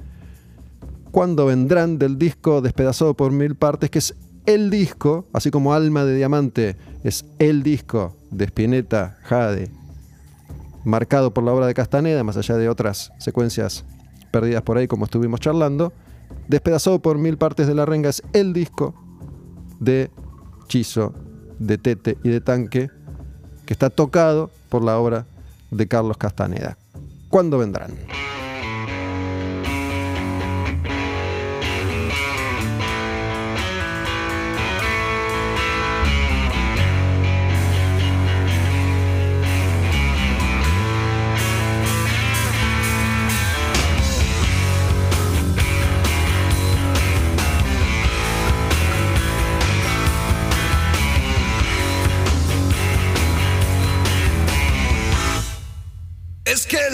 [1.11, 4.15] Cuando vendrán del disco Despedazado por Mil Partes, que es
[4.47, 9.69] el disco, así como Alma de Diamante es el disco de Spinetta Jade,
[10.85, 13.85] marcado por la obra de Castaneda, más allá de otras secuencias
[14.31, 15.93] perdidas por ahí como estuvimos charlando.
[16.49, 18.95] Despedazado por mil partes de la renga es el disco
[19.81, 20.11] de
[20.67, 21.15] Chizo,
[21.59, 22.91] de Tete y de Tanque,
[23.67, 25.27] que está tocado por la obra
[25.71, 26.79] de Carlos Castaneda.
[27.29, 27.93] ¿Cuándo vendrán?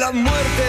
[0.05, 0.64] La muerte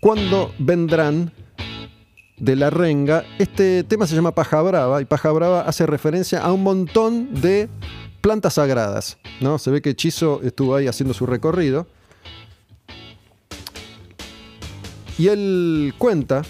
[0.00, 1.30] Cuando vendrán
[2.38, 6.50] de la renga, este tema se llama Paja Brava y Paja Brava hace referencia a
[6.54, 7.68] un montón de
[8.22, 9.18] plantas sagradas.
[9.42, 9.58] ¿no?
[9.58, 11.86] Se ve que Chizo estuvo ahí haciendo su recorrido.
[15.18, 16.44] Y él cuenta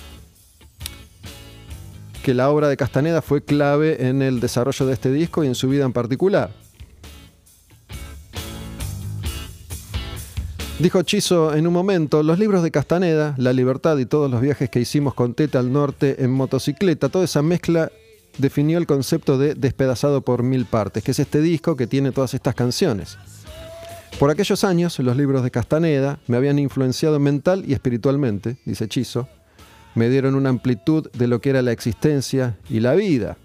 [2.22, 5.56] que la obra de Castaneda fue clave en el desarrollo de este disco y en
[5.56, 6.51] su vida en particular.
[10.81, 14.70] Dijo Chizo en un momento, los libros de Castaneda, La Libertad y todos los viajes
[14.70, 17.93] que hicimos con Teta al norte en motocicleta, toda esa mezcla
[18.39, 22.32] definió el concepto de Despedazado por mil partes, que es este disco que tiene todas
[22.32, 23.19] estas canciones.
[24.19, 29.28] Por aquellos años, los libros de Castaneda me habían influenciado mental y espiritualmente, dice Chizo.
[29.94, 33.36] Me dieron una amplitud de lo que era la existencia y la vida.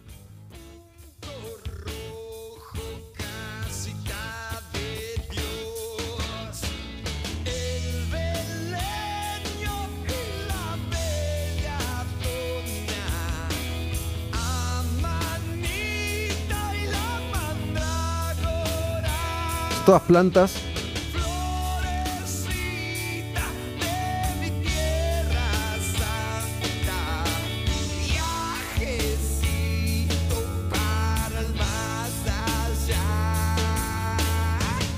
[31.53, 32.29] Más
[32.65, 32.99] allá.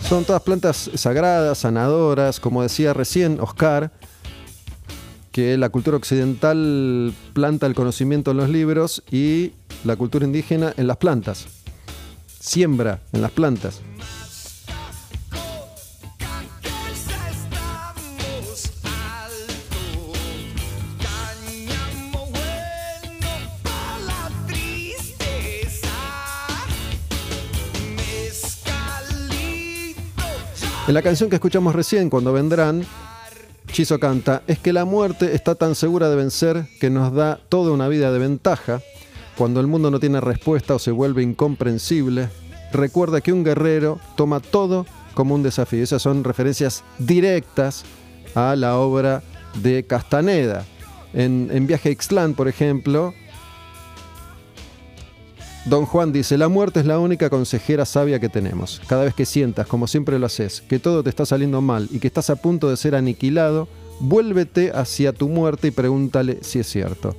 [0.08, 3.92] Son todas plantas sagradas, sanadoras, como decía recién Oscar,
[5.34, 9.52] que la cultura occidental planta el conocimiento en los libros y
[9.84, 11.46] la cultura indígena en las plantas.
[12.40, 13.82] Siembra en las plantas.
[30.88, 32.82] En la canción que escuchamos recién, cuando vendrán,
[33.74, 37.74] Chizo canta, es que la muerte está tan segura de vencer que nos da toda
[37.74, 38.80] una vida de ventaja.
[39.38, 42.30] Cuando el mundo no tiene respuesta o se vuelve incomprensible,
[42.72, 45.84] recuerda que un guerrero toma todo como un desafío.
[45.84, 47.84] Esas son referencias directas
[48.34, 49.24] a la obra
[49.62, 50.64] de Castaneda.
[51.14, 53.14] En, en Viaje a Ixtlán, por ejemplo,
[55.70, 58.82] Don Juan dice, la muerte es la única consejera sabia que tenemos.
[58.88, 62.00] Cada vez que sientas, como siempre lo haces, que todo te está saliendo mal y
[62.00, 63.68] que estás a punto de ser aniquilado,
[64.00, 67.18] vuélvete hacia tu muerte y pregúntale si es cierto.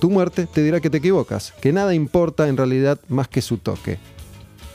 [0.00, 3.58] Tu muerte te dirá que te equivocas, que nada importa en realidad más que su
[3.58, 3.98] toque.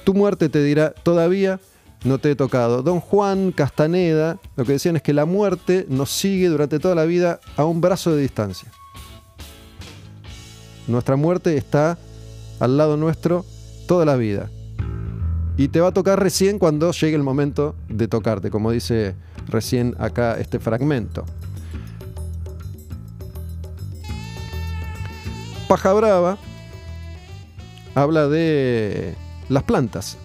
[0.05, 1.59] Tu muerte te dirá, todavía
[2.05, 2.81] no te he tocado.
[2.81, 7.03] Don Juan Castaneda, lo que decían es que la muerte nos sigue durante toda la
[7.03, 8.71] vida a un brazo de distancia.
[10.87, 11.97] Nuestra muerte está
[12.61, 13.43] al lado nuestro
[13.87, 14.49] toda la vida.
[15.57, 19.15] Y te va a tocar recién cuando llegue el momento de tocarte, como dice
[19.49, 21.25] recién acá este fragmento.
[25.67, 26.37] Paja Brava
[27.95, 29.15] habla de
[29.49, 30.17] las plantas.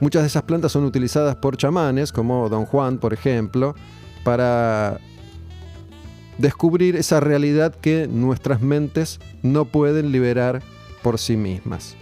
[0.00, 3.74] Muchas de esas plantas son utilizadas por chamanes, como Don Juan, por ejemplo,
[4.24, 4.98] para
[6.38, 10.62] descubrir esa realidad que nuestras mentes no pueden liberar
[11.02, 11.96] por sí mismas.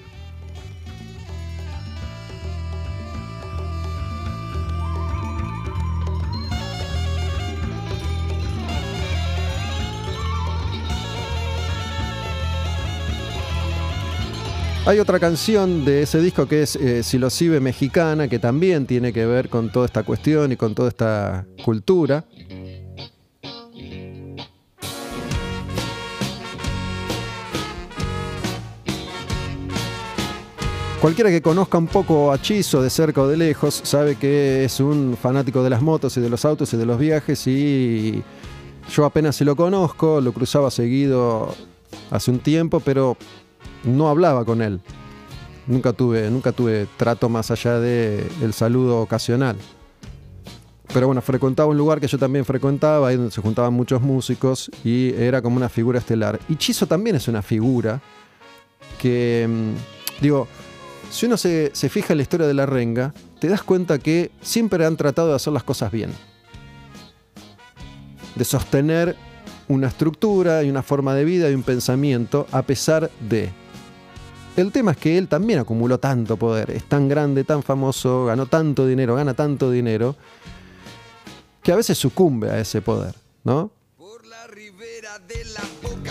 [14.85, 19.25] Hay otra canción de ese disco que es eh, Silosive Mexicana, que también tiene que
[19.27, 22.25] ver con toda esta cuestión y con toda esta cultura.
[31.03, 34.79] Cualquiera que conozca un poco a Chizo de cerca o de lejos sabe que es
[34.79, 38.23] un fanático de las motos y de los autos y de los viajes y
[38.89, 41.57] yo apenas se lo conozco, lo cruzaba seguido
[42.13, 43.17] hace un tiempo, pero
[43.83, 44.81] no hablaba con él.
[45.67, 49.57] Nunca tuve, nunca tuve trato más allá de el saludo ocasional.
[50.95, 54.71] Pero bueno, frecuentaba un lugar que yo también frecuentaba, ahí donde se juntaban muchos músicos
[54.85, 56.39] y era como una figura estelar.
[56.49, 58.01] Y Chizo también es una figura
[59.01, 60.47] que, mm, digo,
[61.13, 64.31] si uno se, se fija en la historia de la renga, te das cuenta que
[64.41, 66.11] siempre han tratado de hacer las cosas bien.
[68.35, 69.15] De sostener
[69.69, 73.51] una estructura y una forma de vida y un pensamiento a pesar de.
[74.57, 78.47] El tema es que él también acumuló tanto poder, es tan grande, tan famoso, ganó
[78.47, 80.17] tanto dinero, gana tanto dinero,
[81.63, 83.15] que a veces sucumbe a ese poder,
[83.45, 83.71] ¿no?
[83.99, 86.11] Por la ribera de la boca,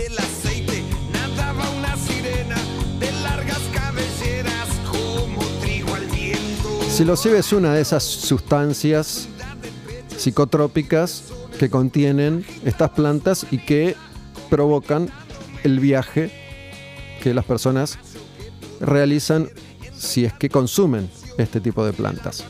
[7.01, 9.27] Psilocibe es una de esas sustancias
[10.17, 11.23] psicotrópicas
[11.57, 13.95] que contienen estas plantas y que
[14.51, 15.09] provocan
[15.63, 16.31] el viaje
[17.23, 17.97] que las personas
[18.79, 19.49] realizan
[19.97, 21.09] si es que consumen
[21.39, 22.43] este tipo de plantas.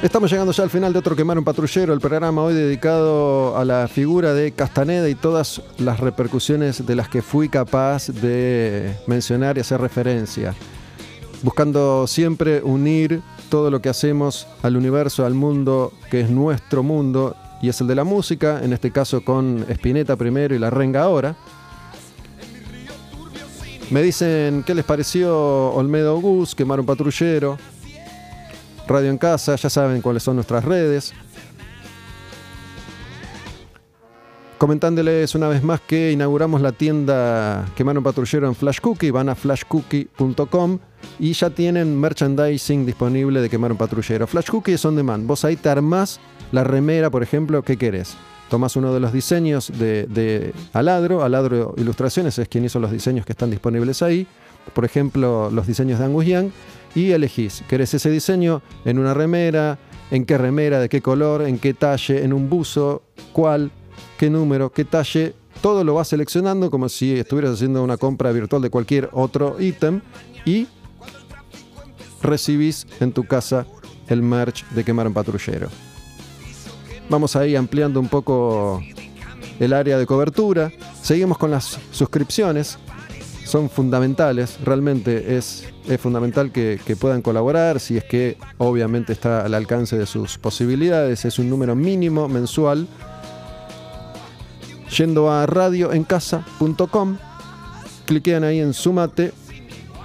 [0.00, 3.64] Estamos llegando ya al final de otro Quemar un Patrullero, el programa hoy dedicado a
[3.64, 9.58] la figura de Castaneda y todas las repercusiones de las que fui capaz de mencionar
[9.58, 10.54] y hacer referencia.
[11.42, 17.34] Buscando siempre unir todo lo que hacemos al universo, al mundo que es nuestro mundo
[17.60, 21.02] y es el de la música, en este caso con Spinetta primero y La Renga
[21.02, 21.36] ahora.
[23.90, 27.58] Me dicen qué les pareció Olmedo Gus, Quemar un Patrullero,
[28.88, 31.12] Radio en Casa, ya saben cuáles son nuestras redes.
[34.62, 39.28] Comentándoles una vez más que inauguramos la tienda Quemar un Patrullero en Flash Cookie, van
[39.28, 40.78] a flashcookie.com
[41.18, 44.28] y ya tienen merchandising disponible de Quemar un Patrullero.
[44.28, 46.20] Flash Cookie es on demand, vos ahí te armás
[46.52, 48.14] la remera, por ejemplo, ¿qué querés?
[48.48, 53.26] Tomás uno de los diseños de, de Aladro, Aladro Ilustraciones es quien hizo los diseños
[53.26, 54.28] que están disponibles ahí,
[54.74, 56.50] por ejemplo, los diseños de Angus Young,
[56.94, 59.76] y elegís, ¿querés ese diseño en una remera?
[60.12, 60.78] ¿En qué remera?
[60.78, 61.42] ¿De qué color?
[61.42, 62.22] ¿En qué talle?
[62.22, 63.02] ¿En un buzo?
[63.32, 63.72] ¿Cuál?
[64.22, 64.70] ¿Qué número?
[64.70, 65.34] ¿Qué talle?
[65.62, 70.00] Todo lo vas seleccionando como si estuvieras haciendo una compra virtual de cualquier otro ítem
[70.44, 70.68] y
[72.22, 73.66] recibís en tu casa
[74.06, 75.70] el merch de Quemar un Patrullero.
[77.10, 78.80] Vamos ahí ampliando un poco
[79.58, 80.70] el área de cobertura.
[81.02, 82.78] Seguimos con las suscripciones.
[83.44, 89.44] Son fundamentales, realmente es, es fundamental que, que puedan colaborar, si es que obviamente está
[89.44, 91.24] al alcance de sus posibilidades.
[91.24, 92.86] Es un número mínimo mensual.
[94.96, 97.16] Yendo a radioencasa.com,
[98.04, 99.32] cliquean ahí en Sumate,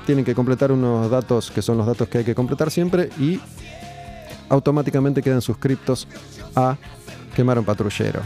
[0.06, 3.40] tienen que completar unos datos que son los datos que hay que completar siempre y
[4.48, 6.08] automáticamente quedan suscriptos
[6.56, 6.78] a
[7.36, 8.22] Quemar un Patrullero.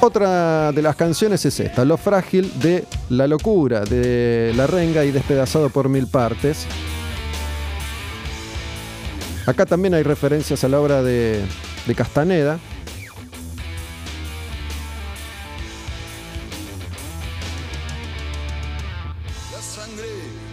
[0.00, 5.10] Otra de las canciones es esta, Lo frágil de La locura de La Renga y
[5.10, 6.66] despedazado por mil partes.
[9.46, 11.42] Acá también hay referencias a la obra de,
[11.86, 12.58] de Castaneda.
[19.52, 20.06] La sangre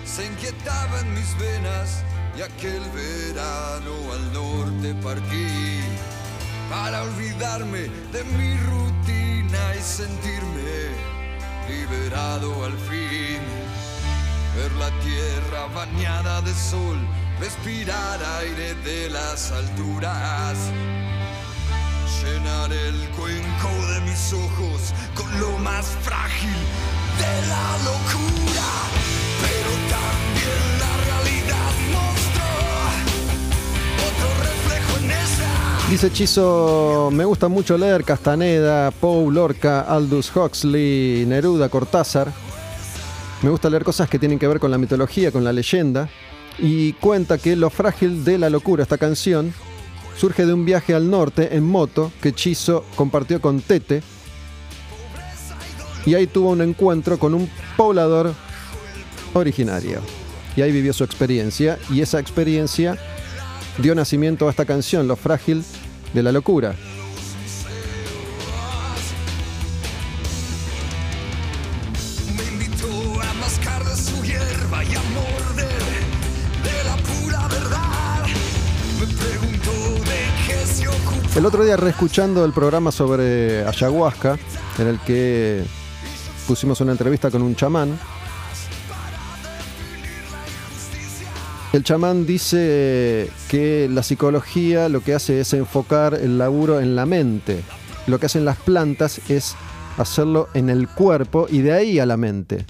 [0.06, 2.04] se inquietaba en mis venas
[2.38, 5.82] y aquel verano al norte partí
[6.70, 11.08] para olvidarme de mi rutina y sentirme
[11.70, 13.42] liberado al fin.
[14.56, 16.98] Ver la tierra bañada de sol,
[17.40, 20.58] respirar aire de las alturas.
[22.22, 26.50] Llenar el cuenco de mis ojos con lo más frágil
[27.20, 28.70] de la locura.
[29.42, 32.50] Pero también la realidad mostró
[34.08, 35.90] otro reflejo en esa.
[35.90, 42.32] Dice Chizo, me gusta mucho leer Castaneda, Poe, Lorca, Aldous Huxley, Neruda, Cortázar.
[43.44, 46.10] Me gusta leer cosas que tienen que ver con la mitología, con la leyenda.
[46.60, 49.54] Y cuenta que Lo frágil de la locura, esta canción,
[50.18, 54.02] surge de un viaje al norte en moto que Chizo compartió con Tete.
[56.06, 58.34] Y ahí tuvo un encuentro con un poblador
[59.34, 60.02] originario.
[60.56, 61.78] Y ahí vivió su experiencia.
[61.92, 62.98] Y esa experiencia
[63.78, 65.64] dio nacimiento a esta canción, Lo frágil
[66.14, 66.76] de la locura.
[81.38, 84.40] El otro día reescuchando el programa sobre ayahuasca,
[84.80, 85.64] en el que
[86.48, 87.96] pusimos una entrevista con un chamán,
[91.74, 97.06] el chamán dice que la psicología lo que hace es enfocar el laburo en la
[97.06, 97.62] mente.
[98.08, 99.56] Lo que hacen las plantas es
[100.00, 102.66] hacerlo en el cuerpo y de ahí a la mente.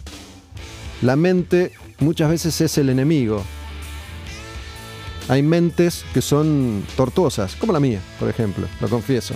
[1.01, 3.45] La mente muchas veces es el enemigo.
[5.29, 9.35] Hay mentes que son tortuosas, como la mía, por ejemplo, lo confieso.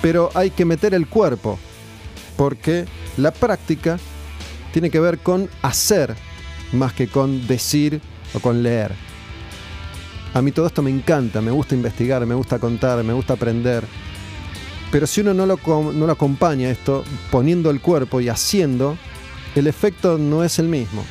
[0.00, 1.58] Pero hay que meter el cuerpo,
[2.36, 2.86] porque
[3.16, 3.98] la práctica
[4.72, 6.14] tiene que ver con hacer
[6.72, 8.00] más que con decir
[8.34, 8.92] o con leer.
[10.34, 13.84] A mí todo esto me encanta, me gusta investigar, me gusta contar, me gusta aprender.
[14.90, 18.96] Pero si uno no lo, acompaña esto poniendo el cuerpo y haciendo,
[19.54, 21.04] el efecto no es el mismo.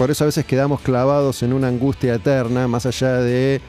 [0.00, 3.60] Por eso a veces quedamos clavados en una angustia eterna, más allá de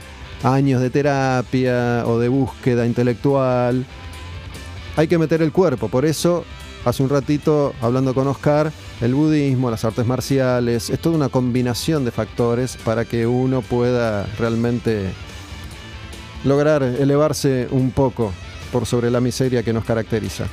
[0.43, 3.85] años de terapia o de búsqueda intelectual.
[4.95, 6.45] Hay que meter el cuerpo, por eso
[6.85, 8.71] hace un ratito hablando con Oscar,
[9.01, 14.25] el budismo, las artes marciales, es toda una combinación de factores para que uno pueda
[14.39, 15.09] realmente
[16.45, 18.31] lograr elevarse un poco
[18.71, 20.45] por sobre la miseria que nos caracteriza.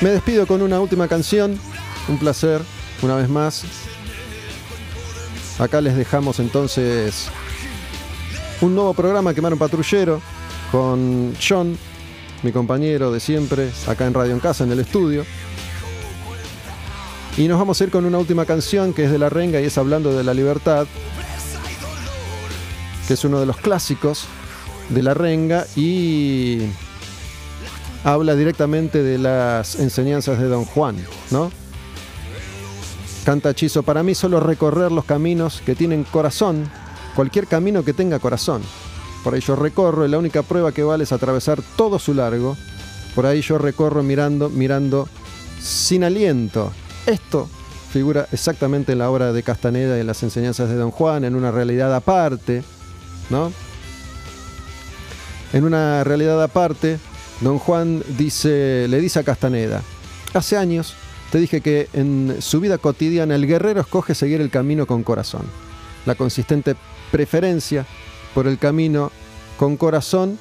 [0.00, 1.58] Me despido con una última canción,
[2.06, 2.62] un placer,
[3.02, 3.64] una vez más.
[5.58, 7.28] Acá les dejamos entonces
[8.60, 10.20] un nuevo programa Quemaron Patrullero
[10.70, 11.76] con John,
[12.44, 15.24] mi compañero de siempre, acá en Radio en Casa, en el estudio.
[17.36, 19.64] Y nos vamos a ir con una última canción que es de La Renga y
[19.64, 20.86] es Hablando de la Libertad,
[23.08, 24.26] que es uno de los clásicos
[24.90, 26.68] de La Renga y
[28.04, 30.96] habla directamente de las enseñanzas de Don Juan,
[31.30, 31.50] ¿no?
[33.24, 36.70] Canta Hechizo, para mí solo recorrer los caminos que tienen corazón,
[37.14, 38.62] cualquier camino que tenga corazón.
[39.22, 42.56] Por ahí yo recorro y la única prueba que vale es atravesar todo su largo.
[43.14, 45.08] Por ahí yo recorro mirando, mirando
[45.60, 46.72] sin aliento.
[47.06, 47.48] Esto
[47.88, 51.34] figura exactamente en la obra de Castaneda y en las enseñanzas de Don Juan, en
[51.34, 52.62] una realidad aparte,
[53.30, 53.52] ¿no?
[55.52, 56.98] En una realidad aparte,
[57.40, 59.82] Don Juan le dice a Castaneda,
[60.34, 60.94] hace años
[61.30, 65.42] te dije que en su vida cotidiana el guerrero escoge seguir el camino con corazón.
[66.04, 66.74] La consistente
[67.12, 67.86] preferencia
[68.34, 69.12] por el camino
[69.56, 70.38] con corazón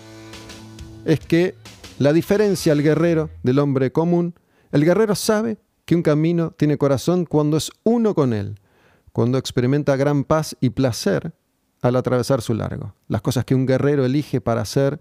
[1.06, 1.56] es que
[2.00, 4.34] la diferencia al guerrero del hombre común,
[4.72, 8.60] el guerrero sabe que un camino tiene corazón cuando es uno con él,
[9.12, 11.34] cuando experimenta gran paz y placer
[11.82, 12.96] al atravesar su largo.
[13.08, 15.00] Las cosas que un guerrero elige para hacer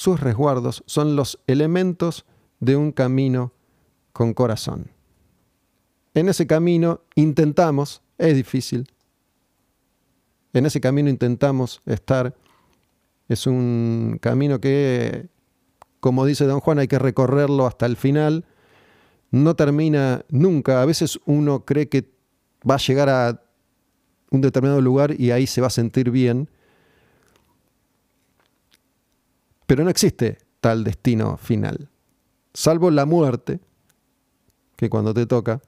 [0.00, 2.24] sus resguardos son los elementos
[2.58, 3.52] de un camino
[4.14, 4.90] con corazón.
[6.14, 8.90] En ese camino intentamos, es difícil,
[10.54, 12.34] en ese camino intentamos estar,
[13.28, 15.28] es un camino que,
[16.00, 18.46] como dice don Juan, hay que recorrerlo hasta el final,
[19.30, 22.10] no termina nunca, a veces uno cree que
[22.68, 23.42] va a llegar a
[24.30, 26.48] un determinado lugar y ahí se va a sentir bien,
[29.70, 31.88] pero no existe tal destino final,
[32.52, 33.60] salvo la muerte,
[34.74, 35.62] que cuando te toca,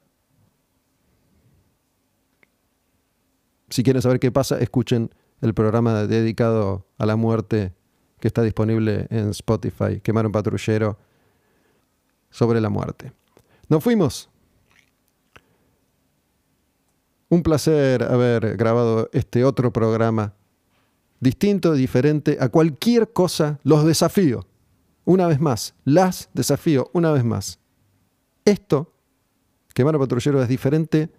[3.70, 7.74] si quieren saber qué pasa, escuchen el programa dedicado a la muerte
[8.18, 10.98] que está disponible en Spotify, Quemar un patrullero
[12.28, 13.12] sobre la muerte.
[13.68, 14.28] Nos fuimos.
[17.28, 20.34] Un placer haber grabado este otro programa
[21.22, 24.44] distinto, diferente a cualquier cosa, los desafío.
[25.04, 27.60] Una vez más, las desafío una vez más.
[28.44, 28.92] Esto,
[29.72, 31.10] Quemar a Patrullero, es diferente,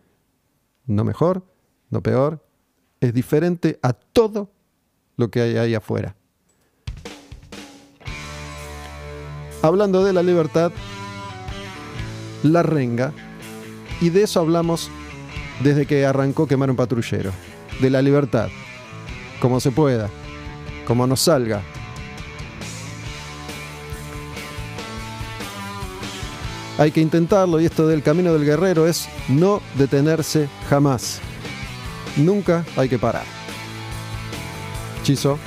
[0.86, 1.44] no mejor,
[1.90, 2.46] no peor,
[3.00, 4.52] es diferente a todo
[5.16, 6.18] lo que hay ahí afuera.
[9.62, 10.74] Hablando de la libertad,
[12.44, 13.14] la renga,
[14.02, 14.92] y de eso hablamos
[15.64, 17.32] desde que arrancó Quemar un Patrullero,
[17.80, 18.50] de la libertad
[19.44, 20.10] como se pueda,
[20.88, 21.62] como nos salga.
[26.78, 31.20] Hay que intentarlo y esto del camino del guerrero es no detenerse jamás.
[32.16, 33.26] Nunca hay que parar.
[35.04, 35.38] Chizo.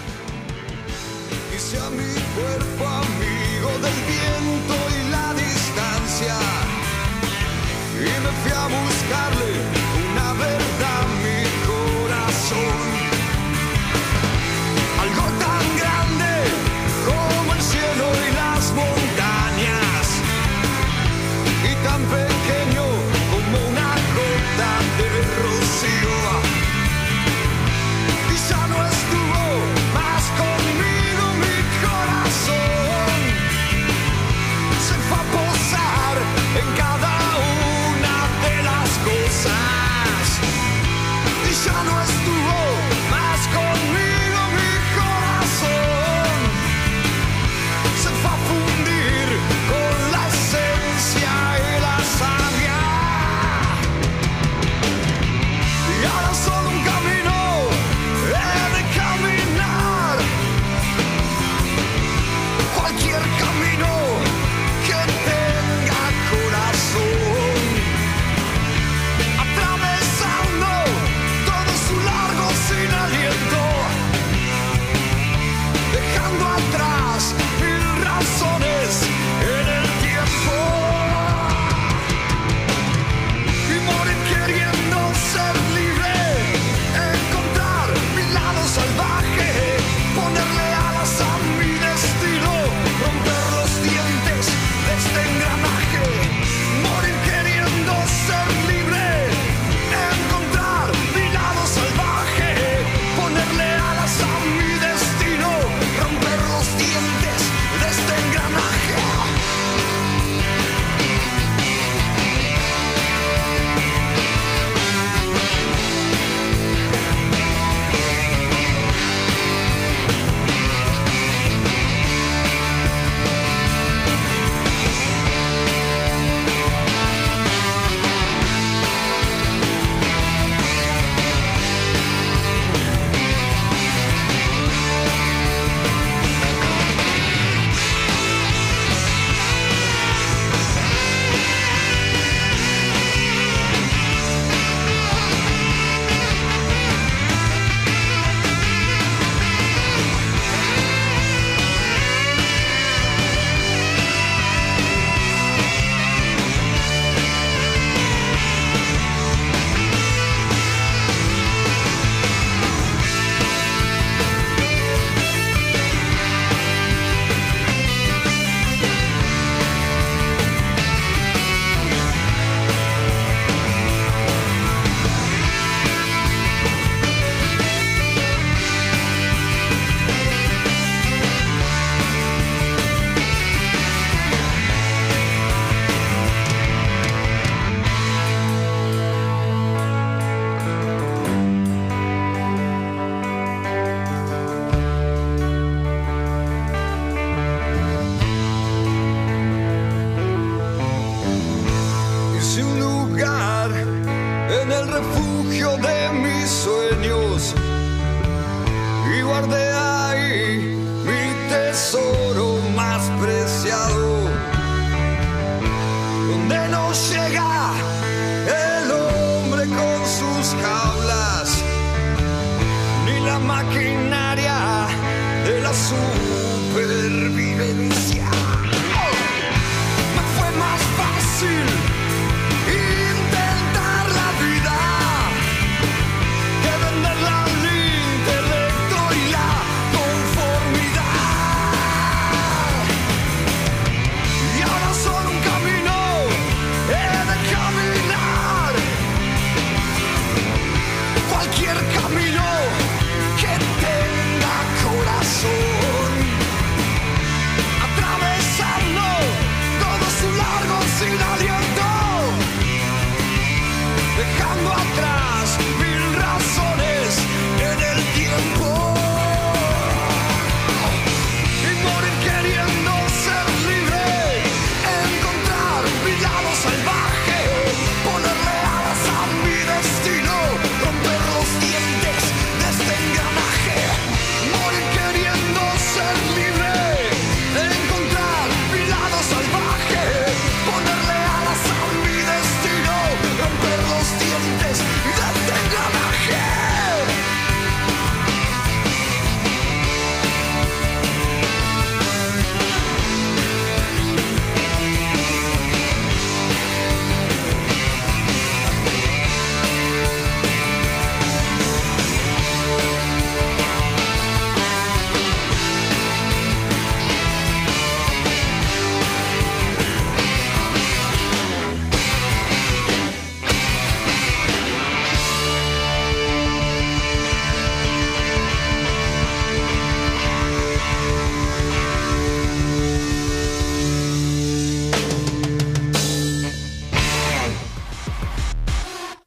[7.98, 8.08] Y
[8.50, 9.75] a buscarle